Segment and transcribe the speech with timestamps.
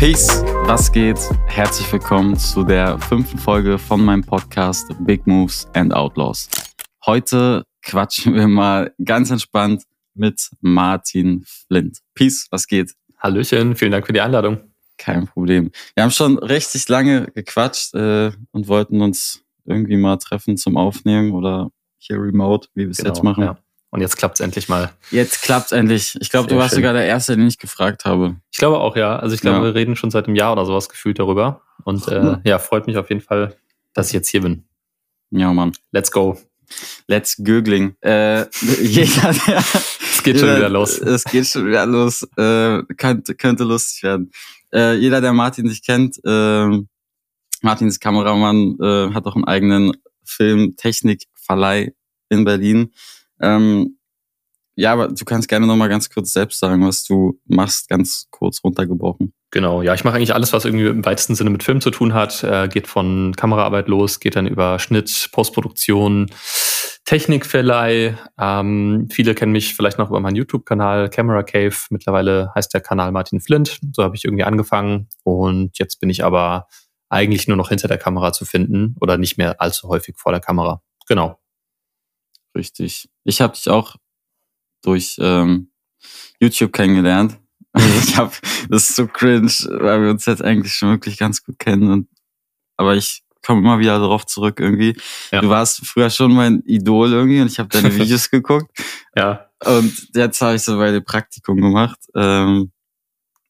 [0.00, 1.18] Peace, was geht?
[1.44, 6.48] Herzlich willkommen zu der fünften Folge von meinem Podcast Big Moves and Outlaws.
[7.04, 9.82] Heute quatschen wir mal ganz entspannt
[10.14, 11.98] mit Martin Flint.
[12.14, 12.94] Peace, was geht?
[13.18, 14.72] Hallöchen, vielen Dank für die Einladung.
[14.96, 15.70] Kein Problem.
[15.94, 21.32] Wir haben schon richtig lange gequatscht äh, und wollten uns irgendwie mal treffen zum Aufnehmen
[21.32, 23.44] oder hier remote, wie wir es genau, jetzt machen.
[23.44, 23.58] Ja.
[23.90, 24.92] Und jetzt klappt es endlich mal.
[25.10, 26.16] Jetzt klappt es endlich.
[26.20, 26.76] Ich glaube, du warst schön.
[26.76, 28.36] sogar der Erste, den ich gefragt habe.
[28.52, 29.16] Ich glaube auch, ja.
[29.16, 29.64] Also ich glaube, ja.
[29.64, 31.62] wir reden schon seit einem Jahr oder sowas gefühlt darüber.
[31.84, 33.56] Und äh, ja, freut mich auf jeden Fall,
[33.92, 34.64] dass ich jetzt hier bin.
[35.30, 35.72] Ja, Mann.
[35.90, 36.38] Let's go.
[37.08, 37.96] Let's Googling.
[38.00, 38.42] Äh,
[38.80, 40.98] jeder, der, es geht schon wieder los.
[40.98, 42.22] Es geht schon wieder los.
[42.36, 44.30] Äh, könnte, könnte lustig werden.
[44.72, 46.68] Äh, jeder, der Martin sich kennt, äh,
[47.62, 51.92] Martin ist Kameramann, äh, hat auch einen eigenen Filmtechnikverleih
[52.28, 52.92] in Berlin.
[53.40, 53.96] Ähm,
[54.76, 58.28] ja, aber du kannst gerne noch mal ganz kurz selbst sagen, was du machst, ganz
[58.30, 59.34] kurz runtergebrochen.
[59.50, 62.14] Genau, ja, ich mache eigentlich alles, was irgendwie im weitesten Sinne mit Film zu tun
[62.14, 62.44] hat.
[62.44, 66.30] Äh, geht von Kameraarbeit los, geht dann über Schnitt, Postproduktion,
[67.04, 68.16] Technikverleih.
[68.38, 71.74] Ähm, viele kennen mich vielleicht noch über meinen YouTube-Kanal Camera Cave.
[71.90, 73.80] Mittlerweile heißt der Kanal Martin Flint.
[73.92, 75.08] So habe ich irgendwie angefangen.
[75.24, 76.68] Und jetzt bin ich aber
[77.08, 80.40] eigentlich nur noch hinter der Kamera zu finden oder nicht mehr allzu häufig vor der
[80.40, 80.80] Kamera.
[81.08, 81.39] Genau.
[82.56, 83.08] Richtig.
[83.24, 83.96] Ich habe dich auch
[84.82, 85.70] durch ähm,
[86.40, 87.38] YouTube kennengelernt.
[87.76, 88.32] ich habe
[88.68, 92.08] das ist so cringe, weil wir uns jetzt eigentlich schon wirklich ganz gut kennen und
[92.76, 94.96] aber ich komme immer wieder darauf zurück irgendwie.
[95.30, 95.40] Ja.
[95.40, 98.70] Du warst früher schon mein Idol irgendwie und ich habe deine Videos geguckt.
[99.14, 99.50] Ja.
[99.64, 101.98] Und jetzt habe ich so meine Praktikum gemacht.
[102.14, 102.72] Ähm,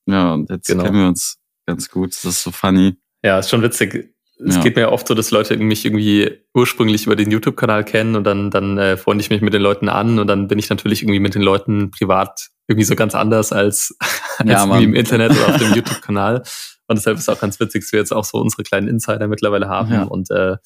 [0.07, 0.85] ja, und jetzt genau.
[0.85, 2.11] kennen wir uns ganz gut.
[2.11, 2.97] Das ist so funny.
[3.23, 4.15] Ja, ist schon witzig
[4.47, 4.63] es ja.
[4.63, 8.25] geht mir ja oft so, dass Leute mich irgendwie ursprünglich über den YouTube-Kanal kennen und
[8.25, 11.03] dann, dann äh, freunde ich mich mit den Leuten an und dann bin ich natürlich
[11.03, 13.97] irgendwie mit den Leuten privat irgendwie so ganz anders als,
[14.39, 16.43] als ja, irgendwie im Internet oder auf dem YouTube-Kanal.
[16.87, 19.29] Und deshalb ist es auch ganz witzig, dass wir jetzt auch so unsere kleinen Insider
[19.29, 19.93] mittlerweile haben.
[19.93, 20.03] Ja.
[20.05, 20.57] Und äh,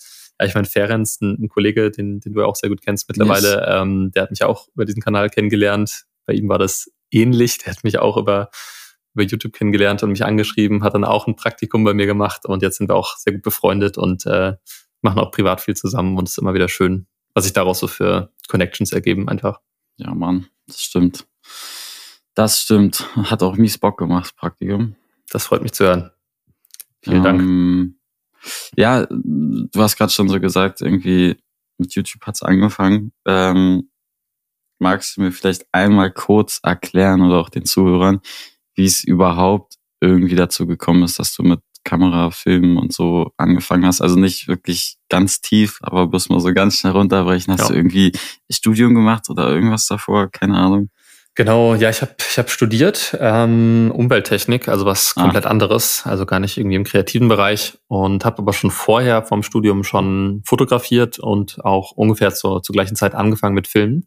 [0.41, 3.09] ja, ich meine, Ferenc, ein, ein, Kollege, den, den du ja auch sehr gut kennst
[3.09, 3.67] mittlerweile, yes.
[3.69, 6.05] ähm, der hat mich auch über diesen Kanal kennengelernt.
[6.27, 7.59] Bei ihm war das ähnlich.
[7.59, 8.51] Der hat mich auch über
[9.15, 12.63] über YouTube kennengelernt und mich angeschrieben, hat dann auch ein Praktikum bei mir gemacht und
[12.63, 14.55] jetzt sind wir auch sehr gut befreundet und äh,
[15.03, 17.87] machen auch privat viel zusammen und es ist immer wieder schön, was sich daraus so
[17.87, 19.61] für Connections ergeben einfach.
[19.97, 21.27] Ja, Mann, das stimmt.
[22.35, 23.09] Das stimmt.
[23.17, 24.97] Hat auch mies Bock gemacht, Praktikum.
[25.31, 26.11] Das freut mich zu hören.
[27.03, 27.95] Vielen ähm, Dank.
[28.77, 31.37] Ja, du hast gerade schon so gesagt, irgendwie
[31.79, 33.13] mit YouTube hat's angefangen.
[33.25, 33.91] Ähm,
[34.79, 38.21] magst du mir vielleicht einmal kurz erklären oder auch den Zuhörern,
[38.75, 43.87] wie es überhaupt irgendwie dazu gekommen ist, dass du mit Kamera, Filmen und so angefangen
[43.87, 44.01] hast.
[44.01, 47.53] Also nicht wirklich ganz tief, aber bloß mal so ganz schnell runterbrechen.
[47.53, 47.69] Hast ja.
[47.69, 48.13] du irgendwie
[48.51, 50.31] Studium gemacht oder irgendwas davor?
[50.31, 50.89] Keine Ahnung.
[51.37, 55.23] Genau, ja, ich habe ich hab studiert ähm, Umwelttechnik, also was ah.
[55.23, 55.51] komplett ah.
[55.51, 59.83] anderes, also gar nicht irgendwie im kreativen Bereich und habe aber schon vorher vom Studium
[59.83, 64.05] schon fotografiert und auch ungefähr zur, zur gleichen Zeit angefangen mit Filmen.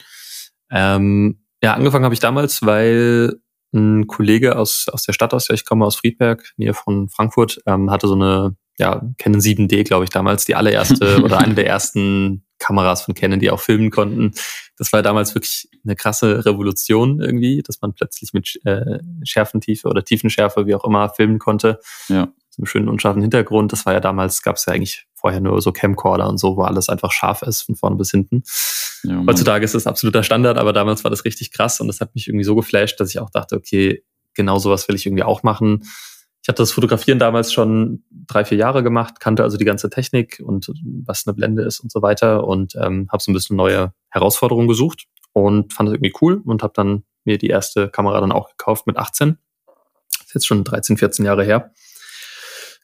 [0.71, 3.41] Ähm, ja, angefangen habe ich damals, weil
[3.73, 7.61] ein Kollege aus, aus der Stadt, aus der ich komme, aus Friedberg, nähe von Frankfurt,
[7.65, 11.67] ähm, hatte so eine ja, Canon 7D, glaube ich, damals, die allererste oder eine der
[11.67, 14.31] ersten Kameras von Canon, die auch filmen konnten.
[14.77, 20.03] Das war damals wirklich eine krasse Revolution irgendwie, dass man plötzlich mit äh, Schärfentiefe oder
[20.03, 21.79] Tiefenschärfe, wie auch immer, filmen konnte.
[22.07, 22.29] Ja.
[22.57, 23.71] So einem schönen unscharfen Hintergrund.
[23.71, 26.63] Das war ja damals, gab es ja eigentlich vorher nur so Camcorder und so, wo
[26.63, 28.43] alles einfach scharf ist, von vorne bis hinten.
[29.03, 32.15] Ja, Heutzutage ist das absoluter Standard, aber damals war das richtig krass und das hat
[32.15, 34.03] mich irgendwie so geflasht, dass ich auch dachte, okay,
[34.33, 35.83] genau sowas will ich irgendwie auch machen.
[36.41, 40.41] Ich hatte das Fotografieren damals schon drei, vier Jahre gemacht, kannte also die ganze Technik
[40.43, 40.71] und
[41.05, 44.67] was eine Blende ist und so weiter und ähm, habe so ein bisschen neue Herausforderungen
[44.67, 48.49] gesucht und fand das irgendwie cool und habe dann mir die erste Kamera dann auch
[48.49, 49.37] gekauft mit 18.
[49.65, 51.73] Das ist jetzt schon 13, 14 Jahre her.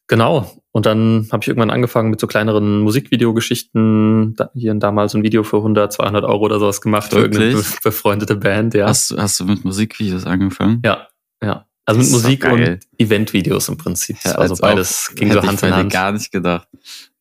[0.08, 0.52] Genau.
[0.72, 4.36] Und dann habe ich irgendwann angefangen mit so kleineren Musikvideogeschichten.
[4.56, 7.38] Hier und damals ein Video für 100, 200 Euro oder sowas gemacht Wirklich?
[7.38, 8.74] für irgendeine befreundete Band.
[8.74, 8.88] Ja.
[8.88, 10.82] Hast, hast du mit Musikvideos angefangen?
[10.84, 11.08] Ja,
[11.44, 11.68] ja.
[11.86, 14.18] Also mit Musik und Eventvideos im Prinzip.
[14.24, 15.92] Ja, also beides ging so Hand in Hand.
[15.92, 16.68] gar nicht gedacht.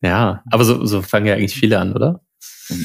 [0.01, 2.21] Ja, aber so, so fangen ja eigentlich viele an, oder?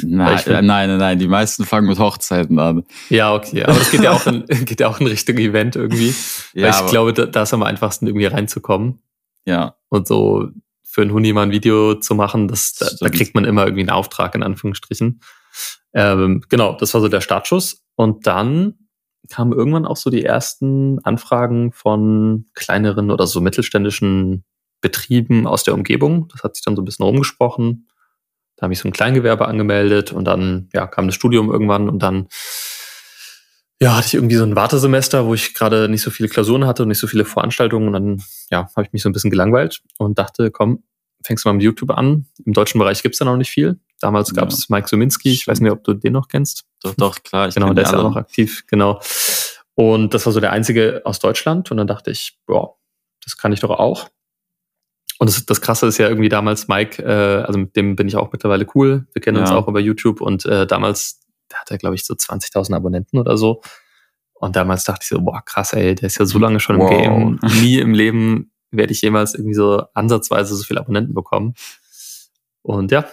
[0.03, 2.83] Nein, nein, nein, nein, die meisten fangen mit Hochzeiten an.
[3.09, 6.13] Ja, okay, aber das geht ja auch in, geht ja auch in Richtung Event irgendwie.
[6.53, 8.99] Ja, weil ich glaube, da, da ist am einfachsten irgendwie reinzukommen.
[9.47, 9.77] Ja.
[9.89, 10.49] Und so
[10.83, 13.81] für einen Huni mal ein Video zu machen, das, da, da, kriegt man immer irgendwie
[13.81, 15.21] einen Auftrag, in Anführungsstrichen.
[15.93, 17.83] Ähm, genau, das war so der Startschuss.
[17.95, 18.75] Und dann
[19.29, 24.43] kamen irgendwann auch so die ersten Anfragen von kleineren oder so mittelständischen
[24.81, 26.27] Betrieben aus der Umgebung.
[26.29, 27.87] Das hat sich dann so ein bisschen rumgesprochen.
[28.57, 31.99] Da habe ich so ein Kleingewerbe angemeldet und dann ja, kam das Studium irgendwann und
[31.99, 32.27] dann
[33.81, 36.83] ja, hatte ich irgendwie so ein Wartesemester, wo ich gerade nicht so viele Klausuren hatte
[36.83, 37.87] und nicht so viele Veranstaltungen.
[37.87, 40.83] Und dann ja, habe ich mich so ein bisschen gelangweilt und dachte, komm,
[41.23, 42.25] fängst du mal mit YouTube an.
[42.43, 43.79] Im deutschen Bereich gibt's da noch nicht viel.
[43.99, 44.75] Damals gab es ja.
[44.75, 46.65] Mike Suminski, ich weiß nicht, ob du den noch kennst.
[46.81, 47.49] Doch, doch, klar.
[47.49, 48.99] genau, der ist ja auch noch aktiv, genau.
[49.75, 51.69] Und das war so der einzige aus Deutschland.
[51.69, 52.77] Und dann dachte ich, boah,
[53.23, 54.09] das kann ich doch auch.
[55.19, 58.15] Und das, das Krasse ist ja irgendwie damals Mike, äh, also mit dem bin ich
[58.15, 59.07] auch mittlerweile cool.
[59.13, 59.43] Wir kennen ja.
[59.43, 61.19] uns auch über YouTube und äh, damals
[61.51, 63.61] der hat er, glaube ich, so 20.000 Abonnenten oder so.
[64.33, 66.81] Und damals dachte ich so, boah, krass, ey, der ist ja so lange schon im
[66.81, 66.89] wow.
[66.89, 67.39] Game.
[67.61, 71.55] Nie im Leben werde ich jemals irgendwie so ansatzweise so viele Abonnenten bekommen.
[72.61, 73.07] Und ja,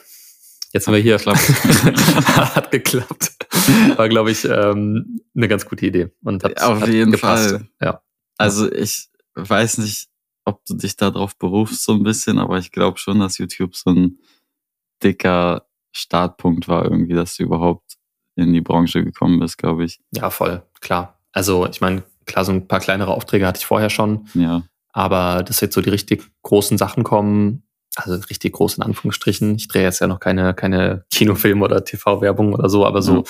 [0.72, 1.18] jetzt sind wir hier.
[1.24, 3.36] Hat geklappt.
[3.96, 6.10] War, glaube ich, ähm, eine ganz gute Idee.
[6.22, 7.50] Und hat, Auf hat jeden gepasst.
[7.50, 7.68] Fall.
[7.80, 8.02] Ja.
[8.36, 10.08] Also ich weiß nicht,
[10.44, 13.90] ob du dich darauf berufst so ein bisschen, aber ich glaube schon, dass YouTube so
[13.90, 14.18] ein
[15.02, 17.96] dicker Startpunkt war irgendwie, dass du überhaupt
[18.36, 20.00] in die Branche gekommen bist, glaube ich.
[20.12, 21.18] Ja, voll, klar.
[21.32, 24.28] Also ich meine, klar, so ein paar kleinere Aufträge hatte ich vorher schon.
[24.34, 24.62] Ja.
[24.92, 27.64] Aber dass jetzt so die richtig großen Sachen kommen,
[27.96, 29.56] also richtig groß in Anführungsstrichen.
[29.56, 33.22] Ich drehe jetzt ja noch keine, keine Kinofilme oder TV-Werbung oder so, aber so ja.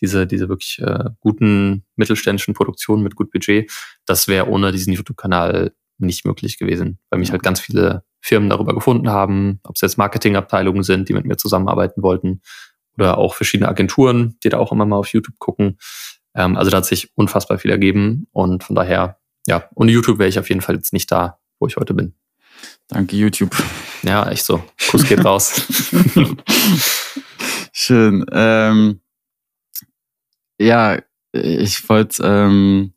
[0.00, 3.70] diese, diese wirklich äh, guten mittelständischen Produktionen mit gut Budget,
[4.06, 8.74] das wäre ohne diesen YouTube-Kanal nicht möglich gewesen, weil mich halt ganz viele Firmen darüber
[8.74, 12.40] gefunden haben, ob es jetzt Marketingabteilungen sind, die mit mir zusammenarbeiten wollten
[12.96, 15.78] oder auch verschiedene Agenturen, die da auch immer mal auf YouTube gucken.
[16.34, 20.28] Ähm, also da hat sich unfassbar viel ergeben und von daher, ja, ohne YouTube wäre
[20.28, 22.14] ich auf jeden Fall jetzt nicht da, wo ich heute bin.
[22.88, 23.54] Danke, YouTube.
[24.02, 24.62] Ja, echt so.
[24.90, 25.66] Kuss geht raus.
[27.72, 28.24] Schön.
[28.30, 29.00] Ähm,
[30.60, 30.98] ja,
[31.32, 32.92] ich wollte ähm,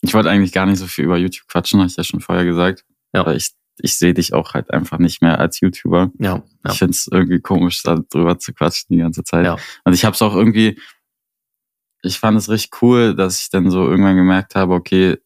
[0.00, 2.44] ich wollte eigentlich gar nicht so viel über YouTube quatschen, habe ich ja schon vorher
[2.44, 2.84] gesagt.
[3.12, 3.20] Ja.
[3.20, 6.10] Aber ich ich sehe dich auch halt einfach nicht mehr als YouTuber.
[6.18, 6.42] Ja.
[6.64, 6.70] ja.
[6.70, 9.44] Ich finde es irgendwie komisch, da drüber zu quatschen die ganze Zeit.
[9.44, 9.56] Ja.
[9.84, 10.80] Und ich habe es auch irgendwie,
[12.02, 15.18] ich fand es richtig cool, dass ich dann so irgendwann gemerkt habe, okay,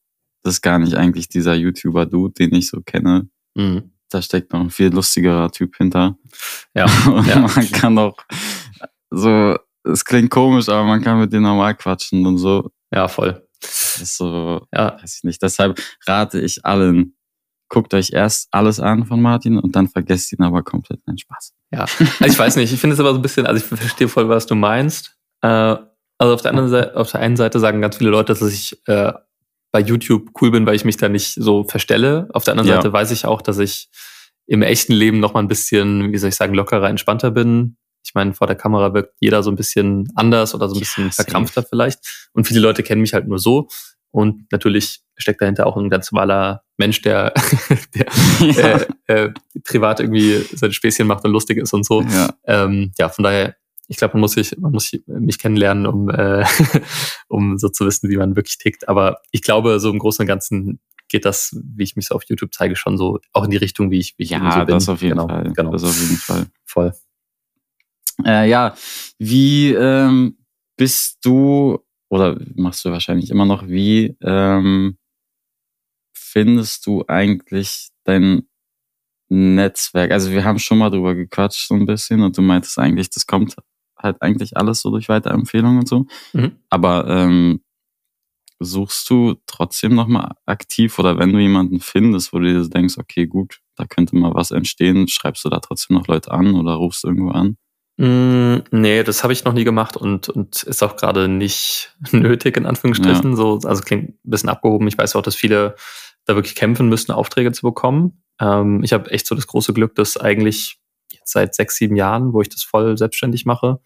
[0.43, 3.29] das ist gar nicht eigentlich dieser YouTuber-Dude, den ich so kenne.
[3.55, 3.93] Mhm.
[4.09, 6.17] Da steckt noch ein viel lustigerer Typ hinter.
[6.75, 6.87] Ja.
[7.07, 7.41] Und ja.
[7.41, 8.17] man kann auch
[9.11, 12.71] so, es klingt komisch, aber man kann mit denen normal quatschen und so.
[12.93, 13.47] Ja, voll.
[13.61, 14.99] Das ist so, ja.
[15.01, 15.43] weiß ich nicht.
[15.43, 17.17] Deshalb rate ich allen,
[17.71, 21.01] guckt euch erst alles an von Martin und dann vergesst ihn aber komplett.
[21.07, 21.55] Nein, Spaß.
[21.73, 24.09] Ja, also ich weiß nicht, ich finde es aber so ein bisschen, also ich verstehe
[24.09, 25.17] voll, was du meinst.
[25.41, 25.77] Äh,
[26.19, 28.77] also auf der anderen Seite, auf der einen Seite sagen ganz viele Leute, dass ich
[28.87, 29.13] äh,
[29.73, 32.29] bei YouTube cool bin, weil ich mich da nicht so verstelle.
[32.35, 32.77] Auf der anderen ja.
[32.77, 33.89] Seite weiß ich auch, dass ich
[34.47, 37.77] im echten Leben noch mal ein bisschen, wie soll ich sagen, lockerer, entspannter bin.
[38.05, 41.05] Ich meine, vor der Kamera wirkt jeder so ein bisschen anders oder so ein bisschen
[41.07, 42.01] ja, verkrampfter vielleicht.
[42.33, 43.69] Und viele Leute kennen mich halt nur so.
[44.11, 47.33] Und natürlich steckt dahinter auch ein ganz normaler Mensch, der,
[47.95, 48.07] der
[48.41, 48.81] ja.
[49.07, 49.33] äh, äh,
[49.65, 52.03] privat irgendwie seine Späßchen macht und lustig ist und so.
[52.03, 56.09] Ja, ähm, ja von daher, ich glaube, man muss sich, man muss mich kennenlernen, um,
[56.09, 56.45] äh,
[57.29, 58.89] um so zu wissen, wie man wirklich tickt.
[58.89, 62.23] Aber ich glaube, so im Großen und Ganzen geht das, wie ich mich so auf
[62.27, 64.75] YouTube zeige, schon so auch in die Richtung, wie ich, wie ich ja, so bin.
[64.75, 65.53] das auf jeden genau, Fall.
[65.53, 65.73] Genau.
[65.73, 66.47] Das auf jeden Fall.
[66.65, 66.93] Voll.
[68.25, 68.75] Äh, ja,
[69.19, 70.39] wie ähm,
[70.77, 71.81] bist du
[72.11, 74.99] oder machst du wahrscheinlich immer noch, wie ähm,
[76.13, 78.49] findest du eigentlich dein
[79.29, 80.11] Netzwerk?
[80.11, 83.27] Also wir haben schon mal drüber gequatscht so ein bisschen und du meintest eigentlich, das
[83.27, 83.57] kommt
[83.97, 86.07] halt eigentlich alles so durch Weiterempfehlungen und so.
[86.33, 86.57] Mhm.
[86.69, 87.63] Aber ähm,
[88.59, 93.27] suchst du trotzdem nochmal aktiv oder wenn du jemanden findest, wo du dir denkst, okay,
[93.27, 97.05] gut, da könnte mal was entstehen, schreibst du da trotzdem noch Leute an oder rufst
[97.05, 97.57] irgendwo an?
[98.01, 102.57] Mm, nee, das habe ich noch nie gemacht und, und ist auch gerade nicht nötig,
[102.57, 103.33] in Anführungsstrichen.
[103.33, 103.37] Ja.
[103.37, 104.89] So, also klingt ein bisschen abgehoben.
[104.89, 105.75] Ich weiß auch, dass viele
[106.25, 108.23] da wirklich kämpfen müssen, Aufträge zu bekommen.
[108.41, 110.79] Ähm, ich habe echt so das große Glück, dass eigentlich
[111.11, 113.81] jetzt seit sechs, sieben Jahren, wo ich das voll selbstständig mache,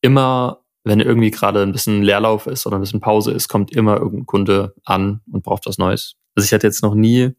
[0.00, 3.96] immer, wenn irgendwie gerade ein bisschen Leerlauf ist oder ein bisschen Pause ist, kommt immer
[3.96, 6.14] irgendein Kunde an und braucht was Neues.
[6.36, 7.32] Also ich hatte jetzt noch nie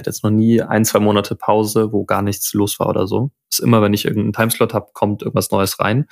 [0.00, 3.30] hatte jetzt noch nie ein, zwei Monate Pause, wo gar nichts los war oder so.
[3.50, 6.06] Ist immer, wenn ich irgendeinen Timeslot habe, kommt irgendwas Neues rein.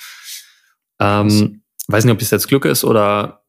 [1.00, 3.44] Ähm, weiß nicht, ob das jetzt Glück ist oder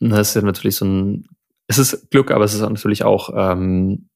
[0.00, 1.28] das ist ja natürlich so ein,
[1.66, 4.08] es ist Glück, aber es ist natürlich auch ähm,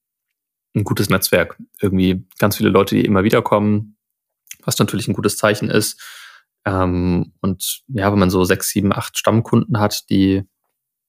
[0.75, 1.59] ein gutes Netzwerk.
[1.81, 3.97] Irgendwie ganz viele Leute, die immer wieder kommen,
[4.65, 6.01] was natürlich ein gutes Zeichen ist.
[6.65, 10.43] Ähm, und ja, wenn man so sechs, sieben, acht Stammkunden hat, die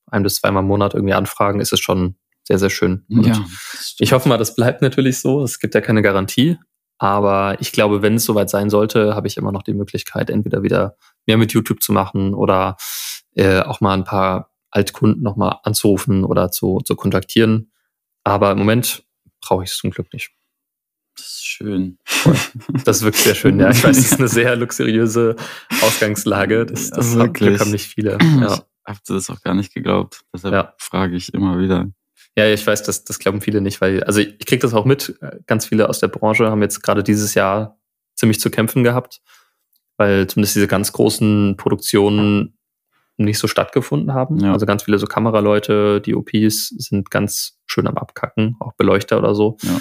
[0.08, 2.16] ein bis zweimal im Monat irgendwie anfragen, ist es schon
[2.48, 3.06] sehr, sehr schön.
[3.10, 3.44] Und ja.
[4.00, 5.44] Ich hoffe mal, das bleibt natürlich so.
[5.44, 6.58] Es gibt ja keine Garantie.
[6.98, 10.64] Aber ich glaube, wenn es soweit sein sollte, habe ich immer noch die Möglichkeit, entweder
[10.64, 12.78] wieder mehr mit YouTube zu machen oder
[13.34, 17.72] äh, auch mal ein paar Altkunden nochmal anzurufen oder zu, zu kontaktieren.
[18.24, 19.04] Aber im Moment
[19.42, 20.32] brauche ich es zum Glück nicht.
[21.16, 21.98] Das ist schön.
[22.84, 23.70] Das ist wirklich sehr schön, ja.
[23.70, 25.36] Ich weiß, das ist eine sehr luxuriöse
[25.82, 26.66] Ausgangslage.
[26.66, 28.18] Das, das ja, Glück haben nicht viele.
[28.42, 28.64] Ja.
[28.84, 30.22] hab das auch gar nicht geglaubt.
[30.34, 30.74] Deshalb ja.
[30.78, 31.88] frage ich immer wieder.
[32.38, 35.18] Ja, ich weiß, das, das glauben viele nicht, weil, also ich, kriege das auch mit.
[35.48, 37.80] Ganz viele aus der Branche haben jetzt gerade dieses Jahr
[38.16, 39.22] ziemlich zu kämpfen gehabt,
[39.98, 42.58] weil zumindest diese ganz großen Produktionen
[43.18, 44.40] nicht so stattgefunden haben.
[44.40, 44.52] Ja.
[44.52, 49.34] Also ganz viele so Kameraleute, die OPs sind ganz schön am Abkacken, auch Beleuchter oder
[49.36, 49.58] so.
[49.62, 49.80] Ja.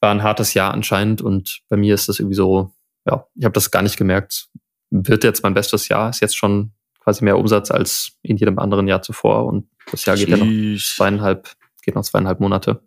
[0.00, 2.72] War ein hartes Jahr anscheinend und bei mir ist das irgendwie so,
[3.06, 4.48] ja, ich habe das gar nicht gemerkt.
[4.90, 8.86] Wird jetzt mein bestes Jahr, ist jetzt schon quasi mehr Umsatz als in jedem anderen
[8.86, 10.38] Jahr zuvor und das Jahr geht Sheesh.
[10.38, 11.50] ja noch zweieinhalb,
[11.82, 12.82] geht noch zweieinhalb Monate.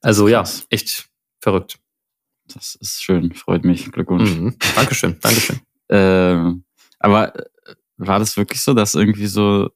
[0.00, 1.08] Also ja, echt
[1.40, 1.78] verrückt.
[2.52, 3.90] Das ist schön, freut mich.
[3.90, 4.30] Glückwunsch.
[4.30, 4.56] Mhm.
[4.74, 5.60] Dankeschön, Dankeschön.
[5.88, 6.64] ähm,
[6.98, 7.32] aber
[7.96, 9.70] war das wirklich so, dass irgendwie so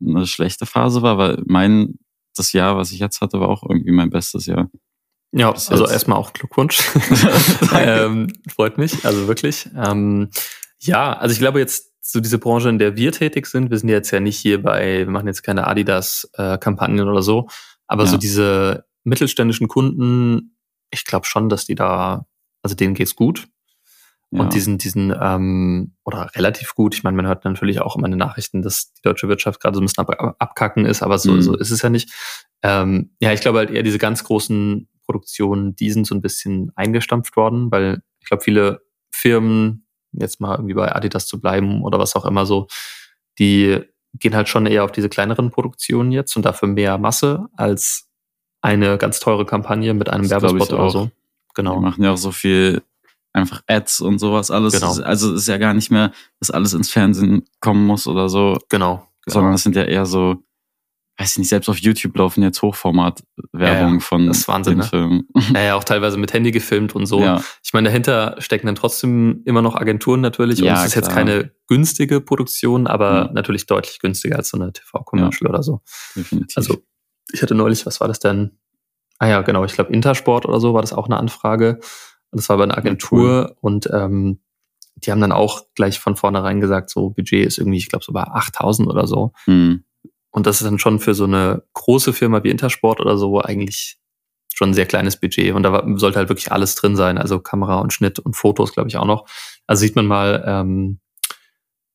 [0.00, 1.18] eine schlechte Phase war?
[1.18, 1.98] Weil mein,
[2.34, 4.70] das Jahr, was ich jetzt hatte, war auch irgendwie mein bestes Jahr.
[5.32, 5.92] Ja, Bis also jetzt.
[5.92, 6.80] erstmal auch Glückwunsch.
[7.74, 9.68] ähm, freut mich, also wirklich.
[9.76, 10.30] Ähm,
[10.80, 13.88] ja, also ich glaube jetzt so diese Branche, in der wir tätig sind, wir sind
[13.88, 17.48] jetzt ja nicht hier bei, wir machen jetzt keine Adidas-Kampagnen äh, oder so,
[17.86, 18.10] aber ja.
[18.10, 20.56] so diese mittelständischen Kunden,
[20.90, 22.26] ich glaube schon, dass die da,
[22.62, 23.48] also denen geht's gut.
[24.32, 24.40] Ja.
[24.40, 28.12] Und diesen, diesen, ähm, oder relativ gut, ich meine, man hört natürlich auch immer in
[28.12, 31.32] den Nachrichten, dass die deutsche Wirtschaft gerade so ein bisschen ab, abkacken ist, aber so,
[31.32, 31.42] mhm.
[31.42, 32.12] so ist es ja nicht.
[32.62, 36.72] Ähm, ja, ich glaube halt eher diese ganz großen Produktionen, die sind so ein bisschen
[36.74, 41.98] eingestampft worden, weil ich glaube, viele Firmen, jetzt mal irgendwie bei Adidas zu bleiben oder
[41.98, 42.66] was auch immer so,
[43.38, 43.80] die
[44.18, 48.08] gehen halt schon eher auf diese kleineren Produktionen jetzt und dafür mehr Masse als
[48.60, 51.10] eine ganz teure Kampagne mit einem das Werbespot oder so.
[51.54, 51.76] Genau.
[51.76, 52.82] Die machen ja auch so viel
[53.32, 54.74] einfach Ads und sowas alles.
[54.74, 54.94] Genau.
[55.02, 58.58] Also es ist ja gar nicht mehr, dass alles ins Fernsehen kommen muss oder so.
[58.68, 58.96] Genau.
[58.98, 59.06] genau.
[59.26, 60.42] Sondern es sind ja eher so,
[61.18, 64.00] weiß ich nicht, selbst auf YouTube laufen jetzt Hochformat-Werbung ja, ja.
[64.00, 64.84] von das ist Wahnsinn, den ne?
[64.84, 65.28] Filmen.
[65.54, 67.20] Ja, ja, auch teilweise mit Handy gefilmt und so.
[67.20, 67.42] Ja.
[67.62, 70.58] Ich meine, dahinter stecken dann trotzdem immer noch Agenturen natürlich.
[70.58, 71.04] Ja, und es ist klar.
[71.04, 75.80] jetzt keine günstige Produktion, aber natürlich deutlich günstiger als so eine TV-Commercial oder so.
[76.14, 76.56] Definitiv.
[76.56, 76.82] Also
[77.32, 78.58] ich hatte neulich, was war das denn?
[79.18, 81.80] Ah ja, genau, ich glaube Intersport oder so war das auch eine Anfrage.
[82.30, 83.56] Das war bei einer Agentur cool.
[83.60, 84.40] und ähm,
[84.96, 88.12] die haben dann auch gleich von vornherein gesagt, so Budget ist irgendwie, ich glaube, so
[88.12, 89.32] bei 8000 oder so.
[89.46, 89.84] Mhm.
[90.36, 93.96] Und das ist dann schon für so eine große Firma wie Intersport oder so eigentlich
[94.52, 95.54] schon ein sehr kleines Budget.
[95.54, 98.90] Und da sollte halt wirklich alles drin sein, also Kamera und Schnitt und Fotos, glaube
[98.90, 99.26] ich, auch noch.
[99.66, 101.00] Also sieht man mal, ähm,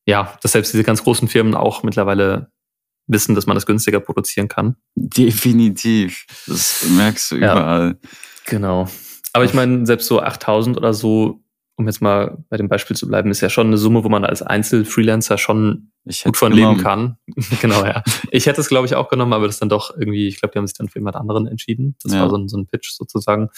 [0.06, 2.50] ja, dass selbst diese ganz großen Firmen auch mittlerweile
[3.06, 4.74] wissen, dass man das günstiger produzieren kann.
[4.96, 6.26] Definitiv.
[6.48, 7.96] Das merkst du überall.
[8.02, 8.08] Ja,
[8.46, 8.88] genau.
[9.32, 11.41] Aber ich meine, selbst so 8000 oder so,
[11.76, 14.24] um jetzt mal bei dem Beispiel zu bleiben, ist ja schon eine Summe, wo man
[14.24, 15.92] als Einzelfreelancer schon
[16.24, 17.16] gut von leben kann.
[17.60, 18.02] genau, ja.
[18.30, 20.58] Ich hätte es, glaube ich, auch genommen, aber das dann doch irgendwie, ich glaube, die
[20.58, 21.96] haben sich dann für jemand anderen entschieden.
[22.02, 22.20] Das ja.
[22.20, 23.48] war so ein, so ein Pitch sozusagen.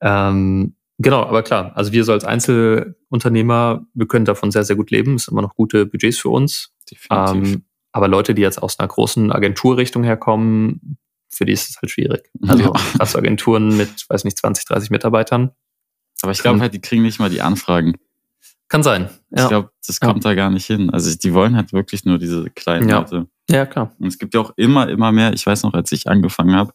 [0.00, 4.90] Ähm, genau, aber klar, also wir so als Einzelunternehmer, wir können davon sehr, sehr gut
[4.90, 5.14] leben.
[5.14, 6.74] Es sind immer noch gute Budgets für uns.
[6.90, 7.54] Definitiv.
[7.54, 10.98] Ähm, aber Leute, die jetzt aus einer großen Agenturrichtung herkommen,
[11.30, 12.30] für die ist es halt schwierig.
[12.46, 13.18] Also ja.
[13.18, 15.52] Agenturen mit, weiß nicht, 20, 30 Mitarbeitern.
[16.22, 17.94] Aber ich glaube halt, die kriegen nicht mal die Anfragen.
[18.68, 19.08] Kann sein.
[19.30, 19.42] Ja.
[19.44, 20.30] Ich glaube, das kommt ja.
[20.30, 20.90] da gar nicht hin.
[20.90, 22.98] Also die wollen halt wirklich nur diese kleinen ja.
[22.98, 23.26] Leute.
[23.48, 23.94] Ja, klar.
[23.98, 25.32] Und es gibt ja auch immer, immer mehr.
[25.32, 26.72] Ich weiß noch, als ich angefangen habe,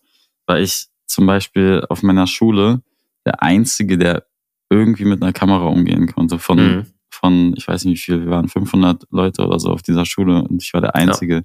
[0.47, 2.81] war ich zum Beispiel auf meiner Schule
[3.25, 4.25] der Einzige, der
[4.69, 6.39] irgendwie mit einer Kamera umgehen konnte.
[6.39, 6.85] Von, mhm.
[7.11, 10.43] von ich weiß nicht wie viel, wir waren 500 Leute oder so auf dieser Schule
[10.43, 11.35] und ich war der Einzige.
[11.35, 11.43] Ja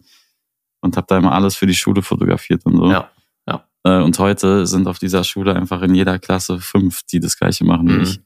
[0.81, 2.90] und habe da immer alles für die Schule fotografiert und so.
[2.90, 3.11] Ja.
[3.85, 7.64] Äh, und heute sind auf dieser Schule einfach in jeder Klasse fünf, die das gleiche
[7.64, 7.99] machen mhm.
[7.99, 8.20] wie ich.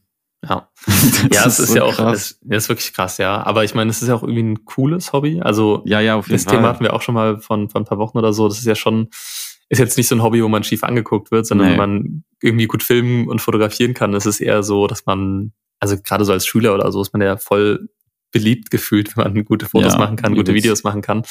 [0.49, 0.69] Ja,
[1.33, 3.45] ja, es ist, ist ja auch, es ist wirklich krass, ja.
[3.45, 5.41] Aber ich meine, es ist ja auch irgendwie ein cooles Hobby.
[5.41, 6.57] Also ja, ja, auf jeden das Fall.
[6.57, 8.49] Thema hatten wir auch schon mal von, von ein paar Wochen oder so.
[8.49, 9.09] Das ist ja schon,
[9.69, 11.73] ist jetzt nicht so ein Hobby, wo man schief angeguckt wird, sondern nee.
[11.73, 14.15] wenn man irgendwie gut filmen und fotografieren kann.
[14.15, 17.23] Es ist eher so, dass man, also gerade so als Schüler oder so, ist man
[17.23, 17.89] ja voll
[18.33, 21.23] beliebt gefühlt, wenn man gute Fotos ja, machen kann, gute Videos machen kann.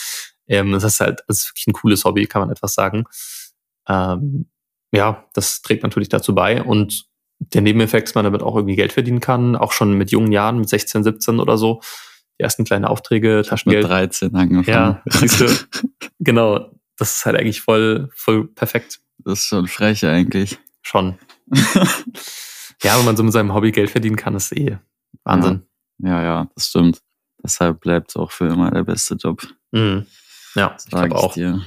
[0.48, 3.06] Ähm, das ist halt das ist wirklich ein cooles Hobby, kann man etwas sagen.
[3.88, 4.48] Ähm,
[4.94, 6.62] ja, das trägt natürlich dazu bei.
[6.62, 7.06] Und
[7.40, 10.60] der Nebeneffekt, dass man damit auch irgendwie Geld verdienen kann, auch schon mit jungen Jahren,
[10.60, 11.82] mit 16, 17 oder so.
[12.40, 13.84] Die ersten kleinen Aufträge, Taschengeld.
[13.84, 14.68] Mit 13 angefangen.
[14.68, 15.48] Ja, siehst du,
[16.20, 16.72] genau.
[16.98, 19.00] Das ist halt eigentlich voll, voll perfekt.
[19.20, 20.60] Das ist schon frech eigentlich.
[20.82, 21.18] Schon.
[22.84, 24.78] ja, wenn man so mit seinem Hobby Geld verdienen kann, ist eh
[25.24, 25.64] Wahnsinn.
[26.00, 27.02] Ja, ja, ja das stimmt.
[27.44, 29.42] Deshalb bleibt es auch für immer der beste Job.
[29.72, 30.06] Mhm.
[30.56, 31.34] Ja, ich glaube auch.
[31.34, 31.62] Dir.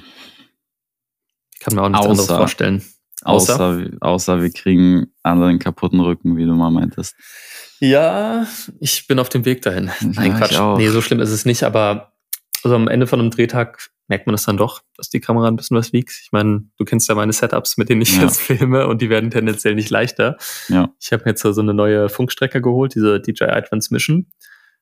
[1.65, 2.83] Ich kann mir auch nichts außer, anderes vorstellen.
[3.23, 3.55] Außer?
[3.55, 3.91] außer?
[4.01, 7.17] Außer wir kriegen alle einen kaputten Rücken, wie du mal meintest.
[7.81, 8.47] Ja,
[8.81, 9.91] ich bin auf dem Weg dahin.
[10.03, 10.79] Nein, ja, Quatsch.
[10.79, 12.13] Nee, so schlimm ist es nicht, aber
[12.63, 15.57] also am Ende von einem Drehtag merkt man das dann doch, dass die Kamera ein
[15.57, 16.11] bisschen was wiegt.
[16.23, 18.25] Ich meine, du kennst ja meine Setups, mit denen ich ja.
[18.25, 20.37] jetzt filme und die werden tendenziell nicht leichter.
[20.69, 20.91] Ja.
[21.01, 24.27] Ich habe mir jetzt so eine neue Funkstrecke geholt, diese DJI Transmission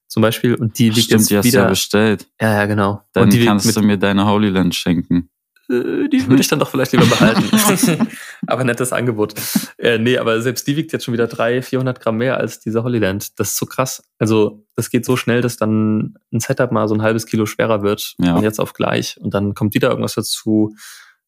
[0.09, 0.55] zum Beispiel.
[0.55, 1.63] Und die liegt Stimmt, jetzt die hast du wieder.
[1.63, 2.29] ja bestellt.
[2.41, 3.03] Ja, ja, genau.
[3.13, 5.31] Dann und die kannst du mir deine Holy Land schenken.
[5.69, 8.09] Äh, die würde ich dann doch vielleicht lieber behalten.
[8.47, 9.35] aber nettes Angebot.
[9.79, 12.83] Äh, nee, aber selbst die wiegt jetzt schon wieder 300, 400 Gramm mehr als diese
[12.83, 13.39] Holyland.
[13.39, 14.03] Das ist so krass.
[14.19, 17.83] Also, das geht so schnell, dass dann ein Setup mal so ein halbes Kilo schwerer
[17.83, 18.15] wird.
[18.19, 18.35] Ja.
[18.35, 19.19] Von jetzt auf gleich.
[19.21, 20.75] Und dann kommt wieder irgendwas dazu.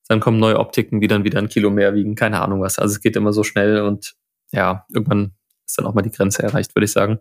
[0.09, 2.15] Dann kommen neue Optiken, die dann wieder ein Kilo mehr wiegen.
[2.15, 2.79] Keine Ahnung was.
[2.79, 4.15] Also, es geht immer so schnell und
[4.53, 5.33] ja, irgendwann
[5.67, 7.19] ist dann auch mal die Grenze erreicht, würde ich sagen.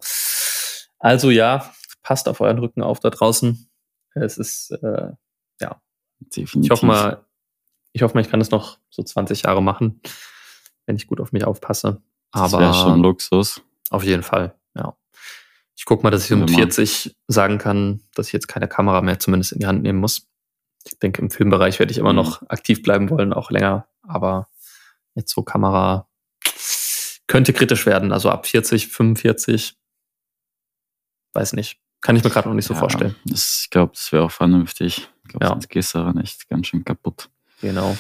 [1.00, 3.70] Also, ja, passt auf euren Rücken auf da draußen.
[4.16, 5.12] Es ist, äh,
[6.36, 6.56] Definitiv.
[6.64, 7.26] ich hoffe mal,
[7.92, 10.02] ich hoffe mal, ich kann das noch so 20 Jahre machen,
[10.86, 12.02] wenn ich gut auf mich aufpasse.
[12.32, 13.62] das Aber wäre schon Luxus.
[13.90, 14.96] auf jeden Fall, ja.
[15.76, 18.68] Ich guck mal, dass ich um Wenn man- 40 sagen kann, dass ich jetzt keine
[18.68, 20.28] Kamera mehr zumindest in die Hand nehmen muss.
[20.86, 22.18] Ich denke, im Filmbereich werde ich immer Mhm.
[22.18, 23.88] noch aktiv bleiben wollen, auch länger.
[24.02, 24.50] Aber
[25.16, 26.10] jetzt so Kamera
[27.28, 28.12] könnte kritisch werden.
[28.12, 29.78] Also ab 40, 45,
[31.34, 31.80] weiß nicht.
[32.04, 33.16] Kann ich mir gerade noch nicht so Ja, vorstellen.
[33.26, 35.10] Das, ich glaube, das wäre auch vernünftig.
[35.24, 35.50] Ich glaube, Ja.
[35.50, 37.30] sonst gehst du daran echt ganz schön kaputt.
[37.62, 37.98] Genau,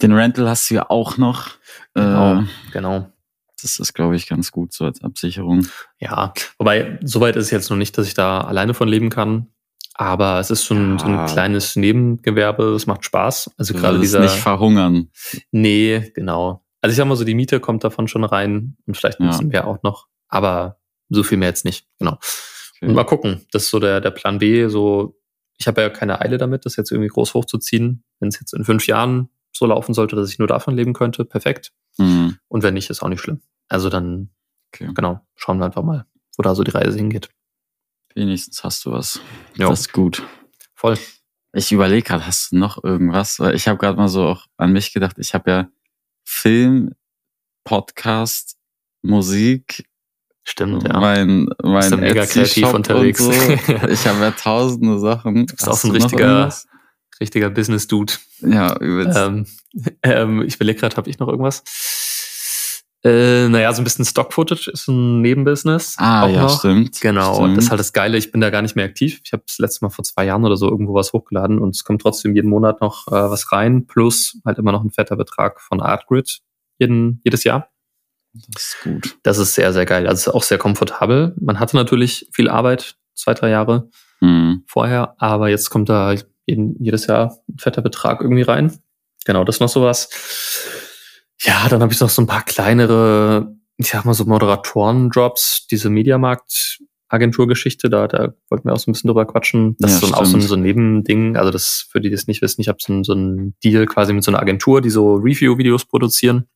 [0.00, 1.50] Den Rental hast du ja auch noch.
[1.94, 2.40] Genau.
[2.40, 3.08] Äh, genau.
[3.60, 5.66] das ist, glaube ich, ganz gut so als Absicherung.
[6.00, 9.46] Ja, wobei, soweit ist es jetzt noch nicht, dass ich da alleine von leben kann.
[9.94, 11.26] Aber es ist so ein, so ein Ja.
[11.26, 13.50] kleines Nebengewerbe, es macht Spaß.
[13.58, 14.20] Also Du gerade dieser.
[14.20, 15.10] nicht verhungern.
[15.52, 16.64] nee, genau.
[16.80, 19.30] Also ich sag mal so, die Miete kommt davon schon rein und vielleicht ein Ja.
[19.30, 20.08] bisschen mehr auch noch.
[20.28, 20.80] Aber
[21.10, 22.18] so viel mehr jetzt nicht, genau.
[22.88, 23.46] Und mal gucken.
[23.52, 24.66] Das ist so der, der Plan B.
[24.68, 25.18] So,
[25.58, 28.04] ich habe ja keine Eile damit, das jetzt irgendwie groß hochzuziehen.
[28.20, 31.24] Wenn es jetzt in fünf Jahren so laufen sollte, dass ich nur davon leben könnte,
[31.24, 31.72] perfekt.
[31.98, 32.38] Mhm.
[32.48, 33.40] Und wenn nicht, ist auch nicht schlimm.
[33.68, 34.30] Also dann,
[34.74, 34.90] Okay.
[34.94, 37.28] genau, schauen wir einfach mal, wo da so die Reise hingeht.
[38.14, 39.20] Wenigstens hast du was.
[39.56, 39.68] Ja.
[39.68, 40.22] Das ist gut.
[40.74, 40.96] Voll.
[41.52, 43.38] Ich überlege gerade, hast du noch irgendwas?
[43.38, 45.16] Weil Ich habe gerade mal so auch an mich gedacht.
[45.18, 45.68] Ich habe ja
[46.24, 46.94] Film,
[47.64, 48.56] Podcast,
[49.02, 49.84] Musik,
[50.44, 50.98] Stimmt, ja.
[50.98, 53.20] mein, mein ja mega kreativ unterwegs.
[53.20, 53.30] So.
[53.88, 55.46] Ich habe ja tausende Sachen.
[55.46, 56.52] bist auch Hast so ein du richtiger-?
[57.20, 58.14] Richtiger Business-Dude.
[58.40, 59.16] Ja, übelst.
[59.16, 59.46] Ähm,
[60.02, 61.62] ähm, ich überlege gerade, habe ich noch irgendwas?
[63.04, 65.96] Äh, naja, so ein bisschen Stock-Footage ist ein Nebenbusiness.
[65.98, 66.58] ah, auch ja, noch.
[66.58, 67.00] stimmt.
[67.00, 67.56] Genau, stimmt.
[67.56, 68.16] das ist halt das Geile.
[68.16, 69.20] Ich bin da gar nicht mehr aktiv.
[69.24, 71.84] Ich habe das letzte Mal vor zwei Jahren oder so irgendwo was hochgeladen und es
[71.84, 75.60] kommt trotzdem jeden Monat noch äh, was rein, plus halt immer noch ein fetter Betrag
[75.60, 76.42] von Artgrid
[76.78, 77.71] jeden, jedes Jahr.
[78.34, 79.16] Das ist gut.
[79.22, 80.06] Das ist sehr, sehr geil.
[80.06, 81.34] Also es ist auch sehr komfortabel.
[81.40, 83.88] Man hatte natürlich viel Arbeit, zwei, drei Jahre
[84.20, 84.62] Mhm.
[84.66, 86.14] vorher, aber jetzt kommt da
[86.46, 88.72] jeden, jedes Jahr ein fetter Betrag irgendwie rein.
[89.24, 90.08] Genau, das ist noch sowas.
[91.40, 95.90] Ja, dann habe ich noch so ein paar kleinere, ich sag mal so Moderatoren-Jobs, diese
[95.90, 99.76] Mediamarkt-Agentur-Geschichte, da, da wollten wir auch so ein bisschen drüber quatschen.
[99.78, 101.36] Das Ja, ist so ein, auch so ein, so ein Nebending.
[101.36, 103.86] Also das, für die, die es nicht wissen, ich habe so ein, so ein Deal
[103.86, 106.46] quasi mit so einer Agentur, die so Review-Videos produzieren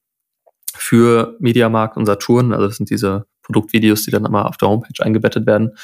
[0.87, 2.53] für Mediamarkt und Saturn.
[2.53, 5.77] Also das sind diese Produktvideos, die dann immer auf der Homepage eingebettet werden.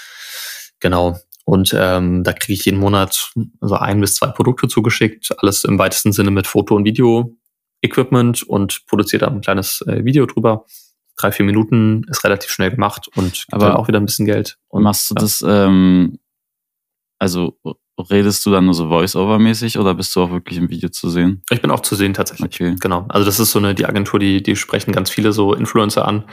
[0.78, 1.18] Genau.
[1.44, 5.76] Und ähm, da kriege ich jeden Monat so ein bis zwei Produkte zugeschickt, alles im
[5.76, 10.66] weitesten Sinne mit Foto- und Video-Equipment und produziere dann ein kleines äh, Video drüber.
[11.16, 14.26] Drei, vier Minuten ist relativ schnell gemacht und gibt Aber dann auch wieder ein bisschen
[14.26, 14.56] Geld.
[14.68, 15.20] Und Machst du ja.
[15.20, 16.20] das, ähm,
[17.18, 17.58] also
[18.10, 21.42] redest du dann nur so Voice-Over-mäßig oder bist du auch wirklich im Video zu sehen?
[21.50, 22.46] Ich bin auch zu sehen tatsächlich.
[22.60, 22.76] Okay.
[22.80, 23.06] Genau.
[23.08, 26.24] Also das ist so eine, die Agentur, die, die sprechen ganz viele so Influencer an.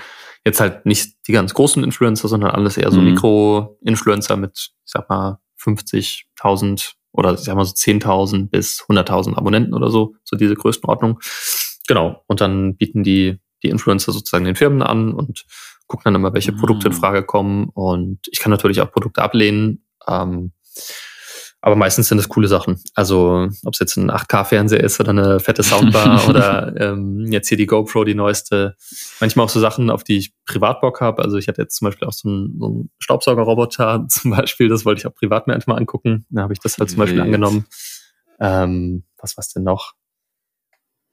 [0.45, 3.07] Jetzt halt nicht die ganz großen Influencer, sondern alles eher so Mhm.
[3.11, 9.73] Mikro-Influencer mit, ich sag mal, 50.000 oder ich sag mal so 10.000 bis 100.000 Abonnenten
[9.73, 11.19] oder so, so diese Größenordnung.
[11.87, 12.23] Genau.
[12.27, 15.45] Und dann bieten die, die Influencer sozusagen den Firmen an und
[15.87, 16.97] gucken dann immer, welche Produkte in Ah.
[16.97, 17.67] Frage kommen.
[17.73, 19.83] Und ich kann natürlich auch Produkte ablehnen.
[20.07, 20.51] Ähm,
[21.61, 22.81] aber meistens sind es coole Sachen.
[22.95, 27.57] Also ob es jetzt ein 8K-Fernseher ist oder eine fette Soundbar oder ähm, jetzt hier
[27.57, 28.75] die GoPro, die neueste.
[29.19, 31.21] Manchmal auch so Sachen, auf die ich privat Bock habe.
[31.21, 34.69] Also ich hatte jetzt zum Beispiel auch so einen, so einen Staubsaugerroboter zum Beispiel.
[34.69, 36.25] Das wollte ich auch privat mir einfach mal angucken.
[36.29, 37.65] Da habe ich das halt zum Beispiel angenommen.
[38.39, 39.95] Ähm, was war's denn noch?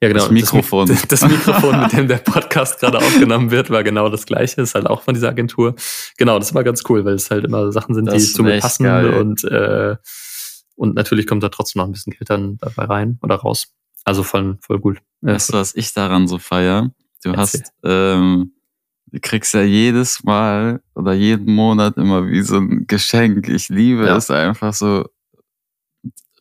[0.01, 0.21] Ja, genau.
[0.21, 0.87] Das Mikrofon.
[0.87, 4.61] Das, das Mikrofon, mit dem der Podcast gerade aufgenommen wird, war genau das gleiche.
[4.61, 5.75] Ist halt auch von dieser Agentur.
[6.17, 8.59] Genau, das war ganz cool, weil es halt immer Sachen sind, Das die zu mir
[8.59, 9.13] passen geil.
[9.15, 9.97] und äh,
[10.77, 13.73] und natürlich kommt da trotzdem noch ein bisschen Geld dann dabei rein oder raus.
[14.05, 14.99] Also voll, voll gut.
[15.21, 16.91] Weißt du, was ich daran so feier?
[17.23, 17.61] Du Erzähl.
[17.61, 18.53] hast, ähm,
[19.07, 23.49] du kriegst ja jedes Mal oder jeden Monat immer wie so ein Geschenk.
[23.49, 24.15] Ich liebe Ja.
[24.15, 25.05] es einfach so,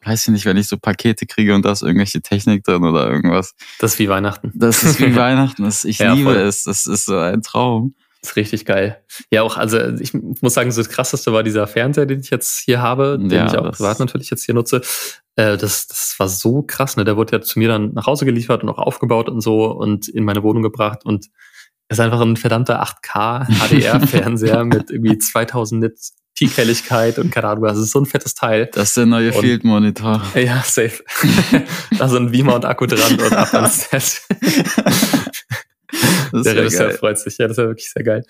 [0.05, 3.11] weiß ich nicht, wenn ich so Pakete kriege und da ist irgendwelche Technik drin oder
[3.11, 3.55] irgendwas.
[3.81, 4.53] das ist wie Weihnachten.
[4.55, 5.65] Das ist wie Weihnachten.
[5.65, 6.43] Das, ich Ja, liebe voll.
[6.43, 6.63] es.
[6.65, 7.95] Das ist so ein Traum.
[8.21, 9.03] Das ist richtig geil.
[9.31, 12.59] Ja, auch, also ich muss sagen, so das krasseste war dieser Fernseher, den ich jetzt
[12.59, 14.81] hier habe, den Ja, ich auch privat natürlich jetzt hier nutze.
[15.37, 17.05] Äh, das, das war so krass, ne?
[17.05, 20.09] Der wurde ja zu mir dann nach Hause geliefert und auch aufgebaut und so und
[20.09, 21.27] in meine Wohnung gebracht und
[21.89, 25.99] ist einfach ein verdammter 8K HDR-Fernseher mit irgendwie 2000 Nit
[26.37, 28.69] Peak-Helligkeit und keine Ahnung, das ist so ein fettes Teil.
[28.73, 30.23] Das ist der neue Field-Monitor.
[30.35, 31.03] Ja, safe.
[31.99, 34.23] da sind Beamer und Akku dran und ab ans Set.
[36.33, 37.39] der Regisseur freut sich.
[37.39, 38.25] Ja, das wäre wirklich sehr geil.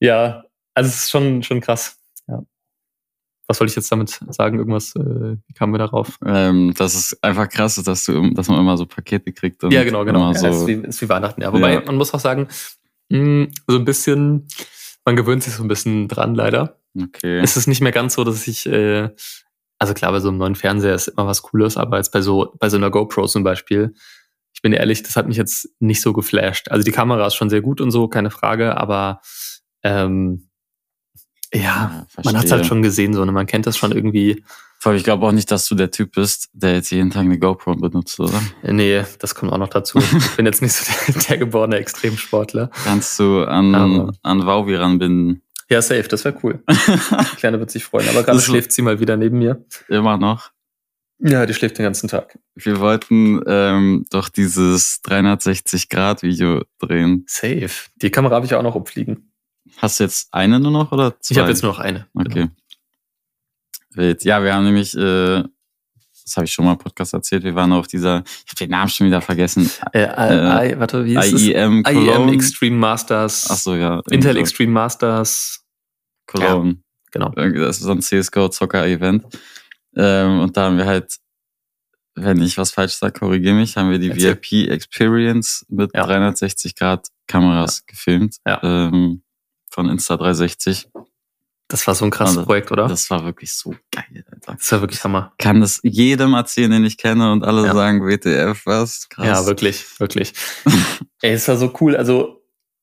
[0.00, 1.98] Ja, also es ist schon, schon krass.
[2.28, 2.42] Ja.
[3.46, 4.58] Was wollte ich jetzt damit sagen?
[4.58, 6.18] Irgendwas, äh, wie kamen wir darauf?
[6.24, 9.62] Ähm, dass es einfach krass ist, dass, du, dass man immer so Pakete kriegt.
[9.64, 10.32] ja, genau, genau.
[10.32, 11.52] Ja, so ist, wie, ist wie Weihnachten, ja.
[11.52, 11.82] Wobei, ja.
[11.84, 12.48] man muss auch sagen,
[13.08, 14.46] mh, hm, so ein bisschen,
[15.04, 16.78] man gewöhnt sich so ein bisschen dran, leider.
[17.00, 17.40] Okay.
[17.40, 19.10] Es ist nicht mehr ganz so, dass ich, äh,
[19.78, 22.54] also klar, bei so einem neuen Fernseher ist immer was Cooles, aber jetzt bei so,
[22.58, 23.94] bei so einer GoPro zum Beispiel,
[24.62, 26.70] ich bin ehrlich, das hat mich jetzt nicht so geflasht.
[26.70, 29.20] Also die Kamera ist schon sehr gut und so, keine Frage, aber
[29.82, 30.50] ähm,
[31.52, 33.32] ja, ja man hat es halt schon gesehen, so, ne?
[33.32, 34.44] man kennt das schon irgendwie.
[34.78, 37.40] Vor ich glaube auch nicht, dass du der Typ bist, der jetzt jeden Tag eine
[37.40, 38.40] GoPro benutzt, oder?
[38.62, 39.98] Nee, das kommt auch noch dazu.
[39.98, 42.70] ich bin jetzt nicht so der, der geborene Extremsportler.
[42.84, 45.42] Kannst du an, an Wauwi ranbinden?
[45.68, 46.62] Ja, safe, das wäre cool.
[46.68, 48.08] Die Kleine wird sich freuen.
[48.10, 49.64] Aber gerade schläft sie mal wieder neben mir.
[49.88, 50.52] Immer noch.
[51.24, 52.36] Ja, die schläft den ganzen Tag.
[52.56, 57.24] Wir wollten ähm, doch dieses 360-Grad-Video drehen.
[57.28, 57.70] Safe.
[57.96, 59.32] Die Kamera habe ich auch noch umfliegen.
[59.76, 61.34] Hast du jetzt eine nur noch oder zwei?
[61.34, 62.06] Ich habe jetzt nur noch eine.
[62.14, 62.48] Okay.
[63.94, 64.14] Genau.
[64.22, 65.44] Ja, wir haben nämlich, äh,
[66.24, 68.70] das habe ich schon mal im Podcast erzählt, wir waren auf dieser, ich habe den
[68.70, 69.70] Namen schon wieder vergessen.
[69.92, 71.92] Äh, äh, I, warte, wie ist IEM es?
[71.92, 73.48] IEM Extreme Masters.
[73.48, 74.02] Ach so, ja.
[74.10, 75.64] Intel Extreme Masters.
[76.26, 76.70] Cologne.
[76.72, 76.78] Ja,
[77.12, 77.28] genau.
[77.30, 79.24] Das ist so ein CSGO-Zocker-Event.
[79.96, 81.16] Ähm, und da haben wir halt,
[82.14, 84.36] wenn ich was falsch sage, korrigiere mich, haben wir die Erzähl.
[84.36, 86.04] VIP Experience mit ja.
[86.04, 87.84] 360 Grad Kameras ja.
[87.86, 88.36] gefilmt.
[88.46, 88.60] Ja.
[88.62, 89.22] Ähm,
[89.70, 90.86] von Insta360.
[91.68, 92.86] Das war so ein krasses also, Projekt, oder?
[92.86, 94.56] Das war wirklich so geil, Alter.
[94.58, 95.32] Das war wirklich Hammer.
[95.38, 97.72] Kann das jedem erzählen, den ich kenne und alle ja.
[97.72, 99.08] sagen WTF, was?
[99.08, 99.26] Krass.
[99.26, 100.34] Ja, wirklich, wirklich.
[101.22, 101.96] Ey, es war so cool.
[101.96, 102.41] Also,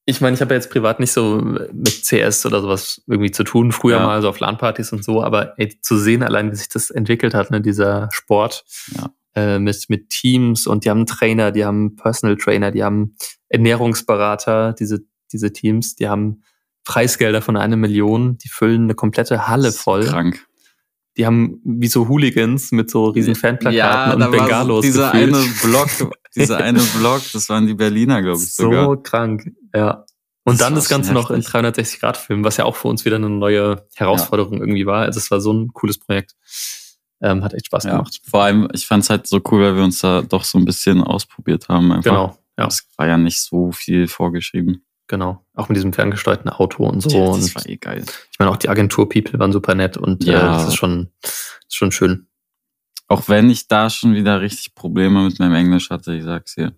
[0.09, 3.43] ich meine, ich habe ja jetzt privat nicht so mit CS oder sowas irgendwie zu
[3.43, 4.05] tun, früher ja.
[4.05, 7.33] mal so auf LAN-Partys und so, aber ey, zu sehen allein, wie sich das entwickelt
[7.33, 9.11] hat, ne, dieser Sport ja.
[9.35, 13.15] äh, mit, mit Teams und die haben Trainer, die haben Personal Trainer, die haben
[13.49, 16.43] Ernährungsberater, diese, diese Teams, die haben
[16.85, 20.05] Preisgelder von einer Million, die füllen eine komplette Halle voll.
[20.05, 20.47] Krank.
[21.17, 24.83] Die haben wie so Hooligans mit so riesen Fanplakaten ja, und Bengalos.
[24.83, 25.35] Dieser gefühlt.
[25.35, 25.89] eine Block,
[26.35, 28.53] dieser eine Block, das waren die Berliner, glaube ich.
[28.53, 28.85] Sogar.
[28.85, 30.05] So krank, ja.
[30.45, 33.05] Und das dann das Ganze noch in 360 Grad filmen, was ja auch für uns
[33.05, 34.59] wieder eine neue Herausforderung ja.
[34.61, 35.03] irgendwie war.
[35.03, 36.35] Also es war so ein cooles Projekt.
[37.21, 37.91] Ähm, hat echt Spaß ja.
[37.91, 38.21] gemacht.
[38.23, 40.65] Vor allem, ich fand es halt so cool, weil wir uns da doch so ein
[40.65, 41.91] bisschen ausprobiert haben.
[41.91, 42.11] Einfach.
[42.11, 42.37] Genau.
[42.57, 42.67] Ja.
[42.67, 44.85] Es war ja nicht so viel vorgeschrieben.
[45.09, 45.43] Genau.
[45.55, 47.09] Auch mit diesem ferngesteuerten Auto und so.
[47.09, 48.05] Ja, das und war eh geil.
[48.31, 50.37] Ich meine, auch die Agentur-People waren super nett und ja.
[50.37, 52.27] äh, das ist schon, ist schon schön.
[53.07, 56.73] Auch wenn ich da schon wieder richtig Probleme mit meinem Englisch hatte, ich sag's dir.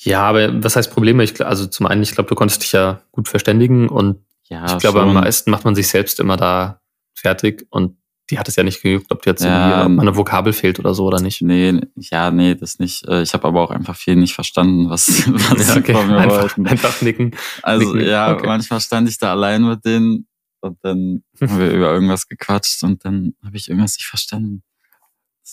[0.00, 1.24] Ja, aber was heißt Probleme?
[1.24, 4.78] Ich, also zum einen, ich glaube, du konntest dich ja gut verständigen und ja, ich
[4.78, 6.82] glaube, am meisten macht man sich selbst immer da
[7.14, 7.96] fertig und
[8.30, 10.94] die hat es ja nicht gejuckt, ob dir jetzt ja, irgendwie eine Vokabel fehlt oder
[10.94, 11.42] so oder nicht.
[11.42, 13.06] Nee, ja, nee, das nicht.
[13.06, 15.92] Äh, ich habe aber auch einfach viel nicht verstanden, was, was ja, okay.
[15.92, 16.66] von mir einfach, wollten.
[16.66, 17.36] Einfach nicken.
[17.62, 18.08] Also nicken.
[18.08, 18.46] ja, okay.
[18.46, 20.26] manchmal stand ich da allein mit denen
[20.60, 24.62] und dann haben wir über irgendwas gequatscht und dann habe ich irgendwas nicht verstanden.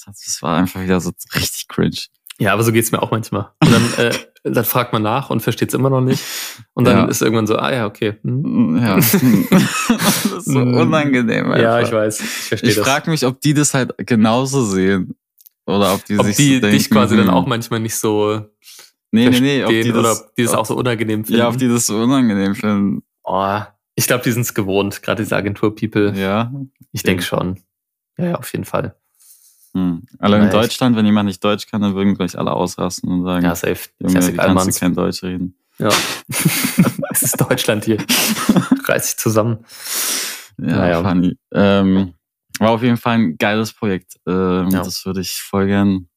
[0.05, 1.97] Das war einfach wieder so richtig cringe.
[2.39, 3.51] Ja, aber so geht's mir auch manchmal.
[3.61, 6.23] Und dann, äh, dann fragt man nach und versteht es immer noch nicht.
[6.73, 7.05] Und dann ja.
[7.05, 8.17] ist irgendwann so, ah ja, okay.
[8.23, 8.77] Hm.
[8.81, 8.95] Ja.
[8.95, 10.73] das ist so hm.
[10.75, 11.51] unangenehm.
[11.51, 11.61] Einfach.
[11.61, 12.19] Ja, ich weiß.
[12.19, 15.15] Ich verstehe Ich frage mich, ob die das halt genauso sehen.
[15.65, 18.41] Oder ob die ob sich die so denken, dich quasi dann auch manchmal nicht so
[19.13, 19.63] Nee, nee, nee.
[19.63, 21.39] Ob die das, oder ob die das auch so unangenehm finden.
[21.39, 23.03] Ja, ob die das so unangenehm finden.
[23.23, 23.59] Oh,
[23.93, 26.13] ich glaube, die sind es gewohnt, gerade diese Agentur-People.
[26.15, 26.51] Ja.
[26.91, 27.59] Ich denke schon.
[28.17, 28.95] Ja, ja, auf jeden Fall.
[29.73, 30.03] Hm.
[30.19, 33.43] Alle in Deutschland, wenn jemand nicht Deutsch kann, dann würden gleich alle ausrasten und sagen,
[33.43, 33.89] ja, safe.
[33.99, 35.55] Junge, wie kannst du kein Deutsch reden?
[35.79, 35.89] Ja.
[37.09, 37.97] es ist Deutschland hier.
[38.85, 39.65] Reiß sich zusammen.
[40.59, 41.03] Ja, naja.
[41.03, 41.35] funny.
[41.51, 42.13] Ähm,
[42.59, 44.19] war auf jeden Fall ein geiles Projekt.
[44.27, 44.83] Ähm, ja.
[44.83, 46.07] Das würde ich voll gern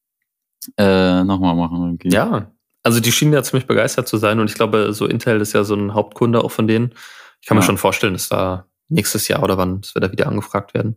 [0.76, 1.82] äh, nochmal machen.
[1.82, 2.10] Irgendwie.
[2.10, 2.50] Ja,
[2.82, 5.64] also die schienen ja ziemlich begeistert zu sein und ich glaube, so Intel ist ja
[5.64, 6.92] so ein Hauptkunde auch von denen.
[7.40, 7.62] Ich kann ja.
[7.62, 10.96] mir schon vorstellen, dass da nächstes Jahr oder wann, dass wir da wieder angefragt werden.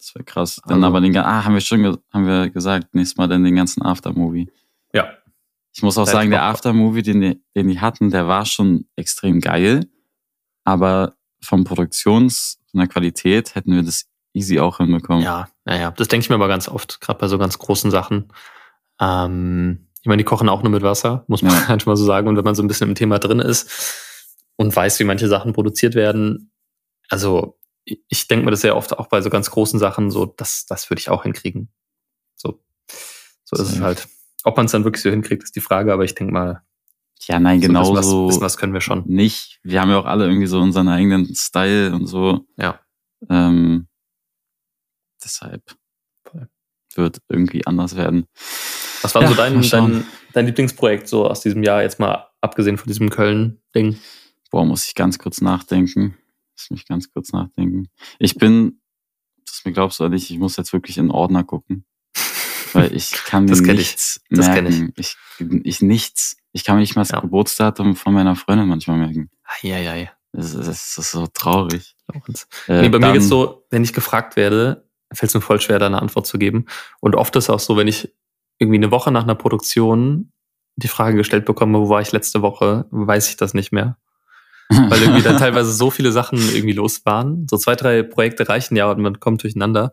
[0.00, 0.60] Das wäre krass.
[0.64, 3.54] Dann also, aber den ah, haben wir schon haben wir gesagt, nächstes Mal dann den
[3.54, 4.50] ganzen Aftermovie.
[4.94, 5.10] Ja.
[5.72, 9.40] Ich muss auch sagen, der Aftermovie, den die, den die hatten, der war schon extrem
[9.40, 9.86] geil.
[10.64, 15.22] Aber vom Produktions, von der Qualität hätten wir das easy auch hinbekommen.
[15.22, 18.32] Ja, naja, das denke ich mir aber ganz oft, gerade bei so ganz großen Sachen.
[19.00, 21.64] Ähm, ich meine, die kochen auch nur mit Wasser, muss man ja.
[21.68, 22.26] manchmal so sagen.
[22.26, 25.52] Und wenn man so ein bisschen im Thema drin ist und weiß, wie manche Sachen
[25.52, 26.52] produziert werden,
[27.08, 27.59] also
[28.08, 30.90] ich denke mir das sehr oft auch bei so ganz großen Sachen, so, das, das
[30.90, 31.68] würde ich auch hinkriegen.
[32.36, 32.62] So,
[33.44, 34.08] so ist es halt.
[34.44, 36.62] Ob man es dann wirklich so hinkriegt, ist die Frage, aber ich denke mal.
[37.22, 38.28] Ja, nein, genau so.
[38.28, 39.04] Wissen, was können wir schon.
[39.06, 39.60] Nicht.
[39.62, 42.46] Wir haben ja auch alle irgendwie so unseren eigenen Style und so.
[42.56, 42.80] Ja.
[43.28, 43.88] Ähm,
[45.22, 45.76] deshalb
[46.94, 48.26] wird irgendwie anders werden.
[49.02, 52.78] Was war ja, so dein, dein, dein Lieblingsprojekt so aus diesem Jahr, jetzt mal abgesehen
[52.78, 53.98] von diesem Köln-Ding?
[54.50, 56.16] Boah, muss ich ganz kurz nachdenken.
[56.60, 57.88] Muss mich ganz kurz nachdenken.
[58.18, 58.80] Ich bin,
[59.46, 61.86] das mir glaubst du nicht, ich muss jetzt wirklich in Ordner gucken.
[62.72, 64.38] Weil ich kann mir nichts ich.
[64.38, 64.92] merken.
[64.96, 65.16] Ich.
[65.38, 65.64] ich.
[65.64, 66.36] Ich, nichts.
[66.52, 67.20] Ich kann mir nicht mal das ja.
[67.20, 69.30] Geburtsdatum von meiner Freundin manchmal merken.
[69.62, 70.10] Ja, ja, ja.
[70.32, 71.96] Das, das, das ist so traurig.
[72.68, 75.78] Äh, nee, bei mir ist so, wenn ich gefragt werde, fällt es mir voll schwer,
[75.78, 76.66] da eine Antwort zu geben.
[77.00, 78.14] Und oft ist es auch so, wenn ich
[78.58, 80.32] irgendwie eine Woche nach einer Produktion
[80.76, 83.98] die Frage gestellt bekomme, wo war ich letzte Woche, weiß ich das nicht mehr.
[84.88, 87.48] Weil irgendwie dann teilweise so viele Sachen irgendwie los waren.
[87.50, 89.92] So zwei, drei Projekte reichen ja und man kommt durcheinander.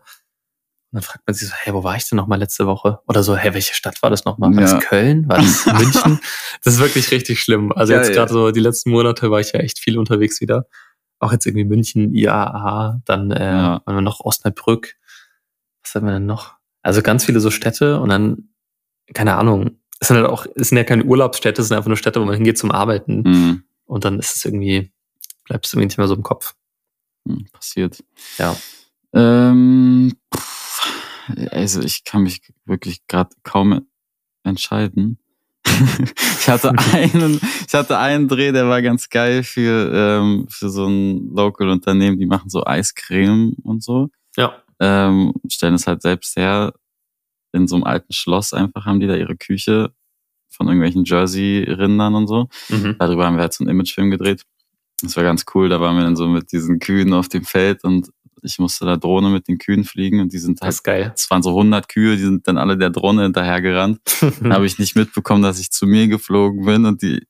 [0.90, 3.00] Und dann fragt man sich so, hey, wo war ich denn nochmal letzte Woche?
[3.08, 4.54] Oder so, hey, welche Stadt war das nochmal?
[4.54, 4.74] War ja.
[4.74, 5.28] das Köln?
[5.28, 6.20] War das München?
[6.62, 7.72] Das ist wirklich richtig schlimm.
[7.72, 10.66] Also ja, jetzt gerade so die letzten Monate war ich ja echt viel unterwegs wieder.
[11.18, 13.82] Auch jetzt irgendwie München, IAA, dann äh, ja.
[13.84, 14.94] wir noch Osnabrück.
[15.82, 16.54] Was haben wir denn noch?
[16.82, 18.50] Also ganz viele so Städte und dann,
[19.12, 21.96] keine Ahnung, es sind halt auch, es sind ja keine Urlaubsstädte, es sind einfach nur
[21.96, 23.22] Städte, wo man hingeht zum Arbeiten.
[23.22, 23.64] Mhm.
[23.88, 24.92] Und dann ist es irgendwie,
[25.44, 26.54] bleibt es irgendwie nicht mehr so im Kopf.
[27.24, 28.04] Mhm, passiert.
[28.36, 28.56] Ja.
[29.14, 30.14] Ähm,
[31.50, 33.86] also ich kann mich wirklich gerade kaum
[34.44, 35.18] entscheiden.
[36.40, 40.86] ich hatte einen, ich hatte einen Dreh, der war ganz geil für ähm, für so
[40.86, 44.10] ein Local Unternehmen, die machen so Eiscreme und so.
[44.36, 44.62] Ja.
[44.80, 46.74] Ähm, stellen es halt selbst her.
[47.52, 49.92] In so einem alten Schloss einfach haben die da ihre Küche
[50.58, 52.48] von irgendwelchen Jersey-Rindern und so.
[52.68, 52.96] Mhm.
[52.98, 54.42] Darüber haben wir halt so einen Imagefilm gedreht.
[55.00, 55.68] Das war ganz cool.
[55.68, 58.10] Da waren wir dann so mit diesen Kühen auf dem Feld und
[58.42, 61.12] ich musste da Drohne mit den Kühen fliegen und die sind halt, das ist geil.
[61.14, 64.00] Es waren so 100 Kühe, die sind dann alle der Drohne hinterhergerannt.
[64.40, 67.22] dann habe ich nicht mitbekommen, dass ich zu mir geflogen bin und die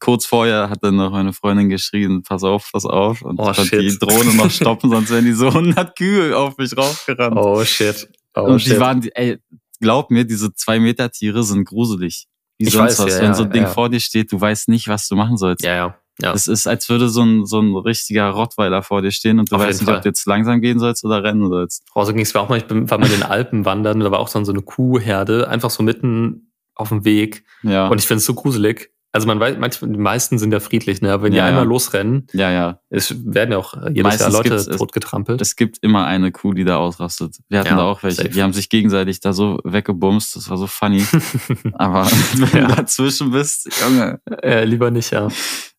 [0.00, 3.56] kurz vorher hat dann noch meine Freundin geschrien, pass auf, pass auf und oh, ich
[3.56, 7.36] konnte die Drohne noch stoppen, sonst wären die so 100 Kühe auf mich raufgerannt.
[7.36, 8.08] Oh shit.
[8.34, 8.80] Oh, und die shit.
[8.80, 9.38] waren, ey,
[9.80, 12.26] glaub mir, diese zwei Meter Tiere sind gruselig.
[12.58, 13.16] Wie ich sonst weiß, was.
[13.16, 13.68] Ja, Wenn so ein Ding ja.
[13.68, 15.64] vor dir steht, du weißt nicht, was du machen sollst.
[15.64, 15.98] Ja, ja.
[16.20, 16.32] Ja.
[16.32, 19.56] Es ist, als würde so ein, so ein richtiger Rottweiler vor dir stehen und du
[19.56, 21.84] Auf weißt nicht, ob du jetzt langsam gehen sollst oder rennen sollst.
[21.94, 22.58] Oh, so ging es mir auch mal.
[22.58, 25.48] Ich bin, war mal in den Alpen wandern, da war auch dann so eine Kuhherde,
[25.48, 27.44] einfach so mitten auf dem Weg.
[27.62, 27.86] Ja.
[27.86, 28.90] Und ich finde es so gruselig.
[29.10, 31.12] Also man weiß, manchmal, die meisten sind ja friedlich, ne?
[31.12, 31.68] Aber wenn die ja, einmal ja.
[31.68, 32.80] losrennen, ja, ja.
[32.90, 35.40] Es werden ja auch jedes Meistens Jahr Leute totgetrampelt.
[35.40, 37.36] Es, es gibt immer eine Kuh, die da ausrastet.
[37.48, 38.16] Wir hatten ja, da auch welche.
[38.16, 38.28] Safe.
[38.28, 40.36] Die haben sich gegenseitig da so weggebumst.
[40.36, 41.06] Das war so funny.
[41.72, 44.20] Aber wenn du dazwischen bist, Junge.
[44.42, 45.28] Äh, lieber nicht, ja.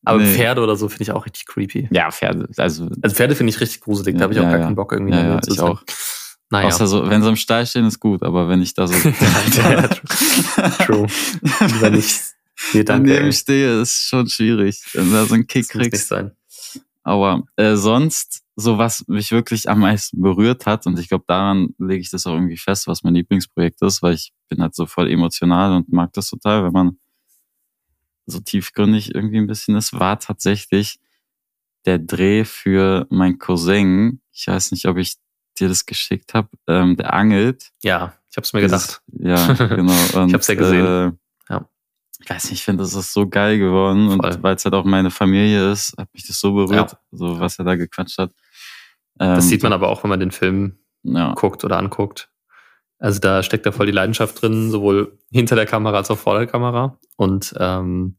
[0.05, 0.33] Aber nee.
[0.33, 1.87] Pferde oder so finde ich auch richtig creepy.
[1.91, 2.47] Ja, Pferde.
[2.57, 4.17] Also, also Pferde finde ich richtig gruselig.
[4.17, 5.13] Da habe ich auch gar keinen Bock irgendwie.
[5.13, 5.83] Ja, ja, ich auch.
[6.51, 6.67] Naja.
[6.67, 8.93] Außer so, wenn sie im Stall stehen, ist gut, aber wenn ich da so.
[10.83, 11.05] true.
[11.61, 12.28] Lieber nicht.
[12.73, 15.93] Nee, danke, daneben stehe, ist schon schwierig, wenn da so ein Kick das kriegst.
[15.93, 16.31] Nicht sein.
[17.03, 21.73] Aber äh, sonst, so was mich wirklich am meisten berührt hat, und ich glaube, daran
[21.79, 24.85] lege ich das auch irgendwie fest, was mein Lieblingsprojekt ist, weil ich bin halt so
[24.85, 26.99] voll emotional und mag das total, wenn man
[28.25, 30.99] so tiefgründig irgendwie ein bisschen ist, war tatsächlich
[31.85, 34.21] der Dreh für mein Cousin.
[34.31, 35.15] Ich weiß nicht, ob ich
[35.59, 36.49] dir das geschickt habe.
[36.67, 37.71] Ähm, der angelt.
[37.81, 39.01] Ja, ich habe es mir gedacht.
[39.13, 39.93] Ja, genau.
[40.13, 40.85] Und, ich habe es ja gesehen.
[40.85, 41.11] Äh,
[42.21, 44.07] ich weiß nicht, ich finde, das ist so geil geworden.
[44.07, 44.25] Voll.
[44.25, 46.99] Und weil es halt auch meine Familie ist, hat mich das so berührt, ja.
[47.11, 48.31] so was er da gequatscht hat.
[49.19, 51.33] Ähm, das sieht man aber auch, wenn man den Film ja.
[51.33, 52.29] guckt oder anguckt.
[52.99, 56.37] Also da steckt da voll die Leidenschaft drin, sowohl hinter der Kamera als auch vor
[56.37, 56.99] der Kamera.
[57.15, 58.17] Und ähm,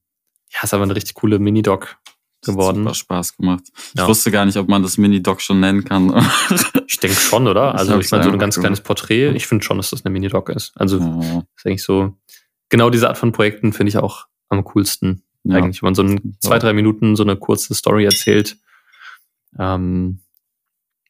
[0.51, 1.99] ja, ist aber eine richtig coole Mini-Doc
[2.43, 2.85] geworden.
[2.85, 3.65] Super Spaß gemacht.
[3.95, 4.05] Ja.
[4.05, 6.09] Ich wusste gar nicht, ob man das Mini-Doc schon nennen kann.
[6.87, 7.75] ich denke schon, oder?
[7.75, 8.65] Also ich, ich meine, so ein ganz gemacht.
[8.65, 9.33] kleines Porträt.
[9.37, 10.73] Ich finde schon, dass das eine Mini-Doc ist.
[10.77, 11.43] Also oh.
[11.55, 12.17] ist eigentlich so
[12.71, 15.23] genau diese Art von Projekten finde ich auch am coolsten.
[15.45, 15.57] Ja.
[15.57, 18.57] Eigentlich, wenn man so in zwei, drei Minuten so eine kurze Story erzählt.
[19.59, 20.21] Ähm,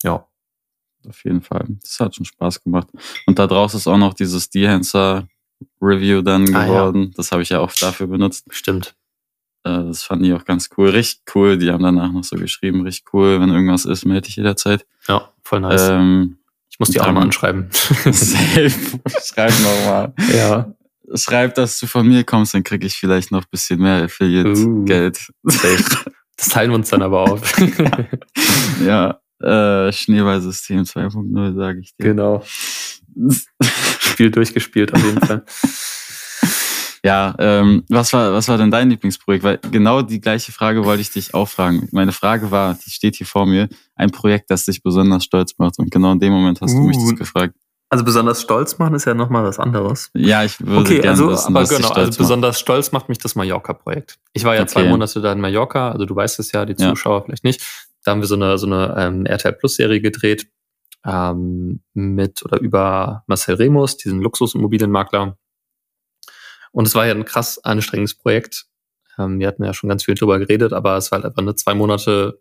[0.03, 0.27] ja.
[1.09, 1.67] Auf jeden Fall.
[1.83, 2.89] Das hat schon Spaß gemacht.
[3.27, 5.29] Und da draußen ist auch noch dieses Dehancer
[5.81, 7.05] Review dann ah, geworden.
[7.05, 7.11] Ja.
[7.17, 8.47] Das habe ich ja auch dafür benutzt.
[8.51, 8.95] Stimmt.
[9.65, 10.91] Äh, das fand ich auch ganz cool.
[10.91, 11.59] Richtig cool.
[11.59, 13.41] Die haben danach noch so geschrieben, richtig cool.
[13.41, 14.87] Wenn irgendwas ist, melde ich jederzeit.
[15.09, 15.89] Ja, voll nice.
[15.89, 16.39] Ähm,
[16.71, 17.69] ich muss die auch mal anschreiben.
[17.73, 19.01] Safe.
[19.23, 20.13] Schreib nochmal.
[20.33, 20.73] Ja
[21.15, 25.19] schreib, dass du von mir kommst, dann krieg ich vielleicht noch ein bisschen mehr Affiliate-Geld.
[25.45, 25.51] Uh,
[26.37, 27.59] das teilen wir uns dann aber auf.
[28.87, 32.05] ja, äh, Schneeballsystem 2.0, sage ich dir.
[32.05, 32.43] Genau.
[34.01, 35.45] Spiel durchgespielt auf jeden Fall.
[37.03, 39.43] Ja, ähm, was war, was war denn dein Lieblingsprojekt?
[39.43, 41.89] Weil genau die gleiche Frage wollte ich dich auch fragen.
[41.93, 45.79] Meine Frage war, die steht hier vor mir, ein Projekt, das dich besonders stolz macht.
[45.79, 47.15] Und genau in dem Moment hast uh, du mich das uh.
[47.15, 47.55] gefragt.
[47.93, 50.11] Also besonders stolz machen ist ja nochmal was anderes.
[50.15, 52.61] Ja, ich würde okay, gerne also, wissen, aber genau, also besonders macht.
[52.61, 54.21] stolz macht mich das Mallorca-Projekt.
[54.33, 54.71] Ich war ja okay.
[54.71, 57.25] zwei Monate da in Mallorca, also du weißt es ja, die Zuschauer ja.
[57.25, 57.67] vielleicht nicht.
[58.05, 60.49] Da haben wir so eine, so eine ähm, RTL Plus Serie gedreht
[61.05, 65.37] ähm, mit oder über Marcel Remus, diesen Luxusimmobilienmakler.
[66.71, 68.67] Und es war ja ein krass anstrengendes Projekt.
[69.19, 71.57] Ähm, wir hatten ja schon ganz viel drüber geredet, aber es war halt einfach eine
[71.57, 72.41] zwei Monate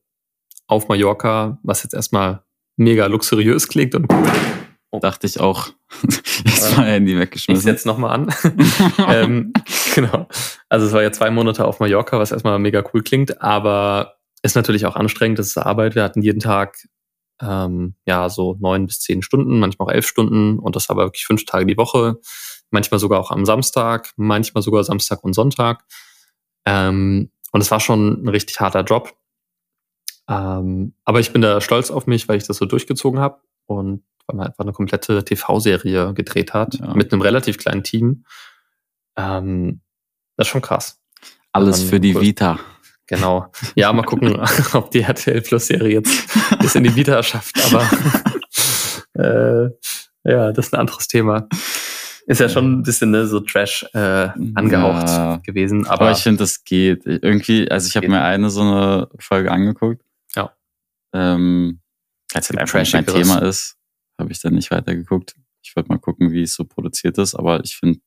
[0.67, 2.43] auf Mallorca, was jetzt erstmal
[2.77, 4.31] mega luxuriös klingt und cool.
[4.91, 4.99] Oh.
[4.99, 5.69] Dachte ich auch.
[6.03, 7.59] Jetzt war Handy weggeschmissen.
[7.59, 8.33] Ich setze nochmal an.
[9.07, 9.53] ähm,
[9.93, 10.27] genau.
[10.67, 14.55] Also es war ja zwei Monate auf Mallorca, was erstmal mega cool klingt, aber ist
[14.55, 15.37] natürlich auch anstrengend.
[15.37, 15.95] Das ist Arbeit.
[15.95, 16.77] Wir hatten jeden Tag
[17.41, 21.25] ähm, ja so neun bis zehn Stunden, manchmal auch elf Stunden und das war wirklich
[21.25, 22.17] fünf Tage die Woche.
[22.71, 25.85] Manchmal sogar auch am Samstag, manchmal sogar Samstag und Sonntag.
[26.65, 29.15] Ähm, und es war schon ein richtig harter Job.
[30.27, 34.03] Ähm, aber ich bin da stolz auf mich, weil ich das so durchgezogen habe und
[34.29, 36.93] weil man einfach eine komplette TV-Serie gedreht hat ja.
[36.93, 38.25] mit einem relativ kleinen Team.
[39.17, 39.81] Ähm,
[40.37, 40.99] das ist schon krass.
[41.51, 42.59] Alles für die Vita.
[43.07, 43.51] Genau.
[43.75, 44.39] Ja, mal gucken,
[44.73, 47.55] ob die RTL Plus Serie jetzt bis in die Vita schafft.
[47.65, 47.89] Aber
[50.23, 51.47] äh, ja, das ist ein anderes Thema.
[52.27, 55.37] Ist ja schon ein bisschen ne, so Trash äh, angehaucht ja.
[55.37, 55.87] gewesen.
[55.87, 57.01] Aber, aber ich finde, das geht.
[57.07, 60.03] Irgendwie, also ich habe mir eine so eine Folge angeguckt.
[60.35, 60.53] Ja.
[61.11, 61.79] Ähm,
[62.35, 63.78] als halt einfach mein Thema ist,
[64.19, 65.35] habe ich dann nicht weitergeguckt.
[65.61, 67.99] Ich wollte mal gucken, wie es so produziert ist, aber ich finde,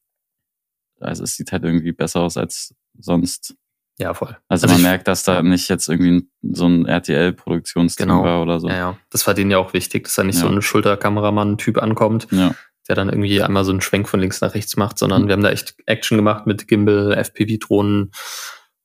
[1.00, 3.54] also es sieht halt irgendwie besser aus als sonst.
[3.98, 4.36] Ja, voll.
[4.48, 8.24] Also, also man merkt, dass da nicht jetzt irgendwie so ein RTL-Produktionsteam genau.
[8.24, 8.68] war oder so.
[8.68, 8.98] Ja, ja.
[9.10, 10.42] Das war denen ja auch wichtig, dass da nicht ja.
[10.42, 12.54] so ein Schulterkameramann-Typ ankommt, ja.
[12.88, 15.26] der dann irgendwie einmal so einen Schwenk von links nach rechts macht, sondern mhm.
[15.28, 18.12] wir haben da echt Action gemacht mit Gimbal, FPV-Drohnen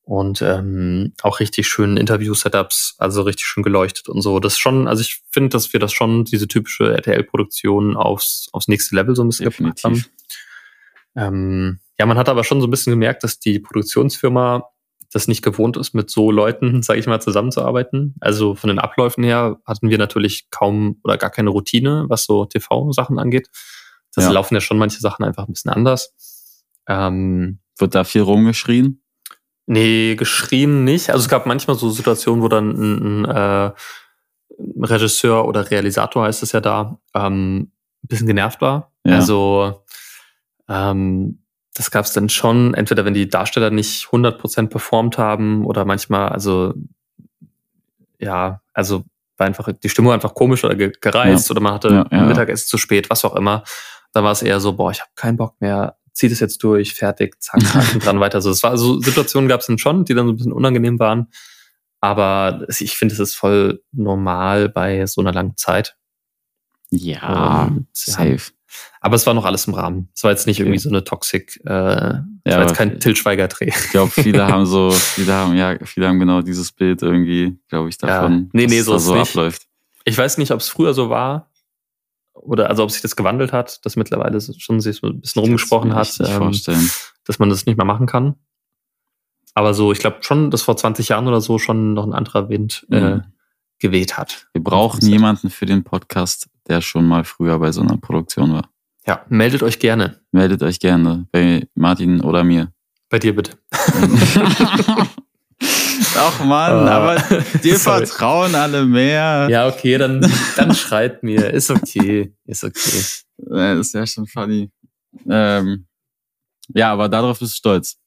[0.07, 4.39] und ähm, auch richtig schönen Interview-Setups, also richtig schön geleuchtet und so.
[4.39, 8.69] Das ist schon, also ich finde, dass wir das schon, diese typische RTL-Produktion aufs, aufs
[8.69, 9.83] nächste Level so ein bisschen Definitiv.
[9.83, 10.05] gebracht
[11.17, 11.35] haben.
[11.35, 14.69] Ähm, ja, man hat aber schon so ein bisschen gemerkt, dass die Produktionsfirma
[15.11, 18.15] das nicht gewohnt ist, mit so Leuten, sage ich mal, zusammenzuarbeiten.
[18.21, 22.45] Also von den Abläufen her hatten wir natürlich kaum oder gar keine Routine, was so
[22.45, 23.49] TV-Sachen angeht.
[24.15, 24.31] Das ja.
[24.31, 26.63] laufen ja schon manche Sachen einfach ein bisschen anders.
[26.87, 29.01] Ähm, Wird da viel rumgeschrien?
[29.67, 31.09] Nee, geschrien nicht.
[31.09, 33.71] Also es gab manchmal so Situationen, wo dann ein, ein äh,
[34.81, 37.71] Regisseur oder Realisator heißt es ja da, ähm,
[38.03, 38.93] ein bisschen genervt war.
[39.05, 39.15] Ja.
[39.15, 39.83] Also
[40.69, 45.85] ähm, das gab es dann schon, entweder wenn die Darsteller nicht 100% performt haben oder
[45.85, 46.73] manchmal, also
[48.19, 49.03] ja, also
[49.37, 51.51] war einfach die Stimmung einfach komisch oder gereizt ja.
[51.51, 53.63] oder man hatte ja, Mittagessen zu spät, was auch immer.
[54.13, 56.93] Da war es eher so, boah, ich habe keinen Bock mehr, zieh das jetzt durch,
[56.93, 58.41] fertig, zack, zack, dran weiter.
[58.41, 60.99] So, es war so Situationen gab es dann schon, die dann so ein bisschen unangenehm
[60.99, 61.27] waren.
[61.99, 65.95] Aber ich finde, es ist voll normal bei so einer langen Zeit.
[66.89, 68.51] Ja, Und, safe.
[69.01, 70.09] Aber es war noch alles im Rahmen.
[70.15, 70.67] Es war jetzt nicht okay.
[70.67, 73.69] irgendwie so eine Toxic, äh, ja, war jetzt kein Till Schweiger-Dreh.
[73.69, 77.89] Ich glaube, viele haben so, viele haben, ja, viele haben genau dieses Bild irgendwie, glaube
[77.89, 78.49] ich, davon, ja.
[78.53, 79.63] nee, nee, so so abläuft.
[80.05, 81.49] Ich weiß nicht, ob es früher so war,
[82.41, 85.95] oder also ob sich das gewandelt hat, dass mittlerweile schon sich so ein bisschen rumgesprochen
[85.95, 86.51] hat, ähm,
[87.25, 88.35] dass man das nicht mehr machen kann.
[89.53, 92.49] Aber so, ich glaube schon, dass vor 20 Jahren oder so schon noch ein anderer
[92.49, 93.23] Wind äh, mhm.
[93.79, 94.47] geweht hat.
[94.53, 98.69] Wir brauchen jemanden für den Podcast, der schon mal früher bei so einer Produktion war.
[99.07, 100.19] Ja, meldet euch gerne.
[100.31, 102.71] Meldet euch gerne bei Martin oder mir.
[103.09, 103.57] Bei dir bitte.
[106.17, 107.15] Ach Mann, uh, aber
[107.63, 109.47] dir vertrauen alle mehr.
[109.49, 110.21] Ja, okay, dann,
[110.55, 111.51] dann schreibt mir.
[111.51, 112.33] Ist okay.
[112.45, 113.03] Ist okay.
[113.37, 114.71] Das ist ja schon funny.
[115.29, 115.87] Ähm,
[116.69, 117.97] ja, aber darauf bist du stolz.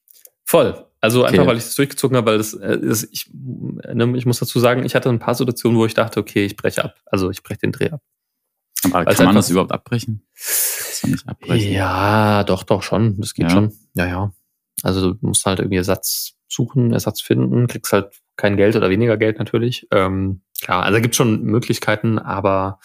[0.43, 0.85] Voll.
[0.99, 1.31] Also okay.
[1.31, 4.85] einfach, weil ich das durchgezogen habe, weil das, das ich, ne, ich muss dazu sagen,
[4.85, 6.95] ich hatte ein paar Situationen, wo ich dachte, okay, ich breche ab.
[7.05, 8.01] Also ich breche den Dreh ab.
[8.83, 10.27] Aber kann man das überhaupt abbrechen?
[11.03, 11.71] nicht abbrechen?
[11.71, 13.19] Ja, doch, doch, schon.
[13.19, 13.49] Das geht ja.
[13.49, 13.73] schon.
[13.93, 14.33] Ja, ja.
[14.83, 19.17] Also du musst halt irgendwie Ersatz suchen, Ersatz finden, kriegst halt kein Geld oder weniger
[19.17, 19.87] Geld natürlich.
[19.91, 22.79] Ähm, klar, also da gibt schon Möglichkeiten, aber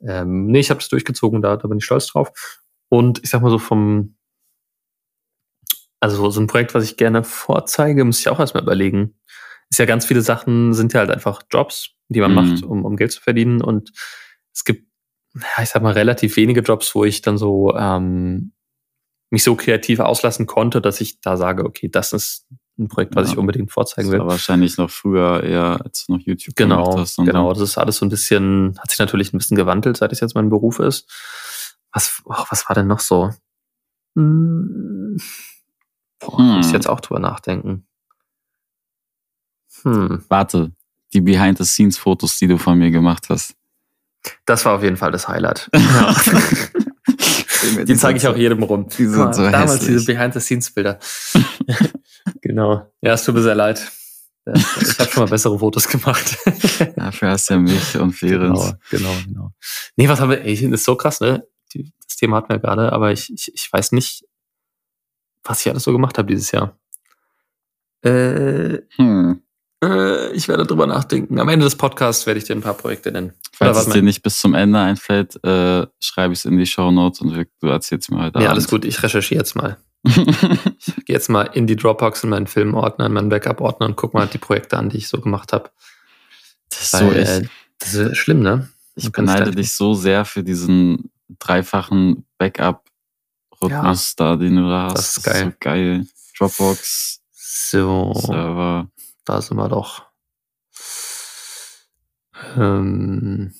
[0.00, 2.30] ähm, nee, ich habe das durchgezogen, da, da bin ich stolz drauf.
[2.88, 4.16] Und ich sag mal so vom,
[6.00, 9.18] also so ein Projekt, was ich gerne vorzeige, muss ich auch erstmal überlegen.
[9.70, 12.36] Ist ja ganz viele Sachen, sind ja halt einfach Jobs, die man mhm.
[12.36, 13.60] macht, um, um Geld zu verdienen.
[13.60, 13.92] Und
[14.54, 14.88] es gibt
[15.34, 18.52] ja, ich sag mal, relativ wenige Jobs, wo ich dann so ähm,
[19.30, 22.46] mich so kreativ auslassen konnte, dass ich da sage, okay, das ist
[22.78, 24.20] ein Projekt, was ja, ich unbedingt vorzeigen will.
[24.20, 27.16] wahrscheinlich noch früher eher, als du noch YouTube genau, gemacht hast.
[27.16, 27.60] Genau, so.
[27.60, 30.34] das ist alles so ein bisschen, hat sich natürlich ein bisschen gewandelt, seit es jetzt
[30.34, 31.10] mein Beruf ist.
[31.92, 33.30] Was, oh, was war denn noch so?
[34.14, 35.18] Hm.
[36.20, 36.56] Boah, hm.
[36.56, 37.86] muss jetzt auch drüber nachdenken.
[39.82, 40.24] Hm.
[40.28, 40.72] Warte,
[41.12, 43.54] die Behind-the-Scenes-Fotos, die du von mir gemacht hast.
[44.46, 45.70] Das war auf jeden Fall das Highlight.
[45.78, 46.14] Ja.
[47.84, 48.88] Die zeige ich auch jedem rum.
[48.88, 49.88] Die sind Mal, so damals hässlich.
[49.88, 50.98] diese Behind-the-Scenes-Bilder.
[52.40, 52.90] genau.
[53.00, 53.90] Ja, es tut mir sehr leid.
[54.46, 56.38] ich habe schon mal bessere Fotos gemacht.
[56.96, 58.54] Dafür hast du ja mich und Ferenc.
[58.54, 59.50] Genau, genau, genau.
[59.96, 61.46] Nee, was haben wir, ey, das ist so krass, ne?
[61.74, 64.24] Das Thema hatten wir gerade, aber ich, ich, ich weiß nicht,
[65.44, 66.78] was ich alles so gemacht habe dieses Jahr.
[68.02, 69.42] Äh, hm.
[69.82, 71.38] Äh, ich werde drüber nachdenken.
[71.38, 73.32] Am Ende des Podcasts werde ich dir ein paar Projekte nennen.
[73.52, 76.90] Falls es dir nicht bis zum Ende einfällt, äh, schreibe ich es in die Show
[76.90, 78.40] Notes und du erzählst mir heute.
[78.40, 79.78] Ja, alles gut, ich recherchiere jetzt mal.
[80.04, 84.14] ich gehe jetzt mal in die Dropbox in meinen Filmordner, in meinen Backup-Ordner und guck
[84.14, 85.70] mal die Projekte an, die ich so gemacht habe.
[86.70, 87.48] Das ist Weil, so äh,
[87.78, 88.68] Das ist schlimm, ne?
[88.94, 94.94] Ich beneide dich so sehr für diesen dreifachen Backup-Rhythmus ja, da, den du da hast.
[94.94, 95.34] Das ist geil.
[95.34, 96.06] Das ist so geil.
[96.36, 97.20] Dropbox.
[97.32, 98.14] So.
[98.14, 98.88] Server.
[99.28, 100.06] Da sind wir doch.
[102.56, 103.52] Ähm,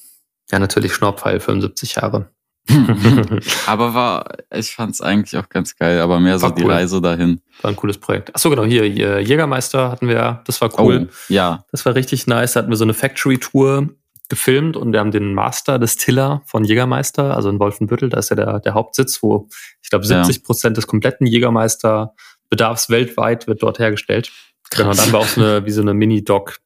[0.51, 2.31] ja, natürlich Schnaubpfeil, 75 Jahre.
[3.67, 7.03] aber war, ich fand es eigentlich auch ganz geil, aber mehr war so die Reise
[7.03, 7.43] dahin.
[7.61, 8.35] War ein cooles Projekt.
[8.35, 11.09] Achso, genau, hier, hier Jägermeister hatten wir, das war cool.
[11.11, 11.65] Oh, ja.
[11.71, 12.55] Das war richtig nice.
[12.55, 13.91] Da hatten wir so eine Factory-Tour
[14.31, 18.31] gefilmt und wir haben den Master des Tiller von Jägermeister, also in Wolfenbüttel, da ist
[18.31, 19.49] ja der, der Hauptsitz, wo
[19.83, 22.15] ich glaube 70 Prozent des kompletten Jägermeister
[22.49, 24.33] Bedarfs weltweit wird dort hergestellt.
[24.71, 26.59] Genau, dann haben wir auch so eine, wie so eine Mini-Doc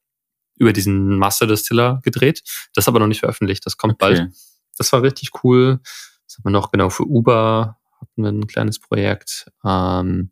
[0.57, 2.43] über diesen Master Distiller gedreht.
[2.73, 4.15] Das ist aber noch nicht veröffentlicht, das kommt okay.
[4.15, 4.31] bald.
[4.77, 5.79] Das war richtig cool.
[6.27, 9.51] Das haben wir noch genau für Uber hatten wir ein kleines Projekt.
[9.65, 10.31] Ähm,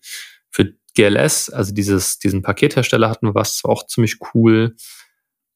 [0.49, 4.75] für GLS, also dieses, diesen Pakethersteller hatten wir was, auch ziemlich cool.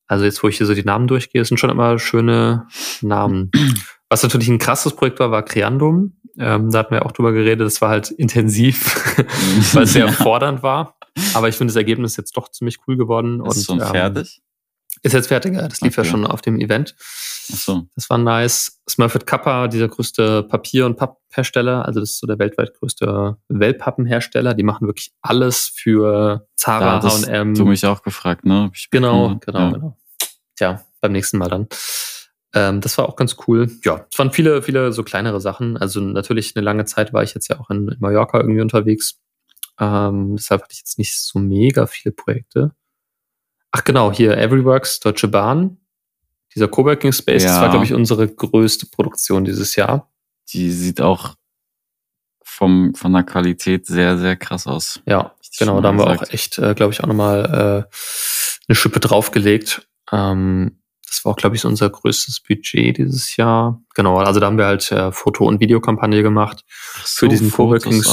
[0.07, 2.67] Also jetzt, wo ich hier so die Namen durchgehe, sind schon immer schöne
[3.01, 3.51] Namen.
[4.09, 6.17] Was natürlich ein krasses Projekt war, war Creandum.
[6.37, 7.65] Ähm, da hatten wir auch drüber geredet.
[7.65, 9.17] Das war halt intensiv,
[9.73, 10.11] weil es sehr ja.
[10.11, 10.94] fordernd war.
[11.33, 13.45] Aber ich finde das Ergebnis jetzt doch ziemlich cool geworden.
[13.45, 14.41] Ist und, schon ähm, fertig?
[15.01, 15.67] Ist jetzt fertig, ja.
[15.67, 16.07] Das lief okay.
[16.07, 16.95] ja schon auf dem Event.
[16.97, 17.87] Ach so.
[17.95, 18.81] Das war nice.
[18.89, 24.53] Smurfit Kappa, dieser größte Papier- und Papphersteller, also das ist so der weltweit größte Wellpappenhersteller.
[24.53, 27.53] Die machen wirklich alles für Zara, H&M.
[27.53, 28.71] Du mich auch gefragt, ne?
[28.91, 29.71] Genau, genau, ja.
[29.71, 29.97] genau.
[30.55, 31.67] Tja, beim nächsten Mal dann.
[32.53, 33.69] Ähm, das war auch ganz cool.
[33.83, 35.77] Ja, es waren viele, viele so kleinere Sachen.
[35.77, 39.19] Also natürlich eine lange Zeit war ich jetzt ja auch in, in Mallorca irgendwie unterwegs.
[39.79, 42.73] Ähm, deshalb hatte ich jetzt nicht so mega viele Projekte.
[43.71, 45.77] Ach genau, hier Everyworks, Deutsche Bahn.
[46.53, 47.49] Dieser Coworking Space, ja.
[47.49, 50.09] das war, glaube ich, unsere größte Produktion dieses Jahr.
[50.49, 51.35] Die sieht auch
[52.41, 55.01] vom, von der Qualität sehr, sehr krass aus.
[55.05, 57.95] Ja, genau, da haben wir auch echt, äh, glaube ich, auch nochmal äh,
[58.67, 59.89] eine Schippe draufgelegt.
[60.11, 60.79] Ähm,
[61.15, 63.81] das war auch, glaube ich, so unser größtes Budget dieses Jahr.
[63.93, 66.65] Genau, also da haben wir halt äh, Foto- und Videokampagne gemacht.
[67.05, 68.03] So, für diesen Coworking.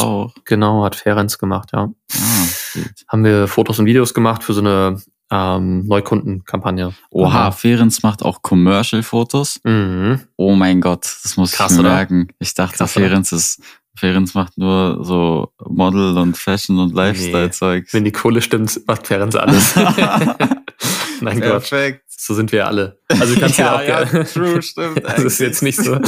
[0.44, 1.90] Genau, hat Ferenc gemacht, ja.
[2.14, 6.94] Ah, haben wir Fotos und Videos gemacht für so eine ähm, Neukundenkampagne.
[7.10, 7.52] Oha, mhm.
[7.54, 9.60] Ferenc macht auch Commercial-Fotos.
[9.64, 10.20] Mhm.
[10.36, 12.28] Oh mein Gott, das muss Krass, ich mir merken.
[12.38, 13.62] Ich dachte, Krass, Ferenc ist
[13.96, 17.84] Ferenc macht nur so Model und Fashion und Lifestyle-Zeug.
[17.84, 17.92] Nee.
[17.92, 19.74] Wenn die Kohle stimmt, macht Ferenc alles.
[21.20, 22.01] Nein, Perfekt.
[22.24, 23.00] So sind wir alle.
[23.08, 25.02] Also kannst ja, du ja, ja, true, stimmt.
[25.02, 25.98] Das ist jetzt nicht so,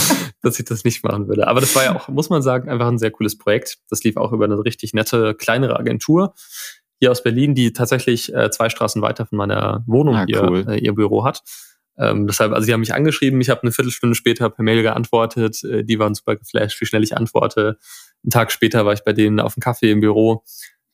[0.43, 1.49] dass ich das nicht machen würde.
[1.49, 3.79] Aber das war ja auch, muss man sagen, einfach ein sehr cooles Projekt.
[3.91, 6.35] Das lief auch über eine richtig nette, kleinere Agentur
[7.01, 10.65] hier aus Berlin, die tatsächlich äh, zwei Straßen weiter von meiner Wohnung ah, cool.
[10.69, 11.43] äh, ihr Büro hat.
[11.99, 15.65] Ähm, deshalb, also die haben mich angeschrieben, ich habe eine Viertelstunde später per Mail geantwortet,
[15.65, 17.79] äh, die waren super geflasht, wie schnell ich antworte.
[18.23, 20.45] Einen Tag später war ich bei denen auf dem Kaffee im Büro.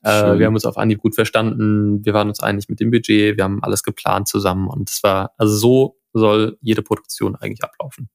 [0.03, 3.37] Äh, wir haben uns auf Anhieb gut verstanden, wir waren uns einig mit dem Budget,
[3.37, 8.09] wir haben alles geplant zusammen und es war, also so soll jede Produktion eigentlich ablaufen.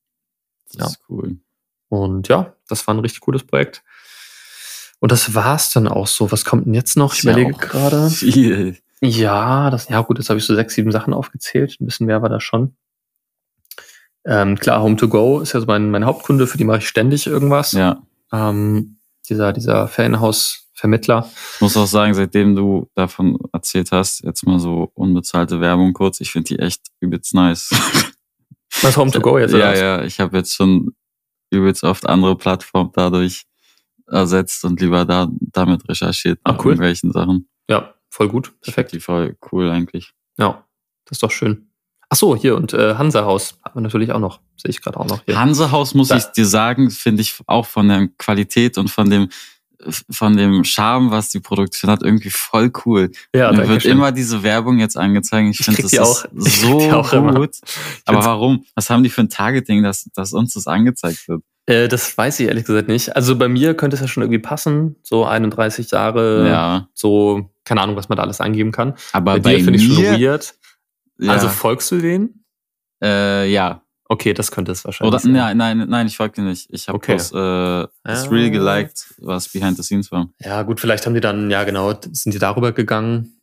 [0.66, 0.86] Das ja.
[0.88, 1.38] ist cool.
[1.90, 3.84] Und ja, das war ein richtig cooles Projekt.
[5.00, 6.32] Und das war's dann auch so.
[6.32, 7.14] Was kommt denn jetzt noch?
[7.14, 8.10] Ich überlege ja gerade.
[8.10, 8.78] Viel.
[9.02, 11.78] Ja, das, ja gut, jetzt habe ich so sechs, sieben Sachen aufgezählt.
[11.80, 12.76] Ein bisschen mehr war das schon.
[14.26, 16.88] Ähm, klar, Home to Go ist ja so mein, mein Hauptkunde, für die mache ich
[16.88, 17.74] ständig irgendwas.
[17.74, 18.02] Ja.
[18.32, 18.98] Ähm,
[19.30, 19.88] dieser, dieser
[20.76, 21.30] Ferienhaus-Vermittler.
[21.56, 26.20] Ich muss auch sagen, seitdem du davon erzählt hast, jetzt mal so unbezahlte Werbung kurz,
[26.22, 27.70] ich finde die echt übelst nice.
[28.82, 29.54] Was Home to Go jetzt?
[29.54, 30.94] Ja, ja, ich habe jetzt schon
[31.50, 33.46] übelst oft andere Plattformen dadurch
[34.08, 36.72] ersetzt und lieber da damit recherchiert nach cool.
[36.72, 37.48] irgendwelchen Sachen.
[37.70, 38.54] Ja, voll gut.
[38.62, 38.92] Perfekt.
[38.92, 40.14] Die voll cool eigentlich.
[40.38, 40.66] Ja,
[41.06, 41.70] das ist doch schön.
[42.10, 45.08] Ach so, hier und äh, Hansa-Haus haben wir natürlich auch noch, sehe ich gerade auch
[45.08, 45.40] noch hier.
[45.40, 46.18] Hansa-Haus muss da.
[46.18, 49.30] ich dir sagen, finde ich auch von der Qualität und von dem
[50.10, 53.12] von dem Charme, was die Produktion hat, irgendwie voll cool.
[53.34, 53.92] Ja, Mir wird schön.
[53.92, 55.50] immer diese Werbung jetzt angezeigt.
[55.52, 57.14] Ich, ich finde das auch, so gut.
[57.14, 57.50] Immer.
[58.06, 58.66] Aber warum?
[58.76, 61.44] Was haben die für ein Targeting, dass, dass uns das angezeigt wird?
[61.66, 63.16] Äh, das weiß ich ehrlich gesagt nicht.
[63.16, 64.96] Also bei mir könnte es ja schon irgendwie passen.
[65.04, 66.88] So 31 Jahre, ja.
[66.94, 68.94] so, keine Ahnung, was man da alles eingeben kann.
[69.14, 70.56] Aber bei, bei dir finde ich schon weird.
[71.18, 71.32] Ja.
[71.32, 72.46] Also folgst du denen?
[73.02, 73.82] Äh, ja.
[74.16, 75.34] Okay, das könnte es wahrscheinlich Oder, sein.
[75.34, 76.68] Nein, nein, nein, ich folge dir nicht.
[76.72, 77.13] Ich habe okay.
[77.13, 78.30] das, äh, das ah.
[78.30, 80.30] Reel geliked, was behind the scenes war.
[80.39, 83.41] Ja, gut, vielleicht haben die dann, ja genau, sind die darüber gegangen.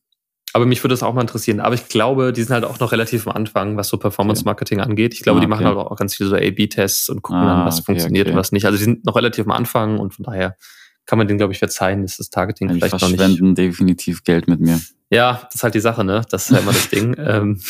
[0.54, 1.60] Aber mich würde das auch mal interessieren.
[1.60, 5.14] Aber ich glaube, die sind halt auch noch relativ am Anfang, was so Performance-Marketing angeht.
[5.14, 5.76] Ich glaube, Ah, die machen okay.
[5.76, 8.34] halt auch ganz viele so A-B-Tests und gucken Ah, dann, was okay, funktioniert okay.
[8.34, 8.64] und was nicht.
[8.66, 10.56] Also die sind noch relativ am Anfang und von daher
[11.06, 13.18] kann man denen, glaube ich, verzeihen, dass das Targeting Die vielleicht noch nicht.
[13.18, 14.80] verschwenden definitiv Geld mit mir.
[15.10, 16.22] Ja, das ist halt die Sache, ne?
[16.30, 17.14] Das ist ja immer das Ding.
[17.18, 17.60] Ähm,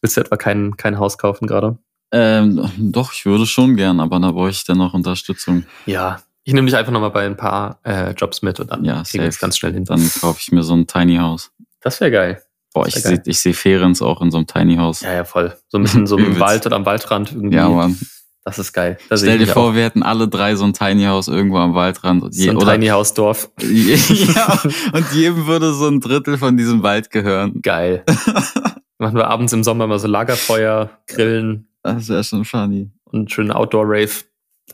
[0.00, 1.78] willst du etwa kein, kein Haus kaufen gerade?
[2.12, 5.64] Ähm, doch, ich würde schon gern, aber da brauche ich dann noch Unterstützung.
[5.86, 6.20] Ja.
[6.44, 9.22] Ich nehme dich einfach nochmal bei ein paar äh, Jobs mit und dann Ja, kriegen
[9.22, 9.84] wir es ganz schnell hin.
[9.84, 11.52] Dann kaufe ich mir so ein Tiny House.
[11.80, 12.42] Das wäre geil.
[12.72, 15.00] Boah, Das ich sehe ich seh Ferens auch in so einem Tiny House.
[15.00, 15.54] Ja, ja, voll.
[15.68, 16.38] So ein bisschen so im.
[16.40, 17.56] Wald oder am Waldrand irgendwie.
[17.56, 17.98] Ja, Mann.
[18.42, 18.96] Das ist geil.
[19.10, 19.74] Da sehe Stell dir vor, auch.
[19.74, 22.22] wir hätten alle drei so ein Tiny House irgendwo am Waldrand.
[22.22, 23.50] Und So je- ein oder, Tiny House Dorf.
[23.60, 24.58] ja,
[24.92, 27.60] und jedem würde so ein Drittel von diesem Wald gehören.
[27.60, 28.02] Geil.
[28.98, 32.90] Machen wir abends im Sommer mal so Lagerfeuer, Grillen Das wäre schon funny.
[33.04, 34.24] und schönen Outdoor-Rave.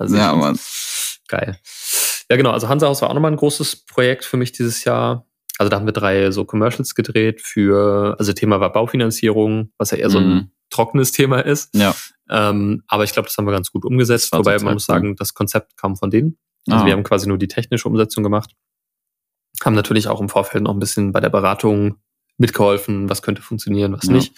[0.09, 0.35] Ja.
[0.35, 0.59] Mann.
[1.29, 1.59] Geil.
[2.31, 2.51] Ja, genau.
[2.51, 5.27] Also Hansa Haus war auch nochmal ein großes Projekt für mich dieses Jahr.
[5.59, 9.99] Also da haben wir drei so Commercials gedreht für, also Thema war Baufinanzierung, was ja
[9.99, 10.51] eher so ein Mhm.
[10.71, 11.75] trockenes Thema ist.
[11.75, 11.95] Ja.
[12.29, 14.33] Ähm, aber ich glaube, das haben wir ganz gut umgesetzt.
[14.33, 16.37] Wobei man muss sagen, das Konzept kam von denen.
[16.69, 16.87] Also Ah.
[16.87, 18.51] wir haben quasi nur die technische Umsetzung gemacht.
[19.65, 21.97] Haben natürlich auch im Vorfeld noch ein bisschen bei der Beratung
[22.37, 24.13] mitgeholfen, was könnte funktionieren, was Ja.
[24.13, 24.35] nicht.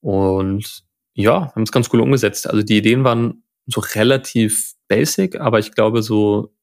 [0.00, 0.82] Und
[1.14, 2.48] ja, haben es ganz cool umgesetzt.
[2.48, 6.54] Also die Ideen waren so relativ basic, aber ich glaube so,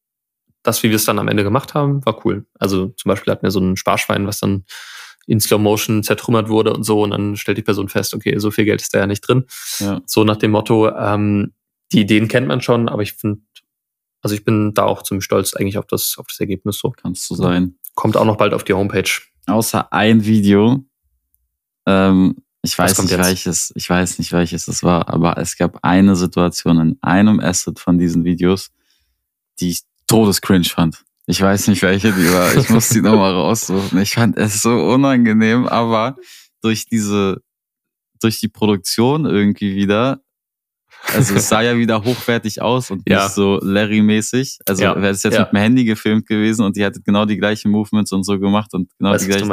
[0.63, 2.45] das, wie wir es dann am Ende gemacht haben, war cool.
[2.59, 4.65] Also zum Beispiel hatten wir so ein Sparschwein, was dann
[5.25, 7.01] in Slow Motion zertrümmert wurde und so.
[7.01, 9.45] Und dann stellt die Person fest, okay, so viel Geld ist da ja nicht drin.
[9.79, 10.01] Ja.
[10.05, 11.53] So nach dem Motto, ähm,
[11.91, 13.41] die Ideen kennt man schon, aber ich finde,
[14.21, 16.91] also ich bin da auch ziemlich stolz eigentlich auf das, auf das Ergebnis so.
[16.91, 17.75] Kannst du sein.
[17.95, 19.09] Kommt auch noch bald auf die Homepage.
[19.47, 20.85] Außer ein Video.
[21.87, 23.19] Ähm, ich weiß nicht jetzt?
[23.19, 27.79] welches, ich weiß nicht welches es war, aber es gab eine Situation in einem Asset
[27.79, 28.69] von diesen Videos,
[29.59, 31.03] die ich todescringe fand.
[31.27, 32.55] Ich weiß nicht welche die war.
[32.55, 33.99] Ich muss die nochmal raussuchen.
[33.99, 36.17] Ich fand es so unangenehm, aber
[36.61, 37.41] durch diese,
[38.21, 40.21] durch die Produktion irgendwie wieder,
[41.13, 43.23] also es sah ja wieder hochwertig aus und Ja.
[43.23, 44.59] nicht so Larry-mäßig.
[44.67, 44.95] Also Ja.
[44.95, 45.41] wäre es jetzt Ja.
[45.41, 48.73] mit dem Handy gefilmt gewesen und die hätte genau die gleichen Movements und so gemacht
[48.73, 49.47] und genau Weißt die gleichen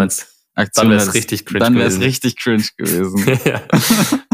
[0.58, 0.90] Aktionen.
[0.90, 3.38] Dann wär's hätte- richtig cringe Dann wäre es richtig cringe gewesen.
[3.44, 3.60] ja.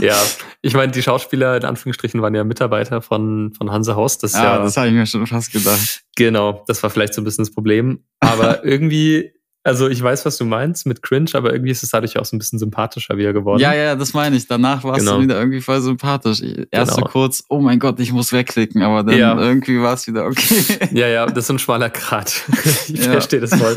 [0.00, 0.16] ja,
[0.62, 4.18] ich meine, die Schauspieler in Anführungsstrichen waren ja Mitarbeiter von, von Hansa Haus.
[4.18, 6.02] Das ja, ja, das habe ich mir schon fast gedacht.
[6.16, 8.04] genau, das war vielleicht so ein bisschen das Problem.
[8.20, 9.32] Aber irgendwie,
[9.66, 12.36] also ich weiß, was du meinst mit cringe, aber irgendwie ist es dadurch auch so
[12.36, 13.60] ein bisschen sympathischer wieder geworden.
[13.60, 14.46] Ja, ja, das meine ich.
[14.46, 15.16] Danach warst Genau.
[15.16, 16.40] du wieder irgendwie voll sympathisch.
[16.70, 17.06] Erst Genau.
[17.06, 19.38] so kurz, oh mein Gott, ich muss wegklicken, aber dann Ja.
[19.38, 20.64] irgendwie war es wieder okay.
[20.92, 22.42] Ja, ja, das ist ein schmaler Grat.
[22.88, 23.74] ich verstehe das voll.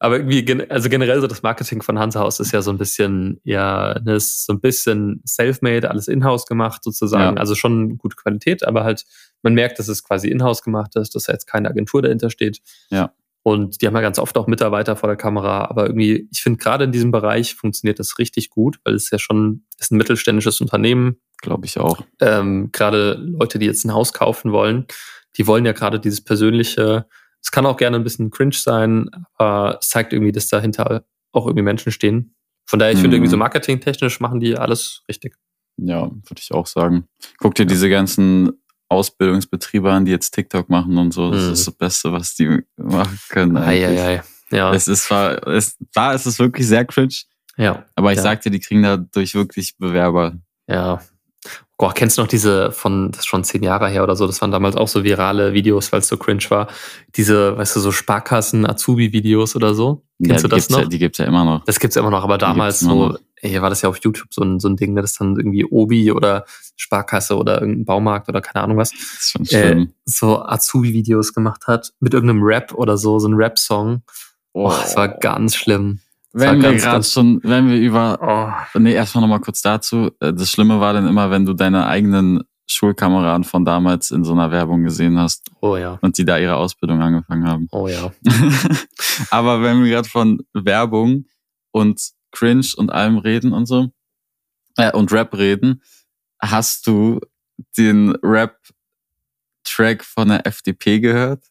[0.00, 2.78] Aber irgendwie, gen- also generell so das Marketing von Hansa Haus ist ja so ein
[2.78, 7.36] bisschen, ja, das ist so ein bisschen self-made, alles in-house gemacht sozusagen.
[7.36, 7.40] Ja.
[7.40, 9.04] Also schon gute Qualität, aber halt,
[9.42, 12.60] man merkt, dass es quasi in-house gemacht ist, dass da jetzt keine Agentur dahinter steht.
[12.90, 13.12] Ja.
[13.42, 15.64] Und die haben ja ganz oft auch Mitarbeiter vor der Kamera.
[15.70, 19.18] Aber irgendwie, ich finde gerade in diesem Bereich funktioniert das richtig gut, weil es ja
[19.18, 22.02] schon ist ein mittelständisches Unternehmen, Glaube ich auch.
[22.20, 24.86] ähm, gerade Leute, die jetzt ein Haus kaufen wollen,
[25.36, 27.06] die wollen ja gerade dieses persönliche,
[27.48, 31.46] es kann auch gerne ein bisschen cringe sein, aber es zeigt irgendwie, dass dahinter auch
[31.46, 32.34] irgendwie Menschen stehen.
[32.66, 33.22] Von daher, ich finde Mhm.
[33.22, 35.34] irgendwie so marketingtechnisch machen die alles richtig.
[35.78, 37.08] Ja, würde ich auch sagen.
[37.38, 38.52] Guck dir diese ganzen
[38.90, 41.30] Ausbildungsbetriebe an, die jetzt TikTok machen und so.
[41.30, 41.52] Das Mhm.
[41.54, 43.56] ist das Beste, was die machen können.
[43.56, 43.98] eigentlich.
[43.98, 44.22] Eieiei.
[44.50, 47.14] Ja, Es ist zwar, es, da ist es wirklich sehr cringe,
[47.56, 48.22] ja, aber ich Ja.
[48.24, 50.36] sag dir, die kriegen dadurch wirklich Bewerber.
[50.66, 51.00] ja.
[51.80, 54.40] Boah, kennst du noch diese von, das ist schon zehn Jahre her oder so, das
[54.40, 56.66] waren damals auch so virale Videos, weil es so cringe war.
[57.14, 60.02] Diese, weißt du, so Sparkassen-Azubi-Videos oder so.
[60.20, 60.88] Kennst ja, du das gibt's Ja, noch?
[60.88, 61.64] die gibt's ja immer noch.
[61.66, 63.18] Das gibt's ja immer noch, aber damals so, noch.
[63.40, 65.64] hier war das ja auf YouTube so ein, so ein Ding, ne, das dann irgendwie
[65.64, 66.44] Obi oder
[66.76, 71.68] Sparkasse oder irgendein Baumarkt oder keine Ahnung was, Das ist schon äh, so Azubi-Videos gemacht
[71.68, 74.02] hat mit irgendeinem Rap oder so, so ein Rap-Song.
[74.52, 76.00] Oh, das war ganz schlimm.
[76.32, 78.18] Wenn wir gerade schon, wenn wir über,
[78.74, 80.10] Oh, nee, erstmal nochmal kurz dazu.
[80.20, 84.32] Äh, Das Schlimme war dann immer, wenn du deine eigenen Schulkameraden von damals in so
[84.32, 87.66] einer Werbung gesehen hast oh ja, und die da ihre Ausbildung angefangen haben.
[87.72, 88.12] oh ja.
[89.30, 91.24] Aber wenn wir gerade von Werbung
[91.70, 93.88] und Cringe und allem reden und so,
[94.76, 95.82] äh, und Rap reden,
[96.40, 97.20] hast du
[97.78, 101.44] den Rap-Track von der FDP gehört?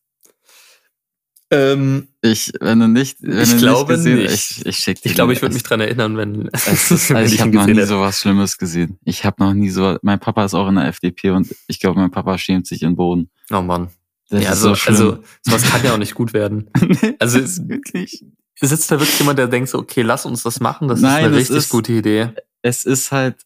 [1.50, 4.34] Ähm, Ich, wenn du nicht, wenn Ich du glaube nicht gesehen, nicht.
[4.58, 6.96] ich, ich schick dir ich glaube, ich würde mich dran erinnern, wenn, wenn also
[7.36, 7.88] ich habe noch nie hätte.
[7.88, 9.00] sowas Schlimmes gesehen.
[9.06, 9.98] Ich habe noch nie so.
[10.02, 12.96] Mein Papa ist auch in der FDP und ich glaube, mein Papa schämt sich in
[12.98, 13.30] Boden.
[13.52, 13.90] Oh Mann.
[14.30, 16.70] Das ja, ist also, so also sowas kann ja auch nicht gut werden.
[17.20, 18.26] Also es, wirklich.
[18.60, 21.18] sitzt da wirklich jemand, der denkt so, okay, lass uns das machen, das Nein, ist
[21.20, 22.30] eine das richtig ist- gute Idee.
[22.62, 23.38] Es ist halt.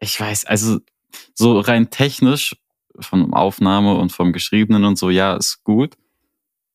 [0.00, 0.80] Ich weiß, also
[1.34, 2.56] so rein technisch
[2.98, 5.94] von Aufnahme und vom Geschriebenen und so, ja, ist gut.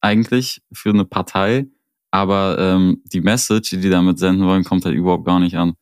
[0.02, 1.68] Eigentlich für eine Partei.
[2.14, 5.76] aber ähm, die Message, die die damit senden wollen, kommt halt überhaupt gar nicht an.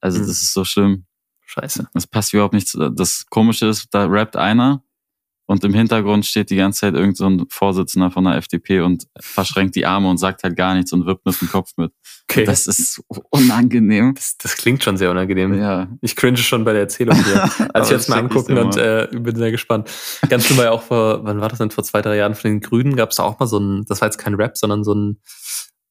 [0.00, 0.26] Also Mhm.
[0.28, 1.06] das ist so schlimm.
[1.44, 1.88] Scheiße.
[1.92, 2.68] Das passt überhaupt nicht.
[2.68, 4.84] zu- Das Komische ist, da rappt einer
[5.46, 9.06] und im Hintergrund steht die ganze Zeit irgend so ein Vorsitzender von der FDP und
[9.18, 11.92] verschränkt die Arme und sagt halt gar nichts und wirbt mit dem Kopf mit.
[12.30, 12.44] Okay.
[12.44, 14.14] Das ist unangenehm.
[14.14, 15.54] Das, das klingt schon sehr unangenehm.
[15.54, 15.88] Ja.
[16.00, 17.42] Ich cringe schon bei der Erzählung hier.
[17.74, 19.90] Als ich jetzt mal angucken und äh, bin sehr gespannt.
[20.28, 21.70] Ganz schön war ja auch vor, wann war das denn?
[21.70, 24.00] Vor zwei, drei Jahren von den Grünen gab es da auch mal so ein, das
[24.00, 25.20] war jetzt kein Rap, sondern so ein,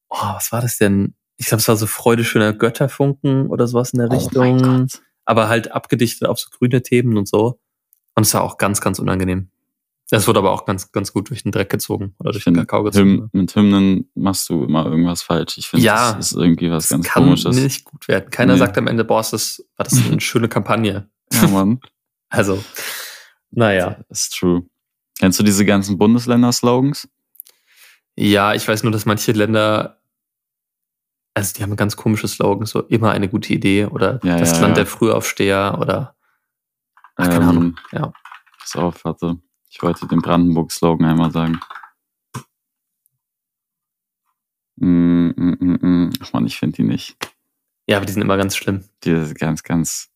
[0.08, 1.14] oh, was war das denn?
[1.36, 4.88] Ich glaube, es war so Freude schöner Götterfunken oder sowas in der Oh Richtung.
[5.24, 7.60] Aber halt abgedichtet auf so grüne Themen und so.
[8.14, 9.48] Und es war auch ganz, ganz unangenehm.
[10.10, 12.82] Das wurde aber auch ganz, ganz gut durch den Dreck gezogen oder durch den Kakao
[12.82, 13.08] gezogen.
[13.08, 15.56] Hymn, mit Hymnen machst du immer irgendwas falsch.
[15.56, 16.12] Ich finde, Ja.
[16.12, 17.56] das ist irgendwie was Das ganz kann Komisches.
[17.56, 18.28] nicht gut werden.
[18.30, 18.58] Keiner Nee.
[18.58, 21.08] sagt am Ende, boah, ist das, war das eine schöne Kampagne.
[21.32, 21.80] Ja, Mann.
[22.34, 22.62] Also,
[23.50, 23.98] naja.
[24.08, 24.64] Ist true.
[25.18, 27.08] Kennst du diese ganzen Bundesländer-Slogans?
[28.16, 30.00] Ja, ich weiß nur, dass manche Länder,
[31.34, 34.60] also die haben ganz komische Slogans, so immer eine gute Idee oder Ja, das ja,
[34.62, 36.16] Land der Frühaufsteher oder
[37.16, 37.76] Ach, keine Ahnung.
[37.92, 38.12] Ja.
[38.58, 39.38] Pass auf, warte.
[39.68, 41.60] Ich wollte den Brandenburg-Slogan einmal sagen.
[44.76, 46.12] Mm, mm, mm, mm.
[46.20, 47.16] Ach man, ich finde die nicht.
[47.86, 48.84] ja, aber die sind immer ganz schlimm.
[49.04, 50.10] Die ist ganz, ganz,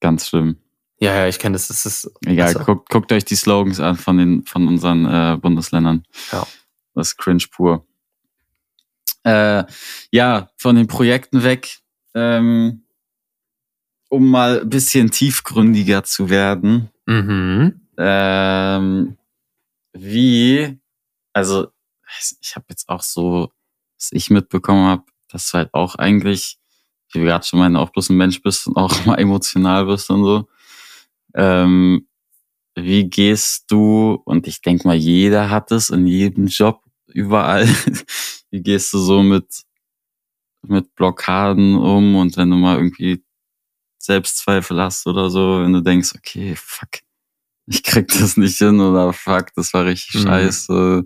[0.00, 0.56] ganz schlimm.
[0.98, 1.68] Ja, ja, ich kenne das.
[1.68, 5.38] Das ist Egal, Also- guckt, guckt euch die Slogans an von den von unseren äh,
[5.40, 6.04] Bundesländern.
[6.32, 6.46] Ja.
[6.94, 7.86] Das ist cringe pur.
[9.22, 9.64] Äh,
[10.10, 11.78] ja, von den Projekten weg,
[12.14, 12.84] ähm,
[14.10, 16.90] um mal ein bisschen tiefgründiger zu werden.
[17.06, 17.80] Mhm.
[17.96, 19.16] Ähm,
[19.92, 20.78] wie,
[21.32, 21.68] also
[22.40, 23.52] ich habe jetzt auch so,
[23.96, 26.58] was ich mitbekommen habe, dass du halt auch eigentlich,
[27.12, 30.10] wie wir gerade schon meinen, auch bloß ein Mensch bist und auch mal emotional bist
[30.10, 30.48] und so.
[31.34, 32.08] Ähm,
[32.74, 37.68] wie gehst du, und ich denke mal, jeder hat es in jedem Job, überall,
[38.50, 39.62] wie gehst du so mit,
[40.62, 43.22] mit Blockaden um und wenn du mal irgendwie
[44.02, 46.88] Selbstzweifel hast oder so, wenn du denkst, okay, fuck,
[47.66, 50.28] ich krieg das nicht hin oder fuck, das war richtig Mhm.
[50.28, 51.04] scheiße.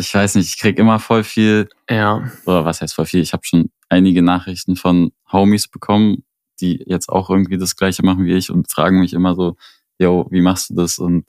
[0.00, 2.30] Ich weiß nicht, ich krieg immer voll viel, Ja.
[2.46, 6.24] oder was heißt voll viel, ich habe schon einige Nachrichten von Homies bekommen,
[6.60, 9.56] die jetzt auch irgendwie das gleiche machen wie ich und fragen mich immer so,
[9.98, 11.24] yo, wie machst du das und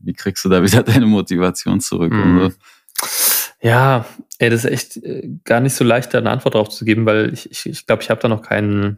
[0.00, 2.12] wie kriegst du da wieder deine Motivation zurück?
[2.12, 2.54] Mhm.
[3.60, 4.06] Ja,
[4.38, 7.06] ey, das ist echt äh, gar nicht so leicht, da eine Antwort drauf zu geben,
[7.06, 8.96] weil ich glaube, ich, ich, glaub, ich habe da noch kein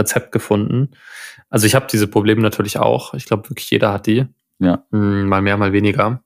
[0.00, 0.90] Rezept gefunden.
[1.48, 3.14] Also ich habe diese Probleme natürlich auch.
[3.14, 4.26] Ich glaube, wirklich jeder hat die.
[4.58, 4.84] Ja.
[4.90, 6.22] Hm, Mal mehr, mal weniger.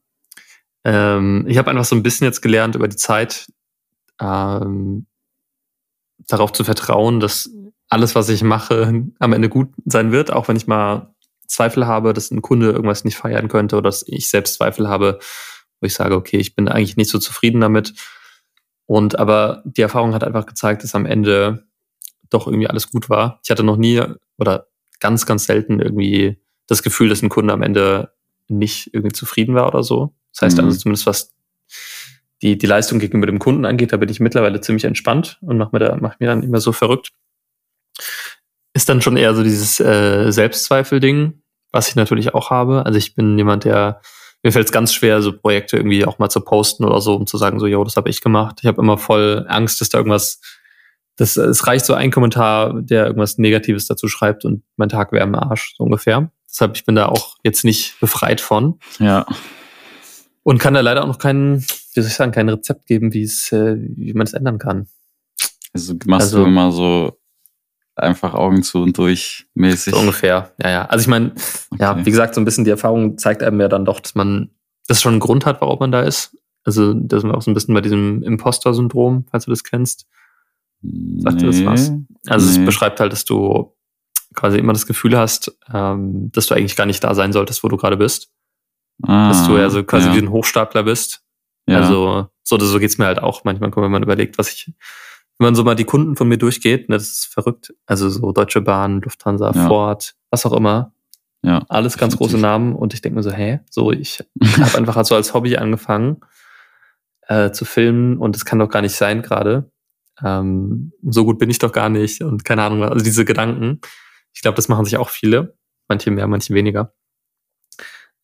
[0.85, 3.47] Ähm, ich habe einfach so ein bisschen jetzt gelernt über die Zeit,
[4.21, 5.07] ähm,
[6.29, 7.51] darauf zu vertrauen, dass
[7.89, 11.15] alles, was ich mache, am Ende gut sein wird, auch wenn ich mal
[11.47, 15.19] Zweifel habe, dass ein Kunde irgendwas nicht feiern könnte oder dass ich selbst Zweifel habe,
[15.81, 17.95] wo ich sage, okay, ich bin eigentlich nicht so zufrieden damit.
[18.87, 21.67] Und aber die Erfahrung hat einfach gezeigt, dass am Ende
[22.35, 23.41] doch irgendwie alles gut war.
[23.45, 24.03] Ich hatte noch nie
[24.39, 24.67] oder
[25.01, 28.13] ganz, ganz selten irgendwie das Gefühl, dass ein Kunde am Ende
[28.49, 30.15] nicht irgendwie zufrieden war oder so.
[30.33, 30.65] Das heißt Mhm.
[30.65, 31.31] also zumindest was
[32.43, 35.71] die, die Leistung gegenüber dem Kunden angeht, da bin ich mittlerweile ziemlich entspannt und mache
[35.73, 37.11] mir, da, mach mir dann mehr so verrückt.
[38.75, 42.85] Ist dann schon eher so dieses äh, Selbstzweifel-Ding, was ich natürlich auch habe.
[42.85, 44.01] Also ich bin jemand, der
[44.43, 47.27] mir fällt es ganz schwer, so Projekte irgendwie auch mal zu posten oder so, um
[47.27, 48.59] zu sagen, so, yo, das habe ich gemacht.
[48.61, 50.39] Ich habe immer voll Angst, dass da irgendwas,
[51.17, 55.25] das, es reicht so ein Kommentar, der irgendwas Negatives dazu schreibt und mein Tag wäre
[55.25, 56.31] im Arsch, so ungefähr.
[56.51, 59.27] Deshalb, ich bin da auch jetzt nicht befreit von Ja,
[60.43, 63.23] und kann da leider auch noch kein, wie soll ich sagen, kein Rezept geben, wie
[63.23, 64.89] es, äh, wie man es ändern kann.
[65.73, 67.19] also machst Also- du immer so
[67.97, 69.95] einfach Augen zu und durch mäßig.
[69.95, 70.53] So ungefähr.
[70.61, 70.85] Ja, ja.
[70.87, 71.33] Also ich meine,
[71.79, 72.05] ja, Okay.
[72.07, 74.51] wie gesagt, so ein bisschen die Erfahrung zeigt einem ja dann doch, dass man,
[74.89, 76.37] das schon einen Grund hat, warum man da ist.
[76.65, 80.07] Also, da sind wir auch so ein bisschen bei diesem Imposter-Syndrom, falls du das kennst.
[81.19, 81.93] Sagt dir das was?
[82.29, 82.59] Also Nee.
[82.61, 83.75] es beschreibt halt, dass du
[84.35, 87.69] quasi immer das Gefühl hast, ähm, dass du eigentlich gar nicht da sein solltest, wo
[87.69, 88.31] du gerade bist.
[89.03, 90.15] Ah, Dass du ja so quasi ja.
[90.15, 91.23] wie ein Hochstapler bist.
[91.67, 91.79] ja.
[91.81, 94.67] Also so, so geht's mir halt auch manchmal, wenn man überlegt, was ich,
[95.39, 97.73] wenn man so mal die Kunden von mir durchgeht, ne, das ist verrückt.
[97.87, 99.67] Also so Deutsche Bahn, Lufthansa, Ja.
[99.67, 100.93] Ford, was auch immer.
[101.43, 101.65] ja.
[101.69, 102.39] Alles ganz große.
[102.39, 103.61] Namen und ich denke mir so, hä?
[103.71, 104.23] So, ich
[104.61, 106.19] habe einfach so als Hobby angefangen
[107.27, 109.71] äh, zu filmen und das kann doch gar nicht sein gerade.
[110.23, 113.81] Ähm, so gut bin ich doch gar nicht und keine Ahnung, also diese Gedanken.
[114.33, 115.57] Ich glaube, das machen sich auch viele,
[115.89, 116.93] manche mehr, manche weniger.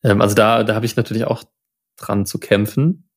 [0.02, 1.44] Ähm, also da, da habe ich natürlich auch
[1.96, 3.08] dran zu kämpfen.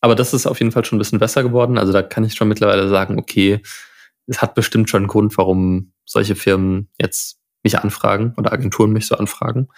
[0.00, 1.78] Aber das ist auf jeden Fall schon ein bisschen besser geworden.
[1.78, 3.62] Also da kann ich schon mittlerweile sagen, okay,
[4.26, 9.06] es hat bestimmt schon einen Grund, warum solche Firmen jetzt mich anfragen oder Agenturen mich
[9.06, 9.68] so anfragen.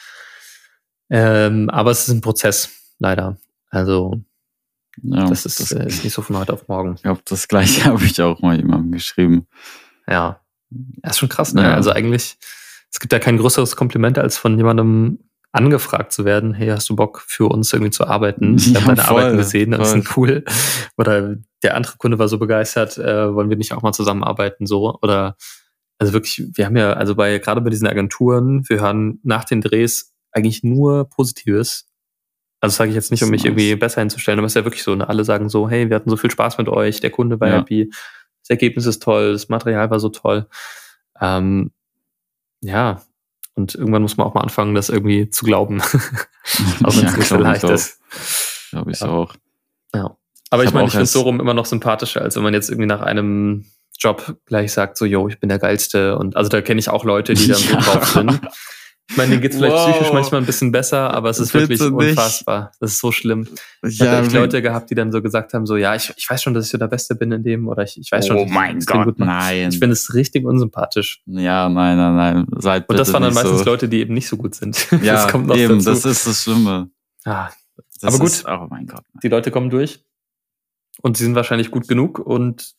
[1.11, 3.39] Ähm, aber es ist ein Prozess, leider.
[3.71, 4.21] Also
[5.03, 6.95] Ja, das, ist, das äh, ist nicht so von heute auf morgen.
[6.97, 9.47] Ich glaube, das gleiche habe ich auch mal jemandem geschrieben.
[10.09, 10.41] Ja.
[10.71, 11.63] Das ist schon krass, ne?
[11.63, 11.75] Ja.
[11.75, 12.39] Also eigentlich,
[12.93, 15.21] es gibt ja kein größeres Kompliment, als von jemandem
[15.53, 18.57] angefragt zu werden, hey, hast du Bock für uns irgendwie zu arbeiten?
[18.59, 19.99] Ich ja, habe deine voll, Arbeiten gesehen, das voll.
[20.01, 20.45] ist cool.
[20.99, 24.99] Oder der andere Kunde war so begeistert, äh, wollen wir nicht auch mal zusammenarbeiten, so?
[25.03, 25.37] Oder
[25.99, 29.63] also wirklich, wir haben ja, also bei gerade bei diesen Agenturen, wir hören nach den
[29.63, 31.89] Drehs eigentlich nur Positives.
[32.61, 33.51] Also sage ich jetzt nicht, um mich nice.
[33.51, 34.95] irgendwie besser hinzustellen, aber es ist ja wirklich so.
[34.95, 35.09] Ne?
[35.09, 37.55] Alle sagen so, hey, wir hatten so viel Spaß mit euch, der Kunde war ja.
[37.57, 37.91] happy,
[38.43, 40.47] das Ergebnis ist toll, das Material war so toll.
[41.21, 41.71] Ähm,
[42.61, 43.03] ja,
[43.57, 45.81] und irgendwann muss man auch mal anfangen, das irgendwie zu glauben.
[46.83, 48.01] auch wenn es ja, nicht so leicht ist.
[48.71, 49.09] Glaube ich ja.
[49.09, 49.35] auch.
[49.95, 50.17] Ja.
[50.51, 52.55] Aber ich, ich meine, ich finde es so rum immer noch sympathischer, als wenn man
[52.55, 53.65] jetzt irgendwie nach einem
[53.99, 56.19] Job gleich sagt, so, yo, ich bin der Geilste.
[56.19, 58.41] Und also da kenne ich auch Leute, die dann so drauf sind.
[59.09, 59.91] Ich meine, denen geht's vielleicht wow.
[59.91, 62.73] psychisch manchmal ein bisschen besser, aber es ist Bitte wirklich unfassbar.
[62.81, 63.47] Das ist so schlimm.
[63.83, 66.29] Ich ja, habe echt Leute gehabt, die dann so gesagt haben, so, ja, ich, ich
[66.29, 68.37] weiß schon, dass ich so der Beste bin in dem, oder ich, ich weiß schon.
[68.37, 69.69] Oh mein Gott, nein.
[69.69, 71.23] Ich finde es richtig unsympathisch.
[71.27, 72.47] Ja, nein, nein, nein.
[72.57, 73.65] Seid Und das waren dann meistens so.
[73.65, 74.87] Leute, die eben nicht so gut sind.
[75.03, 75.91] Ja, das kommt noch eben, dazu.
[75.91, 76.91] das ist das Schlimme.
[77.25, 77.51] Ah,
[78.01, 79.05] das aber gut, ist, oh mein Gott.
[79.23, 80.05] Die Leute kommen durch
[81.03, 82.75] und sie sind wahrscheinlich gut genug und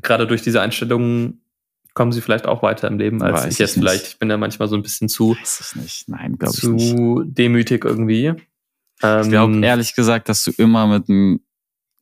[0.00, 1.42] gerade durch diese Einstellungen
[1.94, 4.06] kommen sie vielleicht auch weiter im Leben als Weiß ich jetzt vielleicht.
[4.06, 5.36] Ich bin ja manchmal so ein bisschen zu,
[5.74, 6.08] nicht.
[6.08, 6.52] Nein, nicht.
[6.52, 8.34] Zu demütig irgendwie.
[8.96, 11.40] Ich glaube ähm, ehrlich gesagt, dass du immer mit einem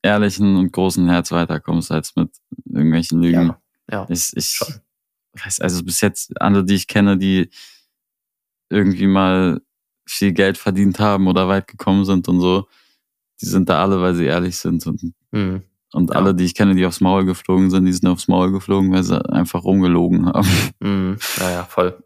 [0.02, 2.30] ehrlichen und großen Herz weiterkommst als mit
[2.66, 3.48] irgendwelchen Lügen.
[3.48, 3.60] Ja,
[3.90, 4.60] ja ich, ich
[5.32, 7.50] weiß, also bis jetzt alle, die ich kenne, die
[8.68, 9.60] irgendwie mal
[10.06, 12.68] viel Geld verdient haben oder weit gekommen sind und so,
[13.40, 15.62] die sind da alle, weil sie ehrlich sind und mhm.
[15.92, 16.16] Und ja.
[16.16, 19.02] alle, die ich kenne, die aufs Maul geflogen sind, die sind aufs Maul geflogen, weil
[19.02, 20.48] sie einfach rumgelogen haben.
[20.80, 21.16] Mhm.
[21.38, 22.02] Ja, ja, voll.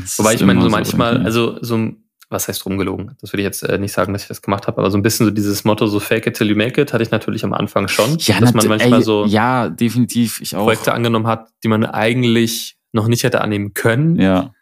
[0.00, 1.92] Das Wobei ich meine, so manchmal, so also so
[2.30, 3.16] was heißt rumgelogen?
[3.20, 5.02] Das würde ich jetzt äh, nicht sagen, dass ich das gemacht habe, aber so ein
[5.02, 7.52] bisschen so dieses Motto, so fake it till you make it, hatte ich natürlich am
[7.52, 8.16] Anfang schon.
[8.18, 10.64] Ja, dass man manchmal ey, so ja, definitiv, ich auch.
[10.64, 14.16] Projekte angenommen hat, die man eigentlich noch nicht hätte annehmen können.
[14.16, 14.52] Ja.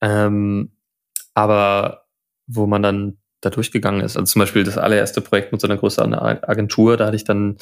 [0.00, 0.72] Ähm,
[1.34, 2.06] aber
[2.46, 4.16] wo man dann da durchgegangen ist.
[4.16, 7.58] Also zum Beispiel das allererste Projekt mit so einer größeren Agentur, da hatte ich dann,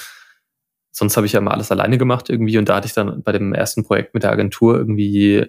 [0.93, 3.33] sonst habe ich ja immer alles alleine gemacht irgendwie und da hatte ich dann bei
[3.33, 5.47] dem ersten Projekt mit der Agentur irgendwie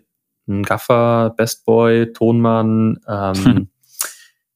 [0.47, 3.67] einen Gaffer, Bestboy, Tonmann, ähm, hm.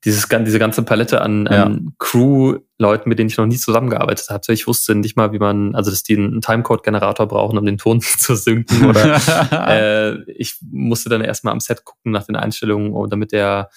[0.05, 1.63] dieses, diese ganze Palette an, ja.
[1.63, 4.53] an Crew-Leuten, mit denen ich noch nie zusammengearbeitet hatte.
[4.53, 7.99] Ich wusste nicht mal, wie man, also dass die einen Timecode-Generator brauchen, um den Ton
[8.17, 8.85] zu synken.
[8.85, 9.19] Oder
[9.51, 13.69] äh, ich musste dann erstmal am Set gucken nach den Einstellungen, damit der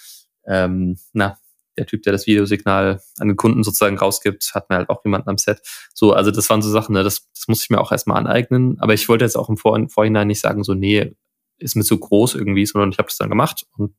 [0.47, 1.37] ähm, na,
[1.79, 5.29] der Typ, der das Videosignal an den Kunden sozusagen rausgibt, hat mir halt auch jemanden
[5.29, 5.61] am Set.
[5.95, 8.77] So, also das waren so Sachen, ne, das, das musste ich mir auch erstmal aneignen.
[8.81, 11.15] Aber ich wollte jetzt auch im Vor Vorhinein nicht sagen, so, nee,
[11.59, 13.95] ist mir zu groß irgendwie, sondern ich habe das dann gemacht und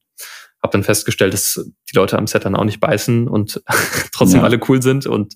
[0.62, 3.62] habe dann festgestellt, dass die Leute am Set dann auch nicht beißen und
[4.12, 4.46] trotzdem ja.
[4.46, 5.36] alle cool sind und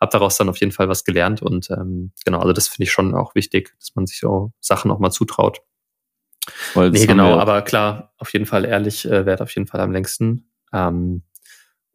[0.00, 1.42] habe daraus dann auf jeden Fall was gelernt.
[1.42, 4.90] Und ähm, genau, also das finde ich schon auch wichtig, dass man sich so Sachen
[4.90, 5.60] auch mal zutraut.
[6.48, 9.90] Voll, nee, genau, aber klar, auf jeden Fall ehrlich, äh, wert auf jeden Fall am
[9.90, 10.50] längsten.
[10.72, 11.22] Ähm,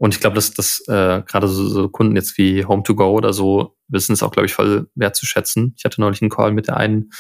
[0.02, 3.78] und ich glaube, dass das äh, gerade so, so Kunden jetzt wie Home2Go oder so
[3.88, 5.76] wissen es auch, glaube ich, voll wertzuschätzen.
[5.78, 7.12] Ich hatte neulich einen Call mit der einen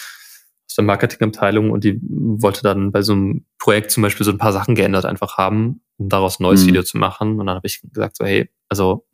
[0.67, 4.39] aus der Marketingabteilung und die wollte dann bei so einem Projekt zum Beispiel so ein
[4.39, 6.69] paar Sachen geändert einfach haben, um daraus ein neues mhm.
[6.69, 7.39] Video zu machen.
[7.39, 9.05] Und dann habe ich gesagt, so, hey, also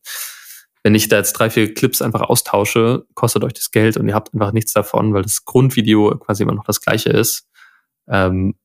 [0.83, 4.15] wenn ich da jetzt drei, vier Clips einfach austausche, kostet euch das Geld und ihr
[4.15, 7.49] habt einfach nichts davon, weil das Grundvideo quasi immer noch das gleiche ist.
[8.07, 8.55] Ähm,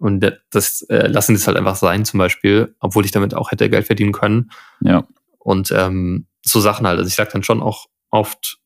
[0.00, 3.68] und das äh, lassen es halt einfach sein, zum Beispiel, obwohl ich damit auch hätte
[3.68, 4.50] Geld verdienen können.
[4.80, 5.06] Ja.
[5.38, 6.98] Und ähm, so Sachen halt.
[6.98, 8.58] Also ich sage dann schon auch oft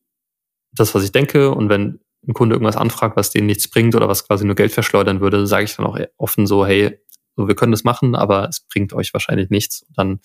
[0.72, 1.51] das, was ich denke.
[1.51, 4.70] Und wenn ein Kunde irgendwas anfragt, was denen nichts bringt oder was quasi nur Geld
[4.70, 7.01] verschleudern würde, sage ich dann auch offen so, hey,
[7.37, 9.82] so, wir können das machen, aber es bringt euch wahrscheinlich nichts.
[9.82, 10.20] Und dann